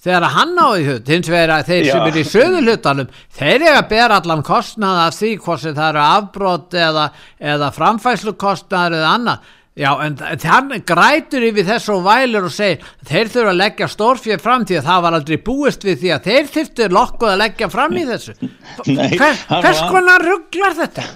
þegar 0.00 0.26
hann 0.32 0.56
áði 0.56 0.84
hlut 0.88 1.10
hins 1.12 1.28
vegar 1.28 1.54
að 1.58 1.70
þeir 1.70 1.84
Já. 1.84 1.92
sem 1.92 2.06
er 2.08 2.18
í 2.18 2.26
Suðurlutanum 2.30 3.14
þeir 3.36 3.54
eru 3.58 3.72
að 3.74 3.88
bera 3.90 4.20
allan 4.20 4.44
kostnað 4.46 5.00
af 5.04 5.16
því 5.18 5.32
hvort 5.44 5.66
það 5.66 5.88
eru 5.90 6.04
afbrót 6.04 6.76
eða, 6.86 7.06
eða 7.52 7.72
framfæslukostnaður 7.76 8.96
eða 9.00 9.10
annað 9.18 9.50
Já, 9.78 9.90
en 10.02 10.16
hann 10.50 10.72
grætur 10.82 11.44
yfir 11.46 11.64
þessu 11.68 11.92
og 11.94 12.02
vælir 12.08 12.46
og 12.48 12.52
segir 12.52 12.82
þeir 13.06 13.28
þurfa 13.30 13.52
að 13.52 13.60
leggja 13.60 13.86
stórfjöð 13.88 14.42
fram 14.42 14.64
því 14.66 14.80
að 14.80 14.88
það 14.88 15.04
var 15.04 15.16
aldrei 15.20 15.36
búist 15.46 15.86
við 15.86 16.00
því 16.00 16.10
að 16.16 16.26
þeir 16.26 16.48
þurftu 16.56 16.88
lokkuð 16.96 17.30
að 17.30 17.38
leggja 17.44 17.68
fram 17.70 17.94
í 17.94 18.02
þessu. 18.08 18.34
Nei, 18.98 19.12
Hver, 19.14 19.38
hvers 19.62 19.84
konar 19.92 20.26
rugglar 20.26 20.76
þetta? 20.82 21.06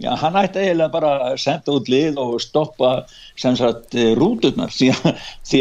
Já, 0.00 0.14
hann 0.16 0.36
ætti 0.40 0.62
eiginlega 0.62 0.88
bara 0.94 1.08
að 1.28 1.34
senda 1.42 1.74
út 1.76 1.88
lið 1.92 2.16
og 2.22 2.38
stoppa 2.40 3.02
sem 3.36 3.52
sagt 3.56 3.92
eh, 4.00 4.14
rúturnar 4.16 4.70
því 4.72 4.86
að, 4.96 5.08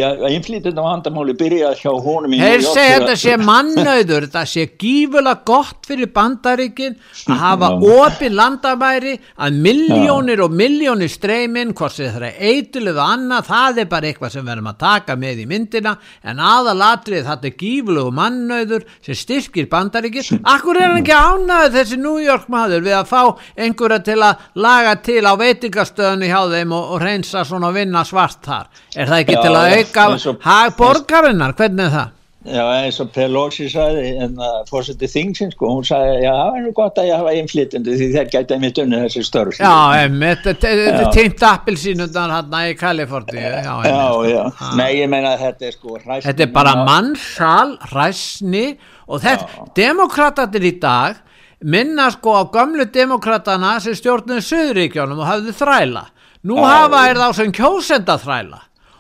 að 0.06 0.22
einflýtjum 0.30 0.78
vandamáli 0.80 1.34
byrja 1.36 1.74
hjá 1.76 1.90
honum 1.92 2.36
í 2.38 2.40
Þeir 2.40 2.64
segja 2.64 2.94
þetta 3.02 3.16
sé 3.20 3.36
mannauður, 3.44 4.28
þetta 4.30 4.44
sé 4.48 4.64
gífulega 4.80 5.44
gott 5.50 5.90
fyrir 5.90 6.12
bandaríkin 6.16 6.96
að 7.28 7.42
hafa 7.42 7.72
opið 7.84 8.38
landamæri 8.38 9.18
að 9.36 9.58
miljónir 9.68 10.44
og 10.46 10.56
miljónir 10.56 11.12
streyminn, 11.12 11.76
hvort 11.76 11.98
sem 11.98 12.08
það 12.16 12.30
er 12.30 12.40
eitthvað 12.54 13.02
annað, 13.04 13.52
það 13.52 13.84
er 13.84 13.92
bara 13.92 14.12
eitthvað 14.14 14.34
sem 14.38 14.48
verðum 14.48 14.72
að 14.72 14.80
taka 14.86 15.18
með 15.20 15.44
í 15.44 15.50
myndina 15.52 15.96
en 16.24 16.40
aðalatrið 16.40 17.28
þetta 17.28 17.52
er 17.52 17.58
gífulegu 17.60 18.16
mannauður 18.16 18.88
sem 19.04 19.20
styrkir 19.20 19.68
bandaríkin. 19.68 20.40
Akkur 20.48 20.80
er 20.80 20.94
hann 20.94 21.04
ekki 21.04 21.20
ánæður 21.20 21.76
þessi 21.76 22.00
New 22.00 22.24
York 22.24 22.48
maður 22.48 22.88
við 22.88 23.00
að 23.02 23.12
fá 23.12 23.22
einhverja 23.60 24.02
til 24.08 24.20
að 24.24 24.29
laga 24.56 24.96
til 25.06 25.24
á 25.26 25.34
veitingastöðunni 25.40 26.30
hjá 26.32 26.42
þeim 26.54 26.72
og, 26.78 26.94
og 26.96 27.02
reynsa 27.04 27.44
svona 27.48 27.74
vinna 27.76 28.06
svart 28.08 28.40
þar. 28.46 28.70
Er 28.96 29.10
það 29.12 29.26
ekki 29.26 29.36
Já, 29.38 29.42
til 29.48 29.52
að 29.58 29.76
auka 29.80 30.08
eins 30.14 30.30
og- 30.34 30.40
hag 30.48 30.78
borgarinnar, 30.80 31.54
hvernig 31.60 31.86
er 31.90 31.94
það? 31.98 32.16
Já, 32.50 32.64
eins 32.86 32.96
og 33.04 33.10
Pelosi 33.12 33.66
sagði 33.68 34.14
en 34.24 34.38
að 34.40 34.70
fórsetið 34.70 35.12
þingsinn 35.12 35.50
sko, 35.52 35.74
hún 35.76 35.84
sagði, 35.84 36.22
já, 36.24 36.32
það 36.32 36.56
er 36.56 36.62
nú 36.64 36.72
gott 36.78 36.96
að 37.02 37.10
ég 37.10 37.18
hafa 37.20 37.34
innflytjandi 37.36 37.96
því 38.00 38.08
þeir 38.14 38.30
gæti 38.32 38.56
að 38.56 38.62
mitt 38.64 38.80
unni 38.80 39.02
þessi 39.02 39.24
störf. 39.28 39.58
Já, 39.60 39.74
emmitt, 40.06 40.46
þetta 40.48 40.72
er 40.72 41.10
týnt 41.12 41.44
appilsínundan 41.50 42.32
hann 42.32 42.56
í 42.62 42.78
Kaliforni 42.80 43.44
já, 43.44 43.60
já, 43.60 43.74
einmitt. 43.76 44.32
já. 44.32 44.72
Nei, 44.80 44.88
ég 45.02 45.12
meina 45.12 45.34
að 45.36 45.44
þetta 45.44 45.68
er 45.68 45.76
sko 45.76 45.98
hræsni 46.00 46.26
Þetta 46.30 46.46
er 46.48 46.54
bara 46.56 46.76
mannsal, 46.88 47.76
hræsni 47.92 48.66
og 49.10 49.20
þetta, 49.28 49.68
demokratatir 49.84 50.70
í 50.72 50.74
dag 50.80 51.20
minna 51.64 52.10
sko 52.12 52.38
á 52.40 52.44
gömlu 52.54 52.86
demokratana 52.94 53.76
sem 53.84 53.94
stjórnuðu 53.98 54.42
Suðuríkjónum 54.46 55.20
og 55.20 55.28
hafðu 55.28 55.54
þræla. 55.60 56.06
Nú 56.48 56.56
Já. 56.56 56.66
hafa 56.72 57.06
er 57.10 57.18
þá 57.20 57.30
sem 57.36 57.52
kjósenda 57.52 58.16
þræla 58.22 58.60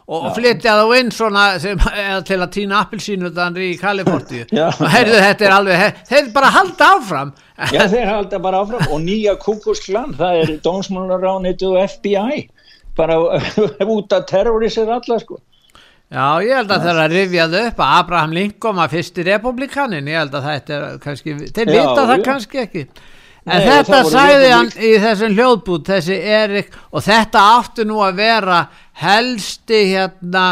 og, 0.10 0.24
og 0.26 0.32
flytja 0.36 0.74
þá 0.76 0.95
inn 0.99 1.12
svona 1.16 1.43
sem, 1.62 1.80
til 2.28 2.39
að 2.41 2.49
týna 2.55 2.82
appilsínudan 2.84 3.55
í 3.64 3.70
Kaliforni 3.80 4.41
Já. 4.51 4.68
og 4.74 4.88
heyrðu 4.91 5.20
þetta 5.24 5.45
er 5.47 5.55
alveg, 5.55 5.78
he- 5.84 6.07
þeir 6.10 6.32
bara 6.36 6.49
halda 6.57 6.89
áfram. 6.97 7.32
Já, 7.76 7.84
þeir 7.91 8.10
halda 8.12 8.39
bara 8.43 8.64
áfram 8.66 8.91
og 8.91 8.99
nýja 9.05 9.38
kúkusklan, 9.39 10.16
það 10.20 10.41
er 10.43 10.53
dómsmálaránit 10.66 11.64
og 11.70 11.78
FBI 11.93 12.41
bara 12.99 13.16
út 13.95 14.12
að 14.18 14.26
terrorisir 14.34 14.89
alla 14.91 15.20
sko 15.22 15.39
Já, 16.10 16.41
ég 16.41 16.55
held 16.57 16.72
að 16.74 16.82
það 16.82 16.89
er 16.89 16.99
að 17.03 17.14
rifjað 17.14 17.55
upp 17.60 17.82
að 17.86 17.95
Abraham 17.99 18.32
Lincoln 18.34 18.80
var 18.82 18.89
fyrsti 18.89 19.26
republikanin, 19.28 20.07
ég 20.10 20.18
held 20.24 20.38
að 20.39 20.47
þetta 20.49 20.78
er 20.78 20.97
kannski, 21.03 21.36
þeir 21.53 21.70
vita 21.70 22.01
það 22.01 22.14
já. 22.16 22.24
kannski 22.26 22.62
ekki. 22.64 22.84
En 23.45 23.62
Nei, 23.62 23.68
þetta 23.70 23.99
republik- 24.01 24.53
hann 24.55 24.72
í 24.74 24.89
þessum 25.03 25.36
hljóðbút, 25.38 25.86
þessi 25.91 26.18
Erik, 26.39 26.74
og 26.91 27.05
þetta 27.05 27.43
áttu 27.60 27.86
nú 27.86 28.01
að 28.03 28.18
vera 28.24 28.57
helsti 29.03 29.84
hérna, 29.93 30.47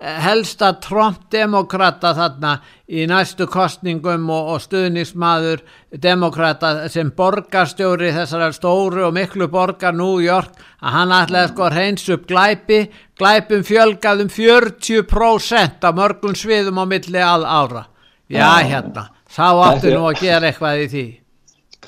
helsta 0.00 0.72
Trump-demokrata 0.80 2.14
þarna 2.16 2.54
í 2.88 3.04
næstu 3.08 3.44
kostningum 3.50 4.30
og, 4.32 4.54
og 4.54 4.62
stuðnismadur 4.64 5.60
demokrata 6.00 6.88
sem 6.88 7.12
borgarstjóri 7.16 8.12
þessara 8.16 8.50
stóru 8.56 9.04
og 9.10 9.14
miklu 9.16 9.50
borgar 9.52 9.94
New 9.96 10.18
York 10.24 10.56
að 10.80 10.96
hann 10.96 11.14
ætlaði 11.20 11.52
sko 11.52 11.66
að 11.68 11.76
reyns 11.76 12.08
upp 12.16 12.26
glæpi, 12.30 12.80
glæpum 13.20 13.64
fjölgaðum 13.68 14.32
40% 14.32 15.84
af 15.84 15.96
mörgum 16.00 16.36
sviðum 16.38 16.80
á 16.80 16.84
milli 16.88 17.20
all 17.20 17.44
ára. 17.44 17.86
Já, 18.30 18.48
hérna, 18.64 19.10
sá 19.28 19.52
áttu 19.52 19.92
nú 19.92 20.06
að 20.08 20.22
gera 20.24 20.48
eitthvað 20.48 20.86
í 20.86 20.92
því. 20.94 21.08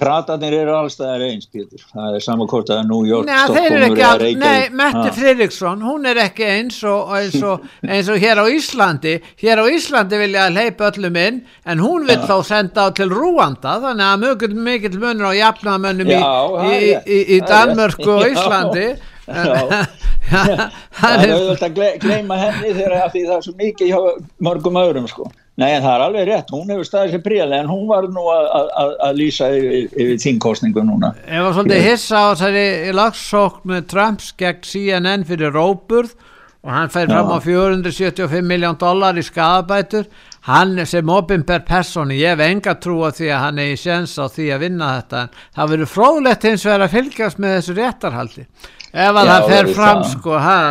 Kratarnir 0.03 0.57
eru 0.59 0.74
allstaðar 0.76 1.24
eins, 1.28 1.46
Pétur 1.53 1.82
það 1.92 2.16
er 2.18 2.24
saman 2.24 2.50
hvort 2.50 2.72
að 2.74 2.82
New 2.88 3.07
York, 3.09 3.28
Nei, 3.28 3.36
eru 3.36 3.55
Stockholm 3.55 3.76
eða 3.76 4.09
að, 4.09 4.24
Reykjavík. 4.24 4.40
nei, 4.42 4.80
Mette. 4.82 5.12
Fridriksson, 5.18 5.84
hún 5.86 6.11
er 6.11 6.20
ekki 6.24 6.48
eins 6.48 6.80
og, 6.88 7.12
eins, 7.18 7.38
og, 7.46 7.68
eins 7.92 8.11
og 8.12 8.18
hér 8.22 8.42
á 8.42 8.46
Íslandi, 8.50 9.14
hér 9.44 9.62
á 9.62 9.64
Íslandi 9.70 10.20
vilja 10.24 10.48
hleypa 10.50 10.90
öllum 10.90 11.20
inn, 11.22 11.40
en 11.64 11.84
hún 11.86 12.09
vil 12.11 12.18
þá 12.26 12.36
senda 12.50 12.88
á 12.88 12.94
til 12.98 13.09
Rúanda, 13.12 13.78
þannig 13.86 14.09
að 14.09 14.26
mjög 14.26 14.46
mikill 14.68 14.98
munur 14.98 15.30
á 15.30 15.40
jafnamönnum 15.40 16.12
í, 16.12 16.20
í, 16.20 16.92
í, 17.07 17.22
í 17.38 17.40
Danmörku 17.46 18.11
og. 18.18 18.28
Íslandi. 18.32 18.90
Já. 18.92 19.09
Það 20.33 21.23
er 21.23 21.33
auðvitað 21.35 21.68
að 21.68 21.77
gle- 21.77 21.95
gleyma 22.03 22.39
henni 22.41 22.73
þegar 22.75 23.12
því 23.12 23.23
það 23.29 23.37
er 23.37 23.47
svo 23.47 23.55
mikið 23.59 23.93
hjá 23.93 24.27
mörgum 24.49 24.79
öðrum 24.81 25.09
sko. 25.11 25.29
Nei 25.61 25.68
en 25.75 25.83
það 25.85 25.93
er 25.93 26.03
alveg 26.07 26.27
rétt, 26.31 26.51
hún 26.55 26.70
hefur 26.73 26.87
staðið 26.89 27.11
sér 27.12 27.23
príðlega 27.27 27.61
en 27.61 27.68
hún 27.68 27.83
var 27.91 28.07
nú 28.09 28.23
að, 28.33 29.11
lýsa 29.18 29.51
yfir, 29.53 29.91
yfir 29.93 30.20
þingkostningu 30.23 30.85
núna. 30.89 31.11
ég 31.29 31.45
var 31.45 31.53
svolítið 31.59 31.85
hissa 31.91 32.23
á 32.25 32.27
þessari 32.33 32.95
lagsókn 32.97 33.68
með 33.75 33.87
Trumps 33.93 34.31
gegn 34.41 34.62
CNN 34.64 35.27
fyrir 35.29 35.53
Róburð 35.53 36.14
og 36.62 36.73
hann 36.73 36.93
fær 36.95 37.11
fram 37.11 37.35
á 37.37 37.39
475 37.45 38.49
miljón 38.49 38.79
dólar 38.81 39.18
í 39.20 39.25
skadabætur 39.27 40.09
hann 40.49 40.79
sem 40.89 41.09
opinber 41.12 41.61
persóni 41.68 42.16
ég 42.23 42.33
hef 42.33 42.47
enga 42.49 42.79
trú 42.81 43.03
á 43.05 43.12
því 43.12 43.29
að 43.35 43.43
hann 43.45 43.61
er 43.61 43.75
í 43.75 43.81
séns 43.83 44.16
á 44.16 44.25
því 44.33 44.49
að 44.57 44.64
vinna 44.70 44.93
þetta 45.03 45.27
það 45.59 45.73
verður 45.75 45.93
fróðlegt 45.99 46.47
hins 46.49 46.64
vegar 46.64 46.87
að 46.87 46.95
fylgjast 46.97 47.43
með 47.43 47.59
þessu 47.59 47.77
réttarhaldi 47.77 48.47
ef 48.93 49.18
að 49.18 49.28
Já, 49.28 49.32
það 49.32 49.53
fer 49.53 49.70
fram 49.76 50.01
það. 50.03 50.09
sko 50.16 50.40
ha, 50.47 50.62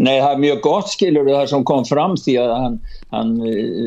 Nei 0.00 0.14
það 0.18 0.30
er 0.30 0.38
mjög 0.40 0.60
gott 0.64 0.88
skilur 0.88 1.26
það 1.28 1.48
sem 1.50 1.64
kom 1.68 1.82
fram 1.84 2.14
því 2.16 2.34
að 2.40 2.52
hann, 2.62 2.76
hann 3.12 3.32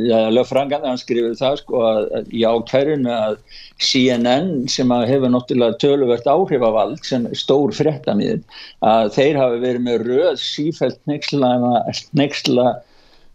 ja, 0.05 0.19
lögfrangan 0.33 0.85
hann 0.85 0.99
skrifur 1.01 1.33
það 1.37 1.55
sko 1.63 1.81
að, 1.85 2.01
að 2.19 2.27
í 2.29 2.43
ákærinu 2.45 3.13
að 3.13 3.39
CNN 3.81 4.51
sem 4.69 4.93
að 4.93 5.07
hefur 5.09 5.33
náttúrulega 5.33 5.79
töluvert 5.81 6.29
áhrifavald 6.29 7.01
sem 7.05 7.25
stór 7.37 7.73
fréttamíður 7.73 8.43
að 8.85 9.09
þeir 9.17 9.41
hafi 9.41 9.63
verið 9.65 9.85
með 9.87 10.05
röð 10.11 10.43
sífælt 10.43 11.01
nexla 11.09 12.69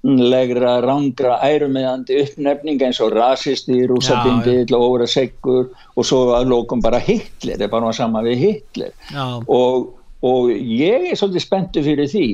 legra, 0.04 0.78
rangra, 0.84 1.38
ærumiðandi 1.40 2.18
uppnefning 2.20 2.82
eins 2.84 3.00
og 3.00 3.14
rasisti, 3.16 3.78
rúsabindill 3.88 4.76
og 4.76 4.98
óra 4.98 5.06
seggur 5.08 5.70
og 5.96 6.04
svo 6.04 6.26
að 6.36 6.50
lókum 6.52 6.82
bara 6.84 7.00
Hitler, 7.00 7.56
það 7.56 7.66
er 7.66 7.72
bara 7.72 7.92
sama 7.96 8.20
við 8.26 8.42
Hitler. 8.42 8.92
Já, 9.08 9.24
og, 9.48 9.94
og 10.24 10.50
ég 10.54 11.10
er 11.10 11.18
svolítið 11.18 11.44
spenntu 11.44 11.82
fyrir 11.84 12.08
því 12.10 12.24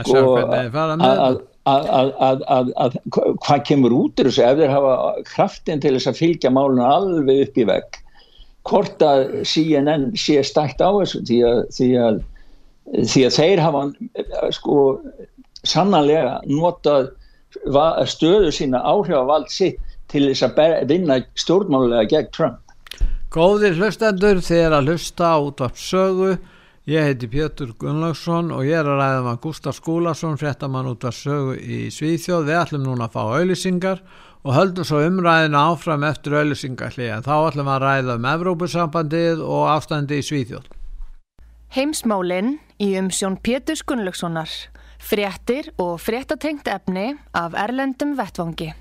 sko, 0.00 0.22
að, 0.40 0.76
að, 0.78 1.36
að, 1.66 1.90
að, 1.96 2.40
að, 2.56 2.70
að 2.84 2.96
hva- 3.14 3.28
hvað 3.46 3.64
kemur 3.68 3.94
út 3.96 4.22
úr 4.22 4.30
þessu 4.30 4.44
ef 4.46 4.58
þeir 4.62 4.72
hafa 4.74 4.94
kraftin 5.28 5.82
til 5.84 5.94
þess 5.98 6.10
að 6.12 6.20
fylgja 6.22 6.52
málun 6.54 6.82
alveg 6.86 7.44
upp 7.46 7.60
í 7.62 7.66
vegg. 7.68 8.00
Hvort 8.66 9.04
að 9.06 9.20
CNN 9.46 10.08
sé 10.18 10.40
stækt 10.46 10.80
á 10.82 10.90
þessu 10.96 11.20
því 11.28 11.38
að, 11.50 11.60
því 11.76 11.90
að, 12.02 12.18
því 13.12 13.24
að 13.28 13.36
þeir 13.38 13.62
hafa 13.62 13.84
sko 14.56 14.78
sannanlega 15.66 16.40
notað 16.50 17.12
stöðu 18.10 18.50
sína 18.54 18.82
áhrifavald 18.84 19.48
sitt 19.50 19.78
til 20.12 20.26
þess 20.28 20.44
að 20.46 20.90
vinna 20.90 21.20
stjórnmálulega 21.38 22.10
gegn 22.10 22.28
Trump. 22.34 22.58
Góðir 23.34 23.74
hlustendur 23.78 24.38
þeir 24.44 24.74
að 24.76 24.90
hlusta 24.92 25.32
á 25.34 25.38
útvarp 25.42 25.78
sögu 25.80 26.36
Ég 26.86 27.02
heiti 27.02 27.26
Pétur 27.26 27.72
Gunnlaugsson 27.82 28.52
og 28.54 28.60
ég 28.62 28.78
er 28.78 28.86
að 28.86 29.00
ræða 29.00 29.22
með 29.24 29.38
Gustaf 29.42 29.74
Skúlason, 29.74 30.36
fréttamann 30.38 30.86
út 30.86 31.02
af 31.08 31.16
sögu 31.18 31.56
í 31.58 31.88
Svíþjóð. 31.90 32.44
Við 32.46 32.58
ætlum 32.60 32.84
núna 32.84 33.08
að 33.08 33.16
fá 33.16 33.22
auðlýsingar 33.24 34.04
og 34.46 34.54
höldum 34.54 34.86
svo 34.86 35.00
umræðina 35.02 35.64
áfram 35.72 36.06
eftir 36.06 36.38
auðlýsingarli 36.38 37.10
en 37.10 37.26
þá 37.26 37.34
ætlum 37.40 37.72
að 37.74 37.82
ræða 37.88 38.16
um 38.20 38.30
Evrópusambandið 38.36 39.42
og 39.42 39.66
ástandi 39.72 40.22
í 40.22 40.28
Svíþjóð. 40.30 40.70
Heimsmálinn 41.74 42.54
í 42.78 42.92
umsjón 43.02 43.40
Pétur 43.42 43.82
Gunnlaugssonar. 43.82 44.54
Fréttir 45.02 45.74
og 45.82 45.96
fréttatengt 45.98 46.70
efni 46.70 47.16
af 47.34 47.58
Erlendum 47.66 48.14
Vettvangi. 48.14 48.76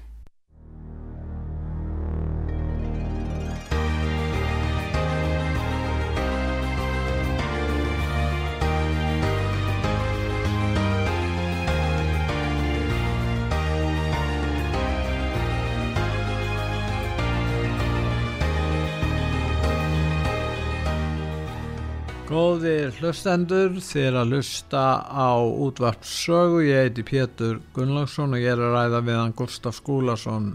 Góðir 22.36 22.90
hlustendur, 23.00 23.78
þér 23.80 24.18
að 24.20 24.34
hlusta 24.34 24.82
á 25.08 25.40
útvart 25.40 26.04
sögu, 26.04 26.66
ég 26.68 26.90
heiti 26.90 27.06
Pétur 27.08 27.62
Gunnlaugsson 27.72 28.36
og 28.36 28.44
ég 28.44 28.52
er 28.52 28.60
að 28.60 28.74
ræða 28.76 29.00
við 29.08 29.20
hann 29.22 29.36
Gustaf 29.40 29.78
Skúlason, 29.78 30.50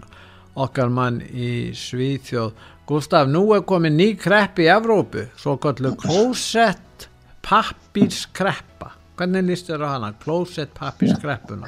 okkar 0.61 0.93
mann 0.93 1.17
í 1.25 1.73
Svíþjóð. 1.73 2.53
Gustaf, 2.85 3.25
nú 3.33 3.47
er 3.57 3.65
komið 3.65 3.97
ný 3.97 4.09
krepp 4.21 4.61
í 4.61 4.69
Evrópu, 4.69 5.25
svo 5.41 5.57
kallu 5.63 5.95
klósett 5.97 7.09
pappírskreppa. 7.41 9.00
Hvernig 9.19 9.43
líst 9.45 9.67
þér 9.67 9.83
á 9.83 9.87
hana, 9.91 10.11
klósett 10.23 10.71
pappírskreppuna? 10.77 11.67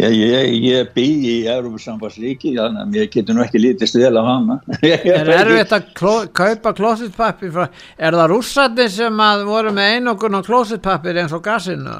Ég, 0.00 0.14
ég, 0.16 0.54
ég 0.64 0.88
bý 0.94 1.04
í 1.04 1.34
Európa-sambandsríki 1.50 2.54
þannig 2.56 2.82
að 2.82 2.94
mér 2.94 3.10
getur 3.12 3.36
nú 3.36 3.44
ekki 3.44 3.60
lítist 3.60 3.98
vel 4.00 4.14
á 4.16 4.22
hana 4.24 4.58
Er 4.88 5.30
erfitt 5.36 5.76
að 5.76 5.92
kló, 5.98 6.14
kaupa 6.32 6.72
klósettpappir 6.80 7.52
frá, 7.54 7.68
er 8.00 8.18
það 8.18 8.32
rússarnir 8.32 8.90
sem 8.96 9.22
að 9.28 9.44
voru 9.50 9.74
með 9.76 9.98
einokun 9.98 10.40
á 10.40 10.46
klósettpappir 10.48 11.22
eins 11.22 11.36
og 11.36 11.44
gassinu? 11.44 11.94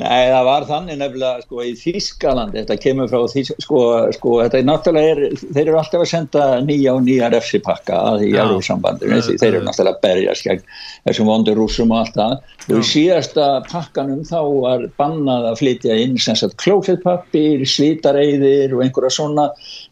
Nei, 0.00 0.30
það 0.32 0.46
var 0.46 0.64
þannig 0.68 0.96
nefnilega 0.96 1.44
sko 1.44 1.64
í 1.66 1.70
Þískaland, 1.76 2.54
þetta 2.56 2.76
kemur 2.80 3.10
frá 3.10 3.24
Þísk, 3.28 3.58
sko, 3.60 3.80
sko, 4.16 4.32
þetta 4.40 4.58
er 4.60 4.66
náttúrulega 4.68 5.12
er, 5.12 5.20
þeir 5.42 5.62
eru 5.66 5.80
alltaf 5.80 6.04
að 6.04 6.08
senda 6.08 6.46
nýja 6.64 6.94
og 6.96 7.02
nýja 7.04 7.28
refsipakka 7.34 7.98
að 8.14 8.24
í 8.24 8.30
Já. 8.30 8.40
Európa-sambandinu, 8.46 9.20
því 9.26 9.36
þeir 9.42 9.50
eru 9.50 9.62
náttúrulega 9.66 9.98
að 9.98 10.02
berjast 10.06 10.48
gegn 10.48 10.64
þessum 11.10 11.30
vondur 11.30 11.60
rússum 11.60 11.92
og 11.92 12.00
allt 12.00 12.16
það 12.16 12.36
og 12.70 12.80
í 12.80 12.88
síðasta 12.90 13.48
pakkanum 13.68 14.24
þá 14.28 14.38
var 14.40 14.86
bannað 15.00 15.48
að 15.50 15.60
flytja 15.60 15.96
inn 16.00 16.16
sem 16.22 16.38
sagt 16.38 16.56
klófettpappir, 16.64 17.66
svitareiðir 17.68 18.76
og 18.76 18.84
einhverja 18.86 19.12
svona 19.20 19.50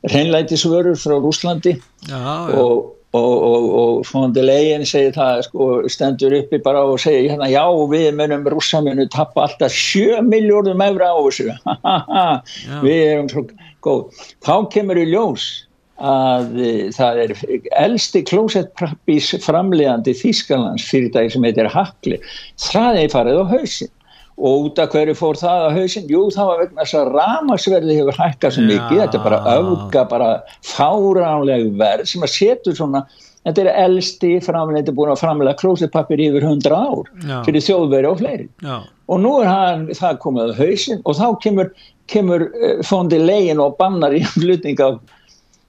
hreinlætisvörur 0.09 0.97
frá 0.97 1.19
Rúslandi 1.19 1.77
Já, 2.09 2.17
já. 2.17 2.57
og, 2.63 2.95
og, 3.17 3.45
og, 3.51 3.69
og 3.81 4.01
fondilegin 4.07 4.85
segir 4.89 5.15
það 5.17 5.45
sko, 5.47 5.69
stendur 5.89 6.35
uppi 6.41 6.61
bara 6.65 6.83
og 6.85 7.01
segir 7.01 7.33
hérna, 7.33 7.49
já 7.49 7.65
við 7.93 8.11
munum 8.19 8.45
rússaminu 8.53 9.09
tappa 9.15 9.47
alltaf 9.47 9.73
7 9.73 10.21
miljóðum 10.29 10.85
efra 10.85 11.15
á 11.15 11.19
þessu. 11.25 11.49
Við 12.85 13.01
erum 13.07 13.33
svo 13.33 13.47
góð. 13.85 14.21
Þá 14.45 14.55
kemur 14.75 15.01
í 15.01 15.09
ljós 15.09 15.49
að 15.99 16.59
e, 16.63 16.73
það 16.95 17.21
er 17.25 17.33
elsti 17.81 18.23
klósettprappís 18.29 19.33
framlegandi 19.43 20.15
Þískalands 20.15 20.87
fyrirtæki 20.87 21.35
sem 21.35 21.47
heitir 21.49 21.71
Hakli 21.73 22.21
það 22.63 23.01
er 23.03 23.15
farið 23.15 23.41
á 23.43 23.45
hausin 23.51 23.91
og 24.39 24.68
út 24.68 24.78
af 24.78 24.93
hverju 24.95 25.14
fór 25.18 25.39
það 25.39 25.64
á 25.66 25.68
hausin 25.74 26.11
jú 26.11 26.26
það 26.34 26.51
var 26.51 26.61
vegna 26.62 26.84
þess 26.84 26.99
að 26.99 27.09
ramasverði 27.16 27.97
hefur 27.99 28.20
hækkað 28.22 28.55
svo 28.55 28.66
mikið, 28.68 29.01
þetta 29.03 29.18
er 29.18 29.24
bara 29.24 29.57
auka 29.57 30.05
bara 30.12 30.28
fáránleg 30.66 31.72
verð 31.80 32.07
sem 32.11 32.22
að 32.22 32.34
setur 32.36 32.78
svona 32.78 33.03
þetta 33.49 33.64
er 33.64 33.70
elsti 33.84 34.32
er 34.39 34.95
búin 34.95 35.12
að 35.12 35.20
framlega 35.22 35.59
klósettpappir 35.59 36.22
yfir 36.22 36.47
100 36.47 36.74
ár 36.74 37.11
Já. 37.26 37.36
fyrir 37.47 37.64
þjóðveri 37.66 38.11
og 38.11 38.18
fleiri 38.22 38.49
Já. 38.62 38.76
og 39.09 39.22
nú 39.24 39.34
er 39.43 39.51
hann, 39.51 39.86
það 39.95 40.18
komið 40.24 40.55
á 40.55 40.59
hausin 40.62 41.03
og 41.05 41.18
þá 41.18 41.26
kemur, 41.43 41.72
kemur 42.07 42.49
uh, 42.49 42.82
fondi 42.86 43.18
legin 43.22 43.62
og 43.62 43.78
bannar 43.80 44.14
í 44.14 44.22
flutning 44.36 44.78
af 44.84 45.01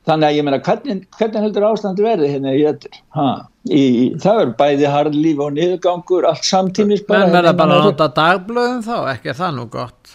þannig 0.10 0.28
að 0.28 0.36
ég 0.38 0.46
meina 0.48 0.60
hvernig, 0.66 1.06
hvernig 1.16 1.46
heldur 1.46 1.66
ástandi 1.70 2.06
verði 2.06 2.34
hérna 2.34 2.54
í 3.70 3.88
það 4.24 4.42
er 4.42 4.52
bæði 4.60 4.90
harðlíf 4.90 5.42
og 5.44 5.56
niðurgangur 5.56 6.28
allt 6.30 6.48
samtímis 6.48 7.04
bara 7.08 7.28
menn 7.28 7.36
verða 7.36 7.54
bara 7.60 7.78
að 7.78 7.88
nota 7.90 8.08
dagblöðum 8.18 8.84
þá 8.86 8.96
ekki 9.14 9.36
það 9.38 9.58
nú 9.58 9.66
gott 9.74 10.14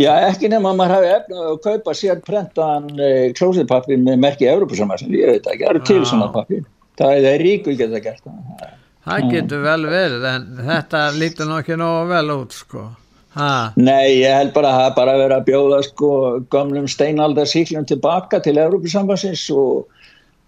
já 0.00 0.12
ekki 0.30 0.50
nema 0.52 0.72
að 0.72 0.78
maður 0.80 0.96
hafi 0.96 1.10
efna 1.16 1.48
að 1.50 1.58
kaupa 1.66 1.96
sér 1.98 2.22
prentaðan 2.26 2.88
eh, 2.96 3.26
klósitpappir 3.38 4.00
með 4.02 4.22
merki 4.24 4.48
Európa-samarsin, 4.50 5.12
ég 5.14 5.34
veit 5.34 5.46
ekki, 5.46 5.66
það 5.66 5.74
eru 5.74 5.84
til 5.90 6.00
svona 6.08 6.30
pappir, 6.34 6.64
það 6.98 7.28
er 7.32 7.44
ríku 7.44 7.76
geta 7.78 8.02
gert 8.02 8.24
það. 8.24 8.66
Það 9.02 9.30
getur 9.34 9.62
vel 9.66 9.80
verið 9.90 10.26
en 10.30 10.50
þetta 10.62 11.06
lítur 11.18 11.48
nokkið 11.50 11.80
nógu 11.80 12.10
vel 12.12 12.26
út 12.36 12.54
sko 12.54 12.88
Ha. 13.32 13.72
Nei, 13.80 14.20
ég 14.20 14.34
held 14.36 14.52
bara 14.52 14.74
að 14.74 14.82
það 14.82 14.94
bara 14.98 15.16
verið 15.16 15.36
að 15.38 15.46
bjóða 15.48 15.80
sko 15.86 16.12
gamlum 16.52 16.88
steinaldarsíklum 16.90 17.86
tilbaka 17.88 18.42
til 18.44 18.58
Európusambansins 18.60 19.46
og, 19.56 19.86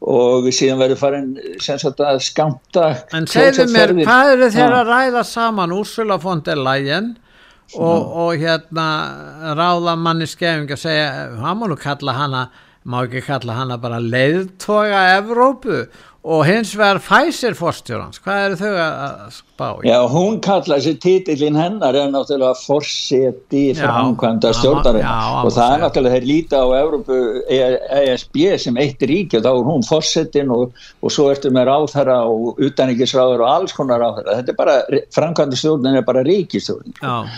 og 0.05 0.49
síðan 0.53 0.82
verið 0.82 1.01
farin 1.01 1.30
að 1.64 2.20
skamta 2.26 2.91
En 3.16 3.28
segðu 3.30 3.70
mér, 3.72 3.95
hvað 4.05 4.35
eru 4.35 4.51
þeir 4.53 4.78
að 4.82 4.93
ræða 4.93 5.24
saman 5.30 5.72
Úrsula 5.72 6.20
von 6.20 6.45
der 6.45 6.61
Leyen 6.61 7.14
og, 7.72 8.12
og 8.26 8.37
hérna 8.43 8.87
ráða 9.57 9.97
manni 9.97 10.28
skefing 10.28 10.68
að 10.76 10.85
segja, 10.85 11.09
hann 11.41 11.61
má 11.61 11.66
nú 11.70 11.80
kalla 11.80 12.18
hana 12.20 12.47
má 12.85 13.01
ekki 13.07 13.24
kalla 13.24 13.57
hana 13.57 13.78
bara 13.80 13.97
leiðtoga 14.03 15.07
Evrópu 15.16 15.87
og 16.25 16.41
hins 16.49 16.70
vegar 16.72 16.99
Pfizer 17.05 17.53
fórstjórans 17.59 18.20
hvað 18.25 18.45
eru 18.47 18.57
þau 18.57 18.70
að 18.81 19.25
spá 19.37 19.66
í? 19.83 19.89
Já, 19.91 19.97
hún 20.09 20.39
kallaði 20.45 20.87
sér 20.87 20.95
títillin 21.03 21.59
hennar 21.61 21.99
er 22.01 22.09
náttúrulega 22.12 22.57
fórseti 22.62 23.64
framkvæmda 23.77 24.55
stjórnarinn 24.57 25.05
og 25.43 25.51
það 25.53 25.75
er 25.75 25.83
náttúrulega 25.83 26.16
þeir 26.16 26.29
líta 26.31 26.62
á 26.64 26.68
Európu 26.79 27.18
ESB 27.53 28.41
sem 28.64 28.81
eitt 28.81 29.05
ríki 29.05 29.37
og 29.41 29.45
þá 29.45 29.51
er 29.53 29.68
hún 29.68 29.85
fórsetin 29.85 30.55
og, 30.55 30.72
og 31.05 31.12
svo 31.12 31.29
ertu 31.35 31.53
með 31.53 31.68
ráðherra 31.68 32.16
og 32.31 32.64
utanrikkisráður 32.70 33.45
og 33.45 33.53
alls 33.53 33.77
konar 33.77 34.01
ráðherra. 34.01 34.41
Þetta 34.41 34.55
er 34.55 34.59
bara, 34.62 35.05
framkvæmda 35.12 35.61
stjórnin 35.61 36.01
er 36.01 36.09
bara 36.09 36.25
ríkistjórnin 36.25 36.97
Já. 37.03 37.29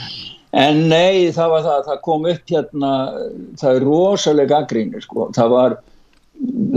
En 0.56 0.86
nei, 0.88 1.34
það 1.34 1.50
var 1.52 1.66
það, 1.66 1.80
það 1.90 1.98
kom 2.06 2.30
upp 2.30 2.54
hérna, 2.54 2.90
það 3.60 3.74
er 3.74 3.84
rosalega 3.84 4.62
aggrínir 4.62 5.02
sko, 5.04 5.26
það 5.36 5.52
var 5.52 5.74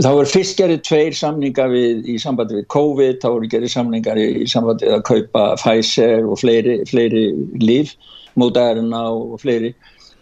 þá 0.00 0.08
voru 0.08 0.30
fyrst 0.30 0.58
gerðið 0.58 0.82
tveir 0.88 1.16
samningar 1.16 1.70
við, 1.72 2.02
í 2.08 2.16
sambandi 2.22 2.58
við 2.58 2.66
COVID, 2.72 3.20
þá 3.22 3.28
voru 3.28 3.50
gerðið 3.52 3.74
samningar 3.74 4.20
í, 4.20 4.26
í 4.44 4.48
sambandi 4.50 4.88
við 4.88 4.96
að 4.96 5.06
kaupa 5.10 5.46
Pfizer 5.60 6.26
og 6.26 6.40
fleiri, 6.40 6.76
fleiri 6.90 7.24
líf, 7.60 7.94
mótaðarina 8.40 9.02
og 9.12 9.40
fleiri. 9.42 9.74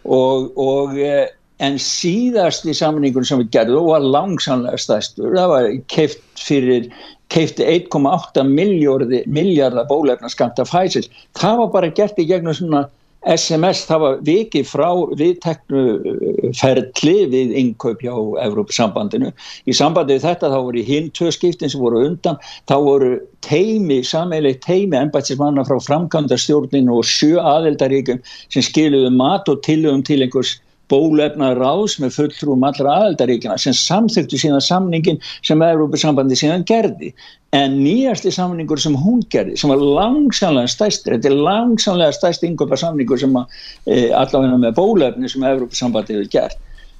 Og, 0.03 0.49
og 0.59 0.97
eh, 0.99 1.27
en 1.63 1.79
síðast 1.83 2.67
í 2.69 2.75
samningun 2.75 3.27
sem 3.27 3.41
við 3.43 3.53
gerðum 3.55 3.87
og 3.87 3.93
var 3.93 4.11
langsamlega 4.17 4.79
stæstur, 4.79 5.33
það 5.35 5.53
var 5.53 5.71
keift 5.91 6.21
fyrir 6.39 6.91
keifti 7.29 7.65
1,8 7.67 8.45
miljardar 8.49 9.85
bólefna 9.89 10.31
skamta 10.31 10.65
Pfizer, 10.65 11.05
það 11.37 11.63
var 11.63 11.75
bara 11.75 11.91
gert 11.93 12.17
í 12.19 12.25
gegnum 12.29 12.55
svona 12.57 12.87
SMS 13.27 13.83
það 13.89 13.99
var 14.03 14.19
vikið 14.27 14.67
frá 14.69 14.87
viðteknu 15.19 15.81
uh, 15.97 16.45
ferli 16.55 17.15
við 17.33 17.51
innkaup 17.59 18.03
hjá 18.05 18.13
Evrópusambandinu. 18.45 19.33
Í 19.67 19.75
sambandi 19.75 20.15
við 20.15 20.27
þetta 20.29 20.51
þá 20.53 20.59
voru 20.69 20.85
hinn 20.87 21.11
tvö 21.17 21.33
skiptin 21.35 21.71
sem 21.71 21.83
voru 21.83 22.05
undan, 22.07 22.39
þá 22.69 22.75
voru 22.85 23.11
teimi, 23.45 23.99
sameileg 24.07 24.61
teimi 24.63 24.97
ennbætsismanna 25.01 25.67
frá 25.67 25.77
framkvæmdarstjórninu 25.89 27.01
og 27.01 27.07
sjö 27.07 27.43
aðeldaríkum 27.43 28.23
sem 28.47 28.65
skiluðu 28.65 29.11
mat 29.15 29.51
og 29.51 29.63
tilugum 29.67 30.05
til 30.07 30.21
einhvers 30.23 30.55
bólefna 30.89 31.51
ráðs 31.57 31.97
með 32.01 32.15
fulltrúum 32.17 32.63
allra 32.67 32.95
aðeldaríkina 33.01 33.57
sem 33.61 33.75
samþyktu 33.77 34.39
síðan 34.41 34.63
samningin 34.65 35.19
sem 35.45 35.61
Európa-sambandi 35.65 36.37
síðan 36.39 36.65
gerði. 36.69 37.13
En 37.55 37.79
nýjasti 37.81 38.31
samningur 38.33 38.81
sem 38.81 38.97
hún 38.97 39.21
gerði 39.33 39.57
sem 39.57 39.71
var 39.73 39.81
langsamlega 39.81 40.69
stæstir 40.69 41.15
þetta 41.15 41.31
er 41.31 41.37
langsamlega 41.49 42.13
stæst 42.13 42.45
yngöpa 42.45 42.77
samningur 42.77 43.21
sem 43.21 43.37
að 43.37 43.61
e, 43.89 44.09
allavega 44.13 44.59
með 44.61 44.75
bólefni 44.77 45.31
sem 45.31 45.45
Európa-sambandi 45.49 46.17
hefur 46.17 46.33
gert 46.35 46.59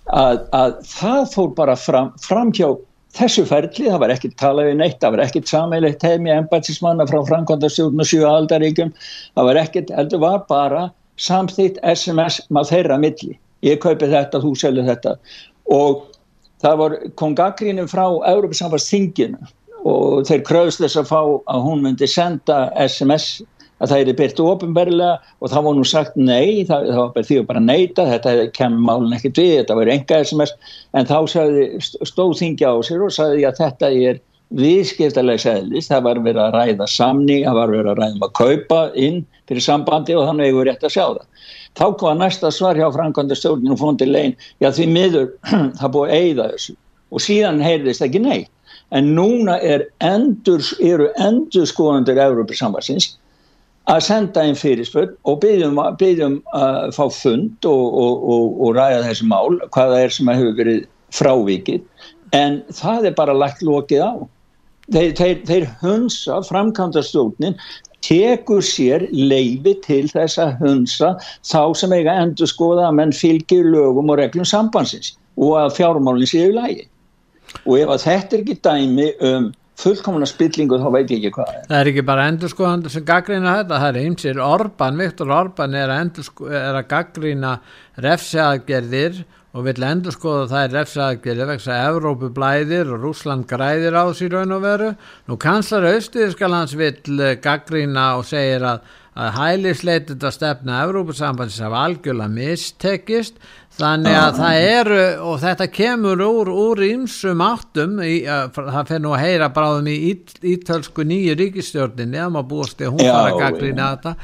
að, 0.10 0.46
að 0.58 0.78
það 0.90 1.26
fór 1.34 1.52
bara 1.58 1.76
fram, 1.78 2.14
fram 2.24 2.54
hjá 2.56 2.72
þessu 3.18 3.46
ferli, 3.50 3.90
það 3.90 4.02
var 4.04 4.14
ekkert 4.14 4.38
talað 4.40 4.70
við 4.70 4.80
neitt, 4.80 4.98
það 5.02 5.16
var 5.16 5.24
ekkert 5.26 5.52
sammeilegt 5.52 6.06
heimi 6.06 6.34
embætismanna 6.34 7.08
frá 7.10 7.20
Frankondastjórn 7.28 8.02
og 8.02 8.10
sjú 8.10 8.26
aldaríkjum, 8.30 8.94
það 9.38 9.50
var 9.50 9.62
ekkert, 9.64 9.94
heldur 9.98 10.24
var 10.24 10.42
bara 10.50 10.88
samþýtt 11.20 11.82
SMS 11.90 12.42
maður 12.50 12.74
þeirra 12.74 13.00
milli 13.02 13.38
ég 13.66 13.80
kaupi 13.84 14.10
þetta, 14.12 14.42
þú 14.44 14.56
selur 14.60 14.88
þetta. 14.88 15.16
Og 15.76 16.04
það 16.64 16.82
var 16.82 16.98
kongakrínum 17.20 17.88
frá 17.92 18.06
Európa-samfarsþinginu 18.32 19.40
og 19.88 20.28
þeir 20.28 20.44
kröðst 20.48 20.84
þess 20.84 21.00
að 21.00 21.10
fá 21.14 21.22
að 21.24 21.64
hún 21.64 21.86
myndi 21.86 22.08
senda 22.10 22.68
SMS 22.84 23.40
að 23.80 23.94
það 23.94 24.02
er 24.02 24.18
byrtu 24.20 24.48
ofinberlega 24.52 25.36
og 25.40 25.52
það 25.54 25.68
var 25.68 25.78
nú 25.78 25.86
sagt 25.88 26.18
nei, 26.20 26.66
það, 26.68 26.90
það 26.90 27.00
var 27.00 27.14
bara 27.16 27.28
því 27.30 27.38
að 27.40 27.46
bara 27.52 27.62
neita, 27.64 28.08
þetta 28.10 28.34
kemur 28.58 28.82
málun 28.90 29.16
ekkert 29.16 29.40
við, 29.40 29.54
þetta 29.62 29.78
var 29.80 29.92
enga 29.94 30.24
SMS 30.26 30.56
en 31.00 31.08
þá 31.08 31.20
sagði, 31.32 31.68
stóð 32.10 32.34
þingja 32.42 32.74
á 32.76 32.78
sér 32.90 33.06
og 33.06 33.16
sagði 33.16 33.46
að 33.48 33.62
þetta 33.62 33.92
er 34.10 34.20
viðskiptalega 34.60 35.44
seglis, 35.44 35.88
það 35.88 36.06
var 36.08 36.22
verið 36.26 36.44
að 36.44 36.56
ræða 36.58 36.90
samning, 36.90 37.46
það 37.46 37.60
var 37.60 37.74
verið 37.76 37.92
að 37.92 38.00
ræða 38.02 38.16
um 38.18 38.28
að 38.28 38.36
kaupa 38.42 38.82
inn 38.98 39.20
fyrir 39.48 39.64
sambandi 39.64 40.18
og 40.18 40.28
þannig 40.28 40.50
hefur 40.50 40.60
við 40.60 40.70
rétt 40.72 40.88
að 40.90 40.96
sjá 40.96 41.06
það 41.06 41.26
þá 41.78 41.86
kom 42.00 42.14
að 42.14 42.22
næsta 42.24 42.52
svar 42.54 42.80
hjá 42.80 42.88
framkvæmda 42.94 43.38
stjórninu 43.38 43.76
og 43.76 43.82
fóndi 43.82 44.08
legin, 44.10 44.38
já 44.64 44.72
því 44.72 44.88
miður 44.94 45.28
það 45.80 45.94
búið 45.96 46.10
að 46.10 46.16
eigða 46.18 46.48
þessu. 46.54 46.78
Og 47.10 47.24
síðan 47.26 47.64
heyrðist 47.66 48.06
ekki 48.06 48.22
nei, 48.22 48.48
en 48.94 49.14
núna 49.18 49.58
er 49.66 49.88
endur, 50.06 50.62
eru 50.82 51.10
endur 51.22 51.66
skoðandur 51.70 52.22
Európa-sambarsins 52.22 53.14
að 53.90 54.04
senda 54.06 54.44
einn 54.46 54.58
fyrirspöld 54.58 55.16
og 55.30 55.40
byggjum 55.42 56.40
að 56.54 56.92
fá 56.94 57.06
fund 57.14 57.66
og, 57.66 57.86
og, 58.04 58.26
og, 58.34 58.58
og 58.62 58.76
ræða 58.78 59.06
þessi 59.08 59.30
mál 59.30 59.58
hvaða 59.74 60.02
er 60.04 60.14
sem 60.14 60.30
hefur 60.30 60.58
verið 60.60 60.84
frávikið. 61.16 61.86
En 62.38 62.60
það 62.78 63.10
er 63.10 63.16
bara 63.18 63.34
lagt 63.34 63.64
lokið 63.66 64.04
á. 64.06 64.14
Þeir, 64.94 65.12
þeir, 65.18 65.40
þeir 65.46 65.66
hunsa 65.82 66.40
framkvæmda 66.46 67.02
stjórnin 67.06 67.58
tekur 68.06 68.64
sér 68.66 69.08
leifi 69.12 69.76
til 69.86 70.06
þess 70.12 70.40
að 70.42 70.56
hunsa 70.64 71.14
þá 71.48 71.62
sem 71.78 71.96
eiga 71.98 72.16
endur 72.24 72.50
skoða 72.50 72.88
að 72.90 72.98
menn 73.00 73.16
fylgir 73.16 73.68
lögum 73.68 74.12
og 74.12 74.22
reglum 74.22 74.48
sambansins 74.48 75.16
og 75.40 75.58
að 75.60 75.76
fjármálinn 75.80 76.30
séu 76.30 76.54
lægi 76.56 76.88
og 77.66 77.80
ef 77.80 77.96
að 77.96 78.06
þetta 78.06 78.36
er 78.36 78.44
ekki 78.44 78.60
dæmi 78.66 79.10
um 79.30 79.50
fullkomna 79.80 80.28
spillingu 80.28 80.80
þá 80.80 80.88
veit 80.92 81.12
ég 81.14 81.22
ekki 81.22 81.36
hvað 81.38 81.52
er. 81.54 81.66
Það 81.70 81.80
er 81.80 81.90
ekki 81.92 82.06
bara 82.10 82.28
endur 82.30 82.52
skoðandur 82.52 82.94
sem 82.94 83.06
gaggrína 83.08 83.56
þetta, 83.62 83.80
það 83.80 83.90
er 83.90 84.00
einsir 84.04 84.42
Orban, 84.44 85.00
Viktor 85.00 85.32
Orban 85.32 85.78
er 85.80 85.94
að, 85.94 86.20
er 86.50 86.80
að 86.82 86.88
gaggrína 86.92 87.54
refseaðgerðir 88.04 89.22
og 89.24 89.39
vill 89.66 89.82
endur 89.82 90.14
skoða 90.14 90.46
það 90.52 90.64
er 90.64 90.74
refsaðgerði 90.78 91.46
vegna 91.50 91.76
að 91.76 91.88
Evrópu 91.90 92.28
blæðir 92.36 92.92
og 92.94 93.06
Rúsland 93.06 93.48
græðir 93.50 93.98
á 93.98 94.06
sér 94.14 94.36
raun 94.36 94.54
og 94.54 94.62
veru. 94.62 94.90
Nú 95.26 95.38
kanslar 95.42 95.88
Austuðiskalans 95.90 96.76
vill 96.78 97.16
eh, 97.18 97.40
gaggrína 97.42 98.12
og 98.20 98.28
segir 98.30 98.68
að, 98.70 98.84
að 99.20 99.32
hælisleitið 99.36 100.28
að 100.30 100.36
stefna 100.36 100.84
Evrópusambandsins 100.86 101.66
af 101.68 101.76
algjörlega 101.76 102.32
mistekist 102.32 103.40
þannig 103.80 104.16
að 104.16 104.38
það 104.40 104.60
eru 104.68 105.02
og 105.30 105.42
þetta 105.42 105.68
kemur 105.76 106.24
úr, 106.24 106.52
úr 106.52 106.84
ímsum 106.88 107.44
áttum 107.44 107.98
í, 108.04 108.22
að, 108.28 108.54
það 108.58 108.92
fyrir 108.92 109.04
nú 109.04 109.14
að 109.16 109.24
heyra 109.26 109.50
bráðum 109.56 109.90
í 109.92 109.98
ít, 110.12 110.34
ítölsku 110.44 111.06
nýju 111.08 111.36
ríkistjórninni 111.40 112.20
að 112.20 112.34
maður 112.36 112.50
búast 112.54 112.84
í 112.84 112.88
að 112.88 112.96
hún 112.96 113.06
fara 113.06 113.34
að 113.34 113.42
gaglina 113.44 113.90
þetta. 113.94 114.16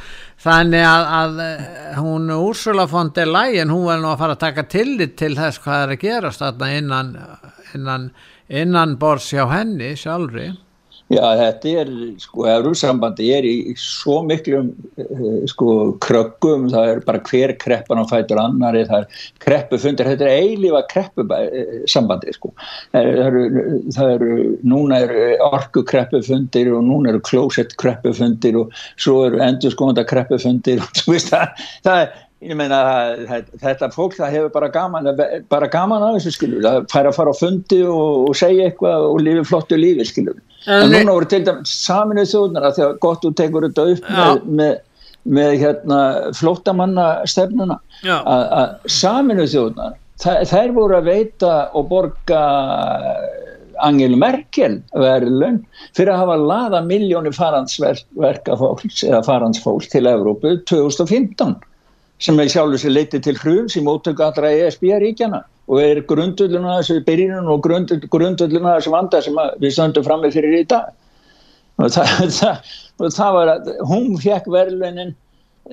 Þannig 0.46 0.88
að, 0.89 1.06
að 1.20 1.43
hún 2.00 2.34
Úrsula 2.36 2.88
von 2.91 3.12
der 3.16 3.32
Leyen 3.32 3.74
hún 3.74 3.88
verður 3.88 4.04
nú 4.04 4.12
að 4.12 4.24
fara 4.24 4.38
að 4.38 4.43
taka 4.46 4.68
tillit 4.76 5.16
til 5.20 5.34
þess 5.38 5.64
hvað 5.64 5.86
er 5.86 5.96
að 5.96 6.04
gerast 6.04 6.48
innan 6.76 7.16
innan, 7.76 8.12
innan 8.48 8.96
bors 9.00 9.32
hjá 9.34 9.46
henni 9.52 9.96
sjálfri 10.00 10.52
Já, 11.06 11.22
þetta 11.38 11.72
er, 11.84 11.89
sko, 12.18 12.47
Eurósambandi 12.49 13.28
er 13.36 13.45
í 13.45 13.76
svo 13.78 14.24
miklum 14.26 14.72
eh, 14.97 15.43
sko, 15.51 15.68
kröggum, 16.01 16.66
það 16.74 16.89
er 16.95 17.01
bara 17.06 17.22
hver 17.28 17.53
kreppan 17.62 18.01
á 18.01 18.06
fætur 18.10 18.41
annari, 18.41 18.82
það 18.89 19.03
er 19.03 19.28
kreppufundir, 19.45 20.10
þetta 20.10 20.26
er 20.26 20.47
eilífa 20.47 20.82
kreppusambandi, 20.89 22.34
sko. 22.34 22.51
Það 22.95 23.12
eru, 23.28 23.43
það 23.93 24.16
eru, 24.16 24.39
núna 24.66 25.03
eru 25.06 25.28
orku 25.45 25.86
kreppufundir 25.86 26.74
og 26.74 26.82
núna 26.89 27.14
eru 27.14 27.22
klósett 27.30 27.78
kreppufundir 27.78 28.58
og 28.64 28.74
svo 28.97 29.28
eru 29.28 29.43
endur 29.45 29.78
skoðanda 29.78 30.08
kreppufundir 30.10 30.82
og 30.82 30.89
þú 31.03 31.14
veist 31.14 31.30
það, 31.36 31.68
það 31.86 32.01
er, 32.08 32.16
ég 32.44 32.58
meina 32.58 32.80
þetta 33.62 33.90
fólk 33.94 34.18
það 34.18 34.34
hefur 34.36 34.52
bara 34.54 34.70
gaman 34.74 35.08
bara 35.52 35.70
gaman 35.72 36.04
að 36.04 36.18
þessu 36.18 36.34
skilur 36.36 36.66
það 36.66 36.80
fær 36.92 37.10
að 37.10 37.18
fara 37.18 37.32
á 37.32 37.40
fundi 37.40 37.80
og, 37.88 38.26
og 38.30 38.36
segja 38.38 38.70
eitthvað 38.70 39.06
og 39.08 39.22
lifi 39.24 39.46
flottu 39.48 39.80
lífi 39.80 40.08
skilur 40.10 40.42
en 40.68 40.92
núna 40.92 41.16
voru 41.16 41.30
til 41.32 41.44
dæmis 41.48 41.76
saminuð 41.86 42.32
þjóðnar 42.34 42.68
að 42.68 42.76
því 42.78 42.86
að 42.88 42.98
gott 43.06 43.24
þú 43.24 43.32
tekur 43.40 43.68
þetta 43.68 43.86
upp 43.94 44.10
með, 44.18 44.42
með, 44.60 44.74
með 45.38 45.56
hérna 45.64 46.00
flóttamanna 46.36 47.08
stefnuna 47.32 47.80
að 48.04 48.76
saminuð 48.98 49.52
þjóðnar 49.54 49.96
það, 50.22 50.42
þær 50.52 50.76
voru 50.76 51.00
að 51.00 51.12
veita 51.14 51.54
og 51.72 51.90
borga 51.94 52.42
Angel 53.84 54.16
Merkel 54.20 54.78
verðlun 54.96 55.62
fyrir 55.96 56.14
að 56.14 56.22
hafa 56.22 56.36
laða 56.40 56.82
miljónir 56.86 57.36
faransverka 57.36 58.60
fólks 58.60 59.04
eða 59.08 59.24
faransfólk 59.26 59.88
til 59.92 60.06
Evrópu 60.12 60.58
2015 60.68 61.56
sem 62.24 62.39
er 62.39 62.51
sjálfur 62.51 62.80
sér 62.80 62.93
leiti 62.95 63.20
til 63.20 63.38
hruns 63.41 63.76
í 63.76 63.84
mótöku 63.84 64.24
allra 64.24 64.51
ESB-ríkjana 64.53 65.43
og 65.68 65.82
er 65.82 66.01
grundulluna 66.07 66.80
þessu 66.80 67.01
byrjunum 67.07 67.51
og 67.51 67.66
grundulluna 68.13 68.78
þessu 68.78 68.93
vanda 68.93 69.22
sem 69.26 69.38
við 69.61 69.76
stöndum 69.76 70.05
fram 70.05 70.24
með 70.24 70.38
fyrir 70.38 70.59
í 70.61 70.66
dag. 70.70 70.93
Og 71.82 71.91
það, 71.91 72.11
það, 72.39 72.74
og 73.01 73.16
það 73.18 73.38
var 73.39 73.53
að 73.55 73.72
hún 73.89 74.09
fekk 74.22 74.49
verðlunin 74.53 75.16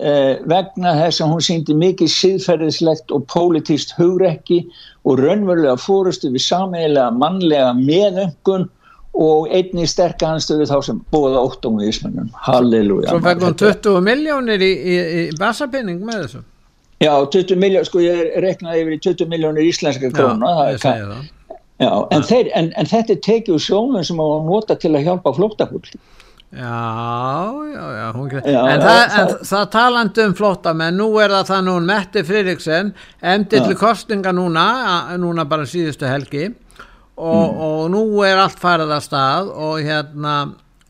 eh, 0.01 0.41
vegna 0.51 0.95
þess 0.99 1.23
að 1.23 1.35
hún 1.35 1.47
síndi 1.47 1.77
mikið 1.79 2.15
síðferðislegt 2.17 3.15
og 3.15 3.27
pólitíst 3.31 3.95
hugrekki 3.99 4.65
og 5.07 5.21
raunverulega 5.21 5.77
fórustu 5.79 6.33
við 6.33 6.47
sameigilega 6.49 7.13
mannlega 7.21 7.75
meðöngun 7.79 8.67
og 9.13 9.51
einni 9.53 9.85
sterk 9.89 10.23
anstöðu 10.25 10.67
þá 10.71 10.79
sem 10.87 11.03
bóða 11.13 11.43
óttum 11.45 11.81
í 11.83 11.91
Ísmennum 11.91 12.31
Halleluja. 12.47 13.11
Svo 13.11 13.21
fekk 13.25 13.45
hún 13.45 13.59
20 13.61 14.01
miljónir 14.07 14.65
í, 14.65 14.73
í, 14.73 14.97
í 14.97 15.27
basapinning 15.39 16.01
með 16.07 16.25
þessu. 16.25 16.43
Já, 17.03 17.13
20 17.35 17.61
miljónir, 17.61 17.89
sko 17.89 18.01
ég 18.03 18.33
reknaði 18.45 18.85
yfir 18.85 18.97
í 18.97 19.01
20 19.11 19.31
miljónir 19.33 19.69
íslenska 19.69 20.13
það 20.15 21.15
Já, 21.83 21.91
en, 22.15 22.23
þeir, 22.23 22.49
en, 22.55 22.69
en 22.79 22.87
þetta 22.87 23.15
er 23.17 23.23
tekið 23.25 23.63
sjónum 23.65 24.05
sem 24.07 24.21
að 24.23 24.35
nota 24.47 24.77
til 24.79 24.93
að 24.95 25.09
hjálpa 25.09 25.33
flóttafólk 25.35 25.89
Já, 26.53 27.49
já, 27.73 27.85
já, 27.97 28.09
já 28.45 28.61
en, 28.69 28.83
það, 28.85 29.15
en 29.17 29.31
það 29.49 29.69
talandi 29.73 30.25
um 30.29 30.35
flottamenn, 30.37 30.99
nú 31.01 31.07
er 31.17 31.33
það 31.33 31.47
það 31.49 31.63
nú 31.65 31.77
Metti 31.89 32.23
Fririksen, 32.29 32.91
emdi 33.25 33.63
til 33.65 33.77
kostinga 33.81 34.35
núna, 34.37 34.67
núna 35.17 35.47
bara 35.49 35.65
síðustu 35.69 36.05
helgi 36.07 36.51
og, 37.23 37.47
mm. 37.47 37.63
og 37.69 37.87
nú 37.93 38.03
er 38.27 38.41
allt 38.43 38.59
farið 38.63 38.93
að 38.97 39.07
stað 39.07 39.53
og 39.55 39.79
hérna 39.85 40.37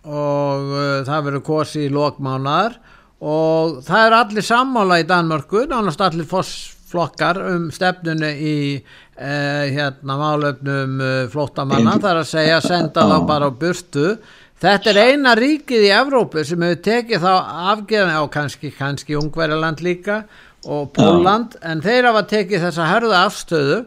og 0.03 0.73
uh, 0.73 0.99
það 1.07 1.29
verður 1.29 1.47
kosi 1.47 1.87
í 1.87 1.93
lokmánar 1.93 2.79
og 3.23 3.83
það 3.87 4.07
er 4.07 4.17
allir 4.19 4.47
sammála 4.47 4.99
í 5.03 5.07
Danmörku, 5.07 5.67
nánast 5.71 6.01
allir 6.03 6.27
flokkar 6.27 7.39
um 7.53 7.69
stefnunu 7.75 8.31
í 8.35 8.57
uh, 8.81 9.65
hérna 9.71 10.19
málöfnum 10.19 10.97
uh, 10.99 11.11
flottamanna, 11.31 11.99
það 12.01 12.11
er 12.11 12.23
að 12.25 12.31
segja 12.33 12.63
senda 12.65 13.07
þá 13.07 13.19
bara 13.29 13.51
á 13.53 13.53
burtu. 13.55 14.17
Þetta 14.63 14.91
er 14.93 15.01
eina 15.11 15.37
ríkið 15.39 15.89
í 15.89 15.95
Evrópu 15.95 16.43
sem 16.47 16.61
hefur 16.63 16.83
tekið 16.87 17.25
þá 17.25 17.33
afgeðan 17.73 18.19
á 18.19 18.23
kannski, 18.31 18.71
kannski 18.75 19.19
Ungverjaland 19.19 19.83
líka 19.83 20.25
og 20.71 20.93
Póland 20.95 21.57
en 21.67 21.83
þeir 21.83 22.07
hafa 22.11 22.23
tekið 22.31 22.69
þessa 22.69 22.91
hörða 22.91 23.25
afstöðu 23.27 23.79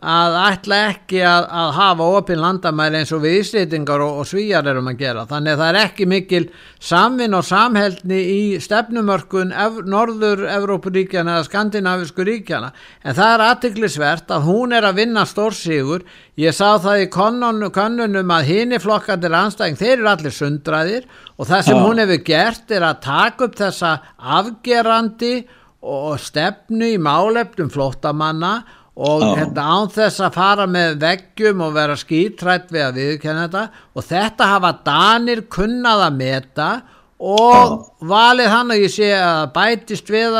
að 0.00 0.34
ætla 0.46 0.76
ekki 0.94 1.18
að, 1.28 1.46
að 1.60 1.70
hafa 1.76 2.04
opinn 2.16 2.40
landamæri 2.40 3.00
eins 3.02 3.10
og 3.12 3.20
við 3.20 3.34
Íslitingar 3.42 4.00
og, 4.00 4.22
og 4.22 4.28
svíjar 4.30 4.70
erum 4.70 4.88
að 4.88 5.02
gera. 5.02 5.26
Þannig 5.28 5.52
að 5.52 5.60
það 5.60 5.68
er 5.70 5.78
ekki 5.82 6.06
mikil 6.08 6.40
samvinn 6.80 7.36
og 7.36 7.44
samhældni 7.44 8.20
í 8.32 8.40
stefnumörkun 8.64 9.52
ev, 9.52 9.82
norður 9.84 10.46
Evrópuríkjana 10.48 11.36
eða 11.36 11.48
skandinavisku 11.50 12.24
ríkjana. 12.24 12.72
En 13.04 13.18
það 13.18 13.34
er 13.34 13.46
aðtiklisvert 13.50 14.32
að 14.32 14.48
hún 14.48 14.72
er 14.76 14.88
að 14.88 15.02
vinna 15.02 15.26
stórsígur. 15.28 16.08
Ég 16.40 16.56
sá 16.56 16.80
það 16.80 17.04
í 17.04 17.12
konunum 17.12 18.32
að 18.32 18.48
hini 18.48 18.80
flokkandir 18.80 19.36
anstæðing, 19.36 19.76
þeir 19.76 19.96
eru 19.98 20.12
allir 20.14 20.32
sundraðir 20.32 21.08
og 21.36 21.48
það 21.50 21.64
sem 21.68 21.84
hún 21.84 22.00
hefur 22.00 22.24
gert 22.24 22.72
er 22.72 22.88
að 22.88 23.02
taka 23.04 23.50
upp 23.50 23.60
þessa 23.60 23.96
afgerandi 24.40 25.34
og 25.80 26.16
stefnu 26.20 26.94
í 26.94 27.00
málefnum 27.00 27.68
flóttamanna 27.72 28.60
og 28.98 29.22
oh. 29.22 29.34
hérna 29.38 29.66
án 29.70 29.90
þess 29.94 30.22
að 30.26 30.36
fara 30.36 30.66
með 30.70 30.96
veggjum 31.04 31.62
og 31.66 31.76
vera 31.76 31.96
skítrætt 31.98 32.72
við 32.74 32.86
að 32.86 32.98
viðkjanna 32.98 33.44
þetta 33.46 33.84
og 33.94 34.08
þetta 34.08 34.48
hafa 34.54 34.72
Danir 34.86 35.44
kunnað 35.52 36.06
að 36.08 36.18
meta 36.18 36.70
og 36.74 36.99
oh. 37.20 37.72
valið 38.00 38.48
hann 38.48 38.72
að 38.72 38.82
ég 38.86 38.92
sé 38.94 39.10
að 39.12 39.50
bætist 39.54 40.10
við 40.10 40.36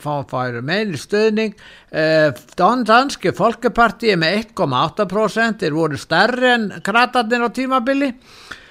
fá 0.00 0.10
að 0.14 0.30
færa 0.30 0.62
meðli 0.64 1.00
stöðning 1.00 1.54
eh, 1.92 2.30
Danski 2.56 3.34
Folkeparti 3.36 4.14
með 4.16 4.38
1,8% 4.56 5.66
er 5.68 5.76
voru 5.76 6.00
stærri 6.00 6.52
en 6.54 6.68
kratarnir 6.84 7.44
á 7.44 7.48
tímabili. 7.52 8.14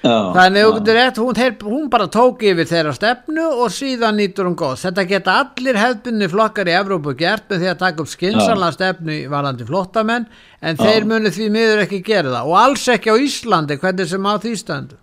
Já, 0.04 0.34
þannig 0.34 0.66
að 0.68 0.88
rétt, 0.92 1.18
hún, 1.22 1.38
hún 1.64 1.86
bara 1.88 2.10
tók 2.12 2.42
yfir 2.44 2.66
þeirra 2.68 2.90
stefnu 2.92 3.46
og 3.62 3.70
síðan 3.72 4.18
nýtur 4.20 4.50
hún 4.50 4.58
góð 4.60 4.82
þetta 4.82 5.04
geta 5.08 5.36
allir 5.40 5.78
hefðbunni 5.80 6.28
flokkar 6.28 6.68
í 6.68 6.74
Evrópu 6.76 7.14
gert 7.16 7.46
með 7.48 7.62
því 7.62 7.70
að 7.70 7.78
taka 7.80 8.04
upp 8.04 8.10
skynsala 8.12 8.68
stefnu 8.74 9.16
í 9.22 9.22
varandi 9.32 9.64
flottamenn 9.64 10.26
en 10.60 10.76
Já. 10.76 10.82
þeir 10.82 11.08
muni 11.08 11.32
því 11.32 11.48
miður 11.54 11.86
ekki 11.86 12.02
gera 12.04 12.34
það. 12.34 12.50
Og 12.50 12.60
alls 12.66 12.84
ekki 12.92 13.14
á 13.14 13.16
Íslandi 13.16 13.80
hvernig 13.80 14.12
sem 14.12 14.28
á 14.28 14.34
því 14.36 14.54
stöndu 14.60 15.00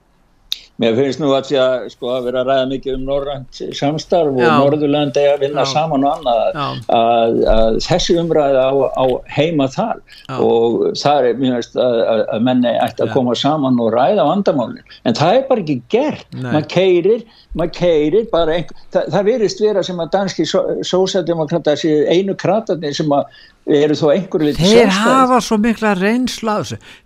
Mér 0.82 0.96
finnst 0.98 1.22
nú 1.22 1.30
að 1.36 1.52
því 1.52 1.58
að 1.62 1.84
sko 1.94 2.10
að 2.16 2.28
vera 2.28 2.42
að 2.42 2.50
ræða 2.50 2.70
mikið 2.72 2.96
um 2.98 3.04
Norrand 3.06 3.60
samstarf 3.78 4.32
og 4.32 4.42
Norðurland 4.42 5.20
er 5.22 5.36
að 5.36 5.44
vinna 5.46 5.66
Já. 5.66 5.72
saman 5.76 6.06
og 6.08 6.16
annað 6.16 6.62
að, 6.98 7.42
að 7.54 7.78
þessi 7.86 8.18
umræða 8.22 8.64
á, 8.66 8.74
á 8.98 9.06
heima 9.36 9.68
þar 9.76 10.02
Já. 10.02 10.40
og 10.42 10.80
það 11.02 11.30
er 11.30 11.40
mjög 11.44 11.60
veist 11.60 11.78
að, 11.86 12.02
að 12.36 12.48
menni 12.50 12.74
ætti 12.88 13.06
að 13.06 13.14
koma 13.14 13.38
saman 13.38 13.80
og 13.84 13.94
ræða 13.94 14.28
vandamálinn 14.32 14.98
en 15.06 15.20
það 15.22 15.38
er 15.38 15.48
bara 15.52 15.66
ekki 15.66 15.78
gert, 15.94 16.28
maður 16.42 16.68
keirir 16.74 17.24
maður 17.54 17.74
keirir 17.78 18.28
bara 18.32 18.58
einhver, 18.58 18.84
það, 18.96 19.08
það 19.14 19.26
verist 19.28 19.64
vera 19.64 19.84
sem 19.86 20.02
að 20.02 20.14
danski 20.16 20.46
sósældemokrata 20.88 21.76
séu 21.80 22.06
einu 22.10 22.36
kratarnir 22.40 22.96
sem 22.96 23.12
að 23.12 23.28
eru 23.70 23.94
þó 23.94 24.08
einhverju 24.16 24.48
liti 24.48 24.64
þeir 24.64 24.90
sjálfstæð. 24.90 25.04
hafa 25.06 25.40
svo 25.46 25.58
mikla 25.62 25.92
reynsla 26.00 26.56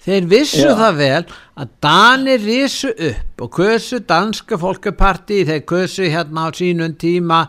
þeir 0.06 0.28
vissu 0.32 0.64
Já. 0.64 0.76
það 0.80 0.96
vel 1.02 1.26
að 1.56 1.74
Danir 1.84 2.40
risu 2.46 2.92
upp 3.10 3.44
og 3.44 3.52
kösu 3.58 4.00
danska 4.08 4.60
fólkaparti 4.62 5.42
þeir 5.50 5.66
kösu 5.68 6.08
hérna 6.08 6.48
á 6.48 6.50
sínum 6.56 6.96
tíma 6.96 7.42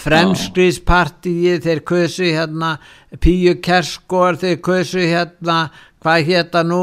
fremskriðsparti 0.00 1.36
þeir 1.64 1.84
kösu 1.84 2.32
hérna 2.32 2.78
Píu 3.20 3.60
Kerskor 3.60 4.40
þeir 4.40 4.58
kösu 4.64 5.04
hérna 5.04 5.68
hvað 6.00 6.26
hérna 6.30 6.64
nú 6.64 6.82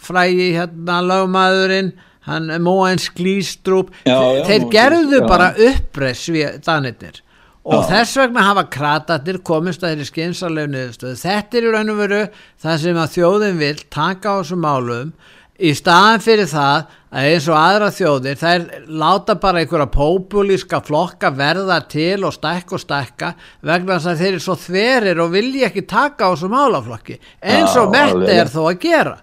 frægi 0.00 0.52
hérna 0.56 1.00
lögmaðurinn 1.04 1.92
hann 2.28 2.50
Móens 2.64 3.08
Glístrúp 3.16 3.92
þeir 4.04 4.68
gerðu 4.72 5.24
bara 5.28 5.52
uppreys 5.52 6.26
við 6.32 6.60
Danirnir 6.64 7.22
og 7.68 7.82
Já. 7.82 7.88
þess 7.92 8.20
vegna 8.22 8.44
hafa 8.46 8.64
kratatir 8.72 9.40
komist 9.44 9.82
að 9.84 9.92
þeirri 9.92 10.06
skynsalegu 10.08 10.70
niðurstöðu 10.72 11.18
þetta 11.20 11.58
er 11.58 11.66
í 11.66 11.72
raun 11.74 11.92
og 11.92 11.98
veru 12.00 12.20
það 12.64 12.78
sem 12.84 13.02
að 13.02 13.16
þjóðin 13.16 13.60
vil 13.60 13.74
taka 13.92 14.32
á 14.32 14.36
þessum 14.40 14.64
málum 14.64 15.10
í 15.58 15.72
staðan 15.74 16.22
fyrir 16.22 16.48
það 16.48 16.94
að 17.08 17.28
eins 17.32 17.46
og 17.50 17.58
aðra 17.58 17.90
þjóðir 17.92 18.40
þær 18.40 18.66
láta 19.02 19.36
bara 19.42 19.62
einhverja 19.62 19.88
pópulíska 19.92 20.80
flokka 20.86 21.32
verða 21.34 21.80
til 21.90 22.24
og 22.24 22.36
stekka 22.36 22.76
og 22.78 22.84
stekka 22.84 23.32
vegna 23.66 23.98
þess 23.98 24.12
að 24.12 24.22
þeir 24.22 24.32
eru 24.32 24.44
svo 24.46 24.58
þverir 24.64 25.22
og 25.24 25.32
vilja 25.34 25.68
ekki 25.68 25.84
taka 25.90 26.28
á 26.28 26.32
þessum 26.32 26.54
málaflokki 26.54 27.18
eins 27.42 27.76
og 27.80 27.92
Mette 27.92 28.36
er 28.38 28.52
þó 28.52 28.62
að 28.68 28.78
gera 28.86 29.16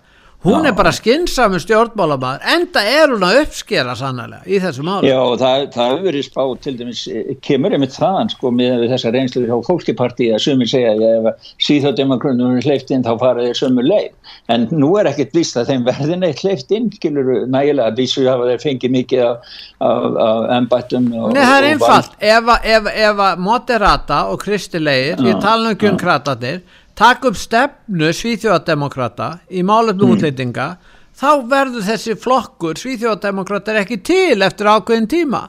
hún 0.45 0.63
Já. 0.63 0.69
er 0.69 0.75
bara 0.77 0.91
skynnsamur 0.93 1.61
stjórnmálamæður 1.63 2.45
enda 2.55 2.83
er 2.85 3.13
hún 3.13 3.25
að 3.25 3.39
uppskera 3.43 3.95
sannlega 3.97 4.43
í 4.45 4.59
þessu 4.61 4.85
máli. 4.85 5.09
Já, 5.09 5.19
það, 5.41 5.65
það 5.73 5.91
hefur 5.91 6.05
verið 6.05 6.25
spá 6.27 6.43
til 6.65 6.75
dæmis, 6.79 7.01
kemur 7.45 7.75
einmitt 7.75 7.95
þaðan 7.97 8.31
sko 8.33 8.51
með 8.53 8.85
þessa 8.93 9.13
reynslu 9.15 9.45
á 9.49 9.57
fólkipartí 9.65 10.29
að 10.35 10.43
sumir 10.45 10.69
segja 10.69 10.93
að 10.93 11.03
ef 11.09 11.49
síðhjóðdemakrunum 11.65 12.59
er 12.59 12.69
hleyft 12.69 12.93
inn 12.93 13.05
þá 13.05 13.11
fara 13.23 13.47
þeir 13.47 13.59
sömu 13.61 13.85
leið. 13.85 14.11
En 14.53 14.67
nú 14.71 14.93
er 15.01 15.09
ekkert 15.09 15.35
vist 15.35 15.57
að 15.57 15.73
þeim 15.73 15.87
verðin 15.89 16.27
eitt 16.29 16.45
hleyft 16.45 16.71
inn, 16.75 16.91
nægilega 16.93 17.89
að 17.89 17.99
vísu 18.03 18.25
hafa 18.29 18.49
þeir 18.51 18.63
fengið 18.63 18.95
mikið 18.99 19.25
af, 19.25 19.51
af, 19.81 20.07
af 20.29 20.47
embættum 20.59 21.09
Nei, 21.09 21.41
það 21.41 21.57
er 21.57 21.69
einfalt, 21.73 22.17
ef, 22.21 22.89
ef 22.93 23.21
moderata 23.41 24.25
og 24.31 24.41
kristilegir, 24.45 25.21
ég 25.25 25.41
tala 25.43 25.73
um 25.73 25.93
um 25.95 26.59
taka 26.95 27.31
upp 27.31 27.39
stefnu 27.39 28.11
svíþjóðademokrata 28.15 29.29
í 29.51 29.63
málefnum 29.67 30.11
mm. 30.11 30.15
útlýtinga 30.15 30.67
þá 31.15 31.29
verður 31.51 31.85
þessi 31.89 32.15
flokkur 32.19 32.79
svíþjóðademokrata 32.79 33.77
ekki 33.81 33.99
til 34.05 34.41
eftir 34.45 34.71
ákveðin 34.71 35.11
tíma 35.11 35.43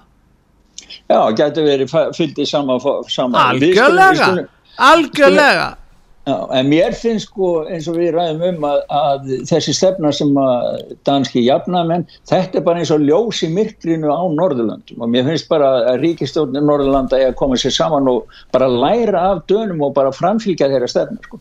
Já, 1.07 1.19
getur 1.35 1.67
verið 1.67 1.91
fyllt 2.15 2.39
í 2.39 2.47
sama, 2.47 2.77
sama 3.11 3.49
Algjörlega, 3.51 4.29
algjörlega 4.77 5.67
en 6.27 6.67
mér 6.67 6.95
finnst 6.99 7.29
sko 7.29 7.49
eins 7.71 7.87
og 7.87 8.01
við 8.01 8.17
ræðum 8.17 8.41
um 8.49 8.65
að, 8.67 8.81
að 8.91 9.29
þessi 9.47 9.75
stefna 9.77 10.11
sem 10.15 10.33
að 10.43 10.95
danski 11.07 11.45
jafnamenn, 11.45 12.07
þetta 12.27 12.59
er 12.59 12.65
bara 12.67 12.83
eins 12.83 12.91
og 12.95 13.05
ljós 13.07 13.45
í 13.47 13.51
myrkrinu 13.55 14.11
á 14.11 14.27
Norðurlandum 14.35 15.05
og 15.05 15.13
mér 15.13 15.29
finnst 15.29 15.47
bara 15.51 15.69
að 15.93 16.01
ríkistjórnir 16.03 16.65
Norðurlanda 16.67 17.21
er 17.21 17.31
að 17.31 17.39
koma 17.39 17.59
sér 17.61 17.77
saman 17.77 18.11
og 18.11 18.41
bara 18.55 18.67
læra 18.67 19.23
af 19.33 19.45
dönum 19.51 19.85
og 19.87 19.95
bara 19.95 20.15
framfylgja 20.15 20.71
þeirra 20.73 20.91
stefna 20.91 21.23
sko. 21.29 21.39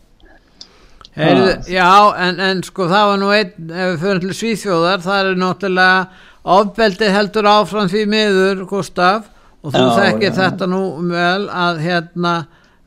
Heyrðu, 1.16 1.52
já, 1.72 1.90
en, 2.22 2.40
en 2.44 2.58
sko 2.62 2.86
það 2.90 3.10
var 3.10 3.20
nú 3.22 3.30
einn, 3.32 3.70
ef 3.72 3.86
við 3.88 4.02
fyrir 4.02 4.22
til 4.22 4.34
Svíþjóðar, 4.36 5.00
það 5.02 5.30
er 5.30 5.38
náttúrulega 5.40 6.26
ofbeldi 6.56 7.08
heldur 7.10 7.48
áfram 7.50 7.88
því 7.90 8.02
miður, 8.12 8.62
Gustaf, 8.70 9.32
og 9.64 9.74
þú 9.74 9.86
þekkir 9.96 10.36
þetta 10.36 10.68
nú 10.70 10.82
vel 11.08 11.48
að 11.48 11.80
hérna 11.82 12.34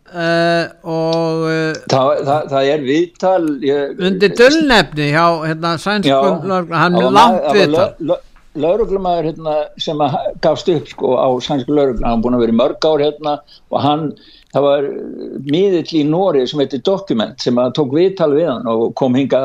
Uh, 0.10 0.66
og 0.90 1.44
uh, 1.46 1.76
það, 1.86 2.08
það, 2.26 2.46
það 2.50 2.70
er 2.72 2.82
viðtal 2.82 3.44
ég, 3.62 4.00
undir 4.08 4.32
dölnefni 4.40 5.12
hjá 5.12 5.26
hérna, 5.44 5.74
sænskum 5.78 6.72
hann 6.74 6.98
er 6.98 7.12
langt 7.14 7.46
viðtal. 7.54 8.16
lauruglumæður 8.58 9.28
hérna, 9.30 9.54
sem 9.78 10.02
gafst 10.42 10.72
upp 10.74 10.90
sko, 10.90 11.14
á 11.14 11.30
sænsku 11.46 11.78
lauruglum 11.78 12.08
hann 12.08 12.18
er 12.18 12.26
búin 12.26 12.40
að 12.40 12.44
vera 12.48 12.56
í 12.56 12.58
mörg 12.64 12.90
ár 12.90 13.06
hérna, 13.06 13.36
og 13.70 13.86
hann, 13.86 14.08
það 14.50 14.66
var 14.66 14.90
miðill 15.46 15.94
í 16.02 16.04
Nóri 16.10 16.42
sem 16.50 16.64
heitir 16.64 16.82
Dokument 16.90 17.46
sem 17.46 17.62
tók 17.78 17.94
viðtal 17.94 18.32
við 18.34 18.50
hann 18.50 18.66
og 18.74 18.90
kom 18.98 19.20
hinga 19.20 19.44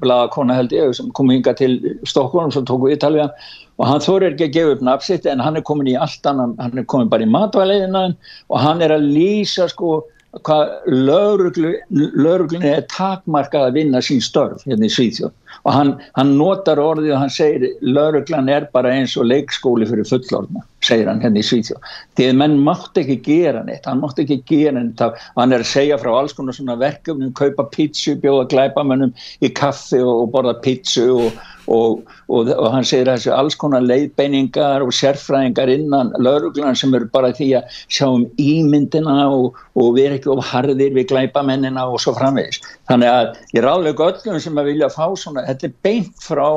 blaða 0.00 0.32
kona 0.32 0.56
held 0.56 0.72
ég 0.72 0.96
sem 0.96 1.12
kom 1.12 1.28
hinga 1.34 1.52
til 1.60 1.76
Stokkólum 2.08 2.56
sem 2.56 2.64
tók 2.64 2.88
viðtal 2.88 3.12
við 3.18 3.26
hann 3.26 3.36
og 3.76 3.88
hann 3.90 4.04
þóri 4.04 4.30
ekki 4.30 4.48
að 4.48 4.56
gefa 4.56 4.74
upp 4.76 4.84
nafsitt 4.88 5.26
en 5.30 5.42
hann 5.44 5.58
er 5.58 5.64
komin 5.66 5.92
í 5.92 5.96
allt 6.00 6.26
annan, 6.28 6.56
hann 6.60 6.78
er 6.78 6.88
komin 6.88 7.12
bara 7.12 7.26
í 7.26 7.30
matvæleiðina 7.30 8.08
og 8.48 8.60
hann 8.62 8.84
er 8.84 8.94
að 8.96 9.08
lýsa 9.16 9.68
sko 9.72 10.02
hvað 10.44 10.72
lauruglunni 10.90 12.68
er 12.68 12.84
takmarkað 12.92 13.68
að 13.68 13.76
vinna 13.78 14.02
sín 14.04 14.20
störf 14.24 14.64
hérna 14.66 14.88
í 14.88 14.92
Svíþjóð. 14.92 15.32
Og 15.64 15.72
hann, 15.72 15.92
hann 16.18 16.34
notar 16.38 16.80
orðið 16.82 17.14
og 17.14 17.22
hann 17.22 17.32
segir 17.32 17.70
lauruglan 17.80 18.50
er 18.52 18.68
bara 18.74 18.92
eins 18.92 19.16
og 19.16 19.28
leikskóli 19.30 19.88
fyrir 19.88 20.08
fullorna, 20.08 20.64
segir 20.84 21.08
hann 21.10 21.22
hérna 21.24 21.40
í 21.40 21.46
Svíþjóð. 21.46 21.90
Því 22.18 22.28
að 22.30 22.38
menn 22.42 22.58
mátt 22.66 23.00
ekki 23.00 23.18
gera 23.24 23.64
neitt 23.66 23.88
hann 23.88 24.02
mátt 24.02 24.20
ekki 24.22 24.42
gera 24.48 24.76
neitt. 24.82 25.02
Hann 25.38 25.56
er 25.56 25.64
að 25.64 25.72
segja 25.72 26.00
frá 26.02 26.12
alls 26.18 26.36
konar 26.36 26.56
svona 26.56 26.78
verkefnum 26.80 27.34
kaupa 27.38 27.68
pítsu, 27.72 28.16
bjóða 28.20 28.48
glæpamennum 28.52 29.14
í 29.40 29.52
kaffi 29.56 30.02
og 30.04 30.28
borða 30.34 30.58
pítsu 30.64 31.08
og 31.16 31.44
og, 31.72 32.02
og, 32.28 32.50
og 32.50 32.68
hann 32.72 32.86
segir 32.86 33.10
að 33.10 33.20
þessu 33.20 33.32
alls 33.36 33.58
konar 33.58 33.84
leiðbeiningar 33.84 34.84
og 34.84 34.94
sérfræðingar 34.94 35.72
innan 35.72 36.12
lauruglan 36.22 36.78
sem 36.78 36.94
eru 36.96 37.08
bara 37.12 37.32
því 37.36 37.50
að 37.60 37.78
sjá 37.86 38.06
um 38.08 38.26
ímyndina 38.40 39.18
og, 39.32 39.58
og 39.78 39.94
vera 39.98 40.18
ekki 40.18 40.32
of 40.32 40.44
harðir 40.50 40.94
við 40.96 41.10
glæpamennina 41.12 41.86
og 41.90 42.00
svo 42.02 42.14
framvegis. 42.18 42.62
Þannig 42.90 43.12
að 43.12 43.32
ég 43.58 43.66
ráðlega 43.66 44.10
öllum 44.10 44.42
sem 44.42 44.60
að 44.60 44.70
vilja 44.72 44.92
fá 44.94 45.06
svona, 45.18 45.46
þetta 45.48 45.70
er 45.70 45.76
beint 45.86 46.14
frá, 46.22 46.48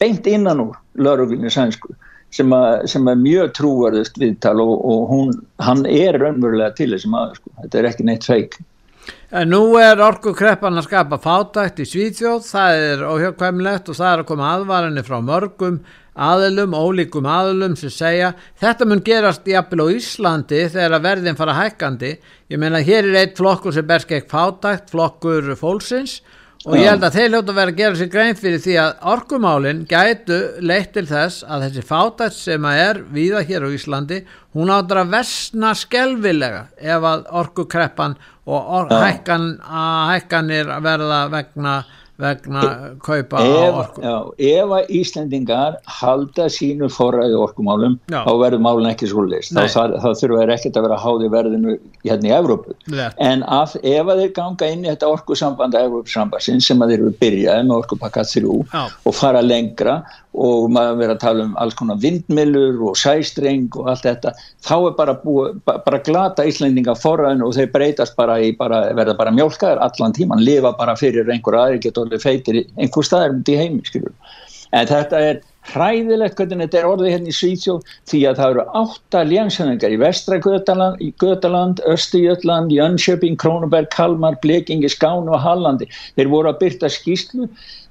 beint 0.00 0.26
innan 0.30 0.64
úr 0.66 0.78
lauruglunni 0.98 1.52
sænsku 1.52 1.94
sem, 2.32 2.52
að, 2.56 2.86
sem 2.90 3.08
er 3.10 3.20
mjög 3.20 3.54
trúarðist 3.58 4.18
viðtal 4.20 4.58
og 4.64 5.08
hún, 5.10 5.32
hann 5.62 5.84
er 5.88 6.18
raunverulega 6.20 6.72
til 6.78 6.92
þessum 6.94 7.16
aður 7.18 7.40
sko, 7.40 7.56
þetta 7.62 7.80
er 7.80 7.90
ekki 7.90 8.08
neitt 8.08 8.28
feik. 8.28 8.60
En 9.32 9.48
nú 9.48 9.78
er 9.80 10.00
orkukreppan 10.04 10.76
að 10.76 10.86
skapa 10.86 11.18
fátækt 11.22 11.80
í 11.80 11.88
Svíþjóð, 11.88 12.42
það 12.44 12.82
er 12.88 13.04
óhjökkvæmlegt 13.08 13.88
og 13.88 13.96
það 13.96 14.10
er 14.10 14.22
að 14.22 14.28
koma 14.28 14.50
aðvarinni 14.58 15.04
frá 15.06 15.18
mörgum 15.24 15.78
aðlum, 16.12 16.74
ólíkum 16.76 17.26
aðlum 17.28 17.74
sem 17.80 17.92
segja 17.92 18.34
þetta 18.60 18.88
mun 18.88 19.00
gerast 19.04 19.48
jafnvel 19.48 19.88
á 19.88 19.94
Íslandi 19.96 20.60
þegar 20.74 20.98
að 20.98 21.06
verðin 21.06 21.38
fara 21.38 21.56
hækkandi. 21.56 22.12
Ég 22.52 22.60
meina 22.60 22.82
hér 22.84 23.08
er 23.08 23.18
eitt 23.22 23.40
flokkur 23.40 23.72
sem 23.72 23.88
berst 23.88 24.10
gegn 24.10 24.28
fátækt, 24.28 24.92
flokkur 24.92 25.54
fólksins 25.56 26.20
og 26.20 26.41
ég 26.70 26.86
held 26.86 27.02
að 27.02 27.16
þeir 27.16 27.32
hljóta 27.32 27.50
að 27.50 27.56
vera 27.58 27.72
að 27.72 27.78
gera 27.80 27.98
sér 27.98 28.10
grein 28.12 28.36
fyrir 28.38 28.60
því 28.62 28.74
að 28.78 29.06
orkumálinn 29.12 29.80
gætu 29.90 30.36
leitt 30.62 30.92
til 30.94 31.04
þess 31.08 31.42
að 31.42 31.64
þessi 31.66 31.82
fátætt 31.88 32.36
sem 32.36 32.68
að 32.68 32.82
er 32.82 33.00
viða 33.16 33.42
hér 33.48 33.66
á 33.66 33.68
Íslandi 33.74 34.20
hún 34.54 34.70
áttur 34.70 35.00
að 35.02 35.10
versna 35.16 35.72
skelvilega 35.78 36.62
ef 36.78 37.08
að 37.10 37.24
orkukreppan 37.42 38.14
og 38.46 38.70
or 38.78 38.94
hækkan, 38.94 39.48
hækkanir 39.62 40.70
verða 40.82 41.24
vegna 41.34 41.74
vegna 42.22 42.62
kaupa 43.02 43.42
ef, 43.42 43.58
á 43.58 43.80
orku. 43.82 44.02
já, 44.04 44.16
ef 44.62 44.74
að 44.78 44.92
Íslendingar 45.00 45.78
halda 45.98 46.48
sínu 46.52 46.88
forræði 46.92 47.38
orkumálum 47.42 47.98
já. 48.06 48.20
þá 48.24 48.32
verður 48.44 48.64
málun 48.66 48.90
ekki 48.92 49.10
svo 49.10 49.26
leist 49.26 49.54
þá, 49.54 49.98
þá 49.98 50.08
þurfa 50.20 50.40
þeir 50.42 50.54
ekkert 50.56 50.78
að 50.80 50.86
vera 50.88 51.00
háði 51.02 51.30
verðinu 51.32 51.76
hérna 52.06 52.30
í 52.30 52.34
Evrópu. 52.38 52.76
Lett. 52.92 53.18
en 53.20 53.44
af, 53.46 53.76
ef 53.82 54.12
að 54.14 54.24
þeir 54.24 54.34
ganga 54.38 54.72
inn 54.72 54.86
í 54.86 54.90
þetta 54.90 55.12
orkusamband 55.16 55.78
að 55.78 55.88
Evrópssambassinn 55.90 56.62
sem 56.64 56.82
að 56.82 56.94
þeir 56.94 57.00
eru 57.00 57.14
byrjaði 57.22 57.68
með 57.68 57.78
orkupakka 57.82 58.26
3 58.32 58.58
og 58.82 59.16
fara 59.16 59.42
lengra 59.44 60.00
og 60.32 60.70
maður 60.72 60.98
verður 61.00 61.14
að 61.14 61.22
tala 61.22 61.44
um 61.44 61.56
alls 61.60 61.76
konar 61.76 61.98
vindmilur 62.00 62.80
og 62.88 62.96
sæstreng 62.96 63.68
og 63.76 63.90
allt 63.92 64.06
þetta 64.06 64.32
þá 64.64 64.74
er 64.78 64.94
bara 64.96 65.16
búið, 65.20 65.58
bara 65.68 66.00
glata 66.06 66.46
Íslendinga 66.48 66.96
forræðinu 66.96 67.50
og 67.50 67.56
þeir 67.58 67.72
breytast 67.74 68.16
bara 68.16 68.38
í 68.40 68.52
bara, 68.56 68.86
verða 68.96 69.16
bara 69.18 69.34
mjölkaðar 69.36 69.82
allan 69.84 70.16
tíman 70.16 70.44
lifa 70.44 70.72
bara 70.78 70.96
fyrir 70.96 71.28
einhver 71.28 71.58
aðri 71.60 71.82
getur 71.84 72.06
orðið 72.06 72.24
feitir 72.24 72.62
einhver 72.78 73.08
staðar 73.08 73.36
um 73.36 73.44
því 73.44 73.58
heimi 73.60 73.84
skilur. 73.84 74.14
en 74.72 74.88
þetta 74.88 75.20
er 75.20 75.42
hræðilegt 75.70 76.38
hvernig 76.38 76.64
þetta 76.64 76.78
er 76.80 76.88
orðið 76.88 77.12
hérna 77.12 77.30
í 77.30 77.36
Svíðsjóð 77.36 77.92
því 78.10 78.20
að 78.30 78.40
það 78.40 78.54
eru 78.54 78.64
átta 78.80 79.20
lénsöningar 79.28 79.94
í 79.94 79.98
vestra 80.00 80.38
Götaland, 80.42 80.98
í 80.98 81.12
Götaland, 81.22 81.82
Östujötland, 81.92 82.72
Jönköping, 82.74 83.36
Krónuberg, 83.38 83.90
Kalmar, 83.94 84.40
Blekingi, 84.42 84.90
Skánu 84.90 85.36
og 85.36 85.44
Hallandi. 85.44 85.86
Þeir 86.16 86.32
voru 86.32 86.50
að 86.50 86.58
byrta 86.64 86.90
skýslu 86.90 87.46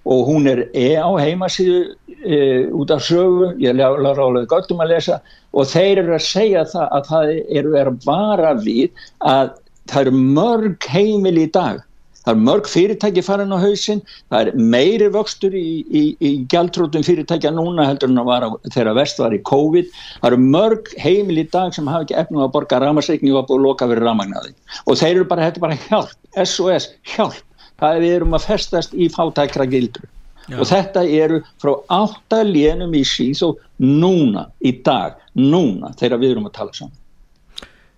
og 0.06 0.26
hún 0.28 0.48
er 0.50 0.66
e 0.74 0.96
á 0.98 1.10
heimasíðu 1.20 1.94
e, 2.26 2.40
út 2.74 2.92
af 2.92 3.04
sögu, 3.06 3.54
ég 3.62 3.78
lára 3.78 4.26
álega 4.26 4.50
gott 4.50 4.72
um 4.74 4.82
að 4.82 4.96
lesa. 4.96 5.22
Og 5.54 5.68
þeir 5.70 6.02
eru 6.04 6.18
að 6.18 6.26
segja 6.26 6.66
það 6.66 6.88
að 6.98 7.08
það 7.12 7.32
eru 7.60 7.78
að 7.78 7.94
vara 8.06 8.54
við 8.58 9.06
að 9.20 9.56
það 9.92 10.02
eru 10.02 10.18
mörg 10.18 10.90
heimil 10.90 11.38
í 11.38 11.48
dag. 11.54 11.82
Það 12.22 12.36
er 12.36 12.42
mörg 12.46 12.68
fyrirtæki 12.70 13.22
farin 13.26 13.54
á 13.54 13.58
hausin 13.58 14.02
það 14.30 14.42
er 14.42 14.58
meiri 14.74 15.08
vöxtur 15.10 15.56
í, 15.58 15.82
í, 15.90 16.02
í 16.22 16.32
gjaldrótum 16.54 17.02
fyrirtækja 17.06 17.50
núna 17.56 17.88
heldur 17.90 18.12
en 18.12 18.22
að 18.22 18.30
vara 18.30 18.50
þegar 18.68 19.00
vest 19.00 19.22
var 19.22 19.34
í 19.34 19.42
COVID. 19.50 19.90
Það 20.22 20.28
eru 20.30 20.42
mörg 20.58 20.92
heimil 21.02 21.42
í 21.42 21.48
dag 21.50 21.74
sem 21.74 21.90
hafa 21.90 22.06
ekki 22.06 22.20
efnum 22.22 22.44
að 22.46 22.54
borga 22.58 22.82
ramarsreikni 22.84 23.34
og 23.34 23.42
að 23.42 23.48
búið 23.50 23.58
að 23.58 23.66
loka 23.66 23.90
verið 23.90 24.10
ramagnaði 24.10 24.54
og 24.86 25.02
þeir 25.02 25.16
eru 25.16 25.30
bara, 25.34 25.48
þetta 25.50 25.62
er 25.62 25.66
bara 25.66 25.80
hjálp 25.88 26.46
SOS, 26.46 26.92
hjálp 27.10 27.42
er 27.90 28.02
við 28.04 28.16
erum 28.20 28.38
að 28.38 28.48
festast 28.52 28.94
í 28.94 29.10
fátækra 29.12 29.66
gildur 29.70 30.08
Já. 30.50 30.58
og 30.60 30.66
þetta 30.70 31.04
eru 31.06 31.42
frá 31.62 31.74
átta 31.98 32.42
lénum 32.46 32.94
í 32.98 33.04
síð 33.08 33.44
og 33.50 33.62
núna, 33.82 34.48
í 34.62 34.74
dag, 34.86 35.20
núna 35.38 35.94
þegar 36.00 36.22
við 36.22 36.36
erum 36.36 36.50
að 36.50 36.58
tala 36.58 36.76
saman. 36.78 36.98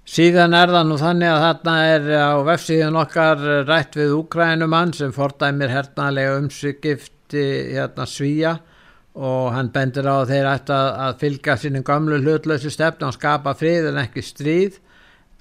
Síðan 0.04 0.54
er 0.58 0.72
það 0.74 0.90
nú 0.90 0.98
þannig 1.00 1.32
að 1.32 1.44
þarna 1.46 1.74
er 1.88 2.08
á 2.20 2.36
vefsíðan 2.44 3.00
okkar 3.00 3.44
rætt 3.70 3.96
við 3.96 4.18
Úkrænumann 4.18 4.92
sem 4.98 5.14
fordæmir 5.16 5.72
hernaðlega 5.72 6.38
umsugifti 6.42 7.46
hérna 7.72 8.08
svíja 8.10 8.58
og 9.14 9.54
hann 9.54 9.70
bendir 9.72 10.10
á 10.10 10.28
þeir 10.28 10.50
að, 10.50 10.72
að 10.74 11.20
fylga 11.22 11.56
sínum 11.62 11.86
gamlu 11.88 12.20
hlutlösu 12.20 12.72
stefn 12.74 13.08
og 13.08 13.16
skapa 13.16 13.54
frið 13.56 13.92
en 13.94 14.02
ekki 14.04 14.26
stríð 14.26 14.82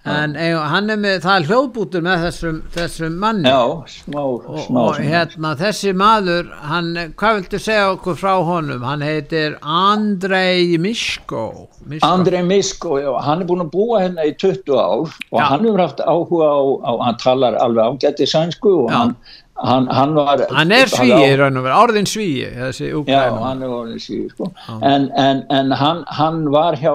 en 0.04 0.34
hann 0.34 0.90
er 0.90 0.98
með, 0.98 1.18
það 1.22 1.36
er 1.36 1.44
hljóðbútur 1.50 2.02
með 2.02 2.24
þessum, 2.26 2.56
þessum 2.74 3.18
manni. 3.22 3.50
Já, 3.52 3.60
smá, 3.92 4.22
smá 4.64 4.80
og, 4.80 4.88
og 4.88 4.98
hérna 4.98 5.52
þessi 5.60 5.92
maður 5.94 6.48
hann, 6.66 6.90
hvað 7.20 7.38
viltu 7.38 7.60
segja 7.62 7.92
okkur 7.92 8.18
frá 8.18 8.32
honum? 8.48 8.82
Hann 8.86 9.04
heitir 9.06 9.58
Andrei 9.62 10.78
Misko, 10.82 11.68
Misko. 11.86 12.08
Andrei 12.08 12.42
Misko, 12.46 12.98
já, 13.02 13.12
hann 13.22 13.44
er 13.44 13.50
búin 13.50 13.62
að 13.66 13.70
búa 13.76 14.02
hérna 14.02 14.26
í 14.26 14.34
20 14.34 14.74
ár 14.74 15.06
og 15.06 15.38
já. 15.38 15.46
hann 15.52 15.68
hefur 15.68 15.84
haft 15.84 16.02
áhuga 16.02 16.50
á, 16.50 16.62
á 16.82 16.92
hann 17.06 17.22
talar 17.22 17.60
alveg 17.62 17.94
ágætti 17.94 18.26
sænsku 18.26 18.74
og 18.86 18.90
hann 18.90 19.16
hann, 19.62 19.86
hann 19.86 20.14
var 20.14 20.42
hann 20.50 20.72
er 20.74 20.90
svíi 20.90 21.34
orðin 21.76 22.08
svíi 22.08 22.48
já 23.06 23.22
hann 23.38 23.62
er 23.62 23.68
orðin 23.70 24.00
svíi 24.02 24.30
sko. 24.32 24.50
en, 24.80 25.10
en, 25.16 25.44
en 25.50 25.70
hann, 25.70 26.04
hann 26.08 26.48
var 26.50 26.76
hjá 26.80 26.94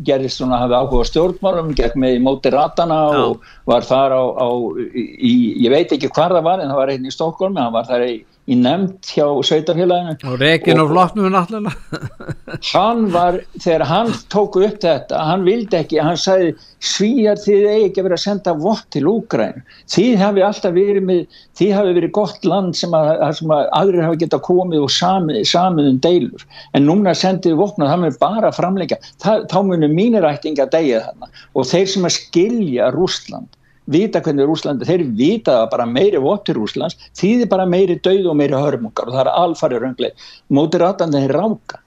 gerðist 0.00 0.40
svona 0.40 0.58
að 0.58 0.64
hafa 0.66 0.80
áhuga 0.82 1.08
stjórnmálum 1.10 1.72
gekk 1.76 1.96
með 2.00 2.16
í 2.16 2.22
móti 2.24 2.52
ratana 2.52 3.00
og 3.24 3.46
var 3.68 3.86
þar 3.86 4.14
á, 4.16 4.22
á 4.40 4.48
í, 4.96 5.34
ég 5.64 5.72
veit 5.72 5.92
ekki 5.92 6.10
hvað 6.12 6.38
það 6.38 6.46
var 6.48 6.62
en 6.62 6.72
það 6.72 6.80
var 6.80 6.92
einn 6.94 7.08
í 7.08 7.14
Stokkólmi 7.14 7.60
hann 7.60 7.74
var 7.76 7.88
þar 7.90 8.06
í 8.08 8.14
í 8.50 8.56
nefnd 8.58 9.06
hjá 9.06 9.26
sveitarfélaginu. 9.46 10.16
Og 10.26 10.40
reygin 10.40 10.80
og 10.82 10.90
flottnum 10.90 11.28
náttúrulega. 11.30 12.00
Hann 12.72 13.04
var, 13.14 13.38
þegar 13.62 13.84
hann 13.88 14.10
tók 14.32 14.58
upp 14.60 14.80
þetta, 14.82 15.20
hann 15.28 15.44
vildi 15.46 15.78
ekki 15.78 16.00
hann 16.02 16.18
sagði, 16.20 16.50
svíjar 16.82 17.38
þið 17.40 17.68
eigi 17.70 17.86
ekki 17.86 18.04
verið 18.04 18.16
að 18.18 18.22
senda 18.24 18.54
vott 18.58 18.84
til 18.92 19.06
Úgræn 19.08 19.62
þið 19.90 20.18
hafi 20.20 20.44
alltaf 20.44 20.74
verið 20.76 21.06
með, 21.08 21.38
þið 21.58 21.72
hafi 21.78 21.94
verið 21.96 22.12
gott 22.18 22.44
land 22.48 22.76
sem 22.78 22.94
að, 22.98 23.24
sem 23.38 23.54
að 23.56 23.64
aðrir 23.78 24.06
hafi 24.06 24.20
geta 24.24 24.42
komið 24.44 24.84
og 24.84 24.92
samið, 24.92 25.40
samið 25.48 25.90
um 25.94 26.02
deilur. 26.04 26.46
En 26.76 26.86
núna 26.90 27.16
sendið 27.16 27.56
vottna, 27.62 27.88
það 27.90 28.04
mun 28.04 28.20
bara 28.20 28.52
framleika, 28.54 29.00
það, 29.22 29.48
þá 29.54 29.58
munum 29.70 29.96
mínir 29.96 30.28
ættinga 30.28 30.68
degið 30.74 31.06
þarna. 31.06 31.32
Og 31.56 31.68
þeir 31.72 31.90
sem 31.94 32.08
að 32.10 32.16
skilja 32.18 32.92
Rústland 32.94 33.50
vita 33.90 34.20
hvernig 34.22 34.46
Rúslandi, 34.46 34.86
þeir 34.86 35.04
vita 35.18 35.56
bara 35.72 35.86
meiri 35.86 36.20
votur 36.22 36.60
Rúslands, 36.60 36.98
þýðir 37.18 37.50
bara 37.50 37.66
meiri 37.66 37.98
döð 38.02 38.30
og 38.30 38.38
meiri 38.38 38.58
hörmungar 38.58 39.10
og 39.10 39.16
það 39.16 39.24
er 39.24 39.32
alfarið 39.32 39.82
röngleik, 39.86 40.28
mótir 40.50 40.84
ratandi 40.84 41.24
þeir 41.24 41.36
ráka. 41.38 41.82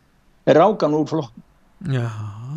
Þeir 0.46 0.60
ráka 0.62 0.91
nú 0.91 1.06
flokkn 1.10 1.46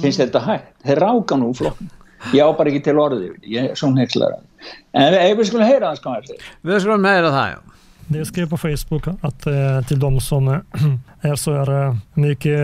finnst 0.02 0.20
þetta 0.22 0.42
hægt, 0.44 0.74
þeir 0.86 1.00
ráka 1.02 1.38
nú 1.38 1.52
flokkn 1.56 1.88
ég 2.34 2.42
á 2.42 2.50
bara 2.56 2.70
ekki 2.70 2.84
til 2.86 2.98
orði 2.98 3.32
ég 3.46 3.70
er 3.70 3.78
svona 3.78 4.02
hexlar 4.02 4.38
en 4.38 5.12
við, 5.14 5.38
við 5.38 5.48
skulum 5.50 5.66
heyra 5.66 5.92
það 5.92 6.00
sko 6.00 6.14
við 6.66 6.80
skulum 6.82 7.08
heyra 7.08 7.32
það, 7.34 7.50
já. 7.54 7.58
Det 8.08 8.24
skrev 8.24 8.48
på 8.48 8.56
Facebook 8.56 9.06
att 9.20 9.46
eh, 9.46 9.82
till 9.88 9.98
de 10.00 10.20
som 10.20 10.48
är 11.20 11.36
så 11.36 11.52
här 11.52 11.96
mycket 12.14 12.58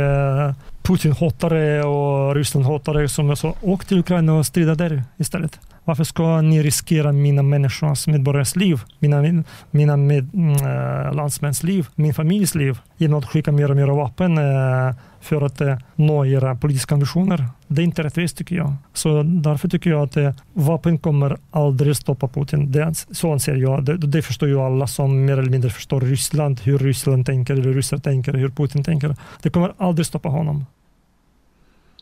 Putin-hatare 0.82 1.82
och 1.82 2.34
Ryssland-hatare 2.34 3.08
som 3.08 3.36
så 3.36 3.54
åk 3.60 3.84
till 3.84 3.98
Ukraina 3.98 4.34
och 4.34 4.46
strida 4.46 4.74
där 4.74 5.04
istället. 5.16 5.60
Varför 5.84 6.04
ska 6.04 6.40
ni 6.40 6.62
riskera 6.62 7.12
mina 7.12 7.42
människors 7.42 8.06
medborgares 8.06 8.56
liv, 8.56 8.80
mina, 8.98 9.44
mina 9.70 9.96
med, 9.96 10.34
äh, 10.34 11.14
landsmäns 11.14 11.62
liv, 11.62 11.86
min 11.94 12.14
familjs 12.14 12.54
liv 12.54 12.78
genom 12.96 13.18
att 13.18 13.26
skicka 13.26 13.52
mer 13.52 13.70
och 13.70 13.76
mer 13.76 13.86
vapen 13.86 14.38
äh, 14.38 14.94
för 15.20 15.42
att 15.42 15.60
äh, 15.60 15.76
nå 15.94 16.26
era 16.26 16.54
politiska 16.54 16.94
ambitioner? 16.94 17.46
Det 17.66 17.82
är 17.82 17.84
inte 17.84 18.02
rättvist 18.02 18.36
tycker 18.36 18.56
jag. 18.56 18.74
Så 18.92 19.22
därför 19.22 19.68
tycker 19.68 19.90
jag 19.90 20.02
att 20.02 20.16
äh, 20.16 20.32
vapen 20.52 20.98
kommer 20.98 21.36
aldrig 21.50 21.96
stoppa 21.96 22.28
Putin. 22.28 22.72
Det, 22.72 22.94
så 23.10 23.32
anser 23.32 23.54
jag. 23.54 23.84
Det, 23.84 23.96
det 23.96 24.22
förstår 24.22 24.48
ju 24.48 24.60
alla 24.60 24.86
som 24.86 25.24
mer 25.24 25.38
eller 25.38 25.50
mindre 25.50 25.70
förstår 25.70 26.00
Ryssland, 26.00 26.60
hur 26.60 26.78
Ryssland 26.78 27.26
tänker, 27.26 27.54
hur 27.54 27.74
ryssar 27.74 27.98
tänker, 27.98 28.32
hur 28.32 28.48
Putin 28.48 28.84
tänker. 28.84 29.16
Det 29.42 29.50
kommer 29.50 29.72
aldrig 29.78 30.06
stoppa 30.06 30.28
honom. 30.28 30.66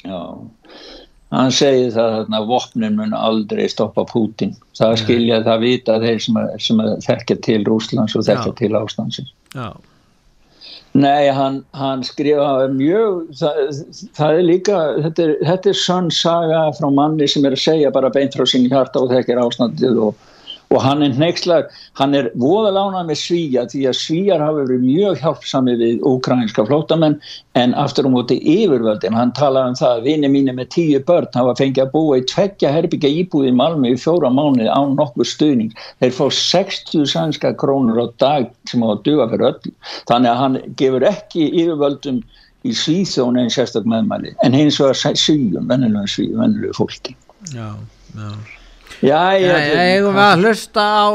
Ja. 0.05 0.43
Hann 1.33 1.55
segir 1.55 1.95
það 1.95 2.35
að 2.37 2.51
vopnin 2.51 2.99
mun 2.99 3.14
aldrei 3.16 3.64
stoppa 3.70 4.05
Putin 4.09 4.53
það 4.78 4.99
skilja 5.05 5.41
það 5.47 5.64
vita 5.64 5.97
þeir 6.03 6.20
sem, 6.26 6.37
að, 6.43 6.53
sem 6.66 6.83
að 6.85 6.93
þekkja 7.07 7.39
til 7.49 7.62
Rúslands 7.68 8.18
og 8.18 8.26
þekkja 8.28 8.53
Já. 8.53 8.59
til 8.61 8.72
ástansins 8.76 9.33
Já. 9.57 9.70
Nei, 10.93 11.30
hann, 11.33 11.62
hann 11.72 12.03
skrifa 12.05 12.66
mjög, 12.68 13.30
það, 13.39 13.61
það 14.12 14.35
er 14.37 14.43
líka, 14.45 14.80
þetta 15.07 15.24
er, 15.24 15.70
er 15.72 15.78
sann 15.78 16.11
saga 16.12 16.66
frá 16.76 16.91
manni 16.93 17.28
sem 17.33 17.47
er 17.49 17.57
að 17.57 17.62
segja 17.62 17.93
bara 17.95 18.11
beint 18.12 18.37
frá 18.37 18.45
sín 18.49 18.68
hjarta 18.68 19.01
og 19.01 19.09
þekkir 19.14 19.41
ástandið 19.41 20.03
og 20.11 20.26
og 20.73 20.81
hann 20.81 21.03
er 21.05 21.12
nexlar, 21.20 21.66
hann 22.01 22.16
er 22.16 22.31
voðalánað 22.41 23.11
með 23.11 23.18
svíja 23.20 23.64
því 23.68 23.83
að 23.91 23.99
svíjar 23.99 24.43
hafa 24.43 24.62
verið 24.62 24.85
mjög 24.87 25.18
hjálpsami 25.20 25.75
við 25.81 26.07
ukrainska 26.09 26.64
flótamenn 26.68 27.18
en 27.61 27.75
aftur 27.79 28.07
á 28.07 28.11
um 28.11 28.16
móti 28.16 28.39
yfirvöldin, 28.41 29.16
hann 29.16 29.35
talaði 29.37 29.73
um 29.73 29.79
það 29.83 29.97
að 29.97 30.07
vini 30.09 30.31
mínu 30.33 30.57
með 30.57 30.70
tíu 30.77 31.03
börn 31.09 31.29
hafa 31.37 31.57
fengið 31.61 31.85
að 31.85 31.93
búa 31.97 32.20
í 32.20 32.27
tveggja 32.33 32.73
herbyggja 32.73 33.12
íbúði 33.23 33.53
í 33.53 33.57
Malmi 33.61 33.93
í 33.93 33.99
fjóra 34.01 34.33
mánu 34.33 34.68
án 34.73 34.97
nokkur 34.97 35.29
stuðning, 35.29 35.77
þeir 36.01 36.16
fá 36.16 36.25
60 36.39 37.11
sænska 37.12 37.53
krónur 37.61 38.01
á 38.01 38.07
dag 38.23 38.49
sem 38.70 38.85
á 38.85 38.89
að 38.89 39.05
duga 39.09 39.29
fyrir 39.35 39.51
öll, 39.51 39.75
þannig 40.09 40.33
að 40.33 40.41
hann 40.41 40.59
gefur 40.81 41.09
ekki 41.12 41.51
yfirvöldum 41.51 42.23
í 42.62 42.73
svíþjón 42.79 43.41
en 43.43 43.51
sérstak 43.51 43.89
meðmæli. 43.91 44.37
En 44.47 44.55
hins 44.55 44.79
vegar 44.79 45.18
svíjum, 45.18 45.66
vennilega 45.66 46.77
fólki. 46.79 47.16
Já, 47.51 47.75
já 48.14 48.61
Já, 49.03 49.34
já, 49.34 49.57
já, 49.59 49.82
eigum 49.96 50.14
við 50.14 50.22
að 50.22 50.44
hlusta 50.44 50.82
á 50.86 51.07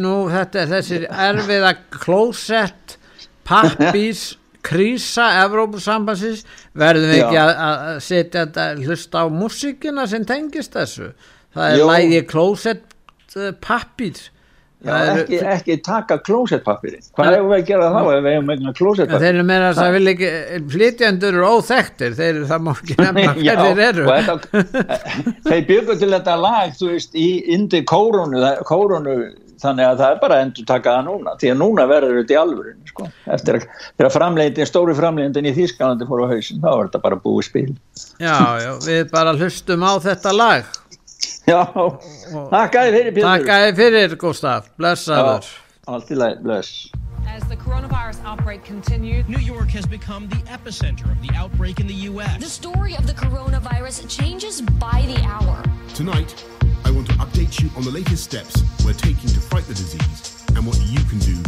nú 0.00 0.12
þetta 0.32 0.60
er 0.62 0.70
þessir 0.70 1.02
erfiða 1.10 1.72
klósett 1.92 2.96
pappís 3.44 4.22
krísa 4.66 5.26
Evrópusambansins 5.44 6.46
verðum 6.76 7.12
við 7.12 7.20
ekki 7.20 7.40
að, 7.42 7.52
að 7.66 7.98
setja 8.06 8.46
þetta 8.46 8.66
hlusta 8.86 9.22
á 9.22 9.26
músikina 9.30 10.06
sem 10.08 10.24
tengist 10.26 10.74
þessu? 10.78 11.10
Það 11.56 11.74
er 11.74 11.84
lægi 11.90 12.22
klósett 12.30 12.96
eh, 13.36 13.52
pappís 13.52 14.30
Já, 14.86 14.96
ekki, 15.16 15.40
ekki 15.52 15.76
taka 15.86 16.18
klósettpappir 16.26 16.98
hvað 17.16 17.32
hefur 17.34 17.48
við 17.50 17.56
að 17.58 17.64
gera 17.70 17.88
þá 17.94 18.00
ef 18.02 18.20
við 18.26 18.36
hefum 18.36 18.52
eitthvað 18.54 18.76
klósettpappir 18.80 19.24
þeir 19.24 19.32
eru 19.34 19.46
meira 19.50 19.70
að 19.70 19.80
það 19.80 19.96
vil 19.96 20.12
ekki 20.12 20.30
flytjandur 20.74 21.40
eru 21.40 21.48
óþektir 21.56 22.18
þeir, 22.20 22.42
það 22.52 22.66
má 22.66 22.70
ekki 22.76 22.98
nefna 23.06 23.32
hver 23.40 23.64
þeir 23.64 23.82
eru. 23.88 24.06
þetta, 24.12 25.00
þeir 25.48 25.66
byggur 25.72 25.98
til 26.04 26.12
þetta 26.14 26.38
lag 26.44 26.78
þú 26.78 26.92
veist 26.92 27.18
í 27.18 27.28
indi 27.56 27.82
kórunu, 27.88 28.44
kórunu 28.68 29.18
þannig 29.60 29.88
að 29.88 30.00
það 30.00 30.14
er 30.14 30.18
bara 30.22 30.36
að 30.36 30.42
endur 30.46 30.66
taka 30.68 30.94
það 30.96 31.06
núna 31.06 31.34
því 31.40 31.50
að 31.52 31.60
núna 31.62 31.86
verður 31.90 32.18
þetta 32.20 32.34
í 32.34 32.38
alvörun 32.40 32.90
sko. 32.90 33.08
eftir 33.36 33.58
að, 33.58 33.68
að 34.04 34.10
framleitin, 34.16 34.68
stóri 34.68 34.96
framleitin 34.96 35.48
í 35.48 35.54
Þísklandi 35.56 36.08
fór 36.08 36.24
á 36.24 36.32
hausin 36.32 36.62
þá 36.64 36.68
er 36.72 36.82
þetta 36.82 37.02
bara 37.06 37.20
búið 37.24 37.48
spil. 37.48 37.68
Já, 38.20 38.36
já, 38.62 38.72
við 38.84 39.02
bara 39.12 39.36
hlustum 39.36 39.86
á 39.86 39.92
þetta 40.04 40.34
lag 40.36 40.74
Já, 41.50 41.62
þakkaði 42.50 42.90
fyrir 42.96 43.12
Pétur. 43.14 43.26
Þakkaði 43.28 43.74
fyrir 43.78 44.14
Gustaf, 44.18 44.70
blessaður. 44.80 45.50
Allt 45.86 46.08
í 46.10 46.16
leið, 46.18 46.40
bless. 46.42 46.88
As 47.30 47.44
the 47.46 47.56
coronavirus 47.56 48.18
outbreak 48.24 48.64
continued, 48.64 49.28
New 49.28 49.38
York 49.38 49.70
has 49.70 49.86
become 49.86 50.26
the 50.28 50.42
epicenter 50.50 51.10
of 51.10 51.22
the 51.22 51.30
outbreak 51.34 51.78
in 51.78 51.86
the 51.86 52.00
U.S. 52.10 52.42
The 52.42 52.50
story 52.50 52.96
of 52.96 53.06
the 53.06 53.12
coronavirus 53.12 54.08
changes 54.08 54.60
by 54.60 55.06
the 55.06 55.22
hour. 55.22 55.62
Tonight, 55.94 56.44
I 56.84 56.90
want 56.90 57.06
to 57.08 57.14
update 57.22 57.60
you 57.62 57.70
on 57.76 57.84
the 57.84 57.90
latest 57.90 58.24
steps 58.24 58.64
we're 58.84 58.94
taking 58.94 59.30
to 59.30 59.40
fight 59.40 59.64
the 59.70 59.74
disease 59.74 60.42
and 60.56 60.66
what 60.66 60.80
you 60.82 60.98
can 61.06 61.20
do 61.20 61.38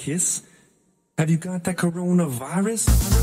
kiss? 0.00 0.42
Have 1.18 1.28
you 1.28 1.36
got 1.36 1.64
that 1.64 1.76
coronavirus? 1.76 3.19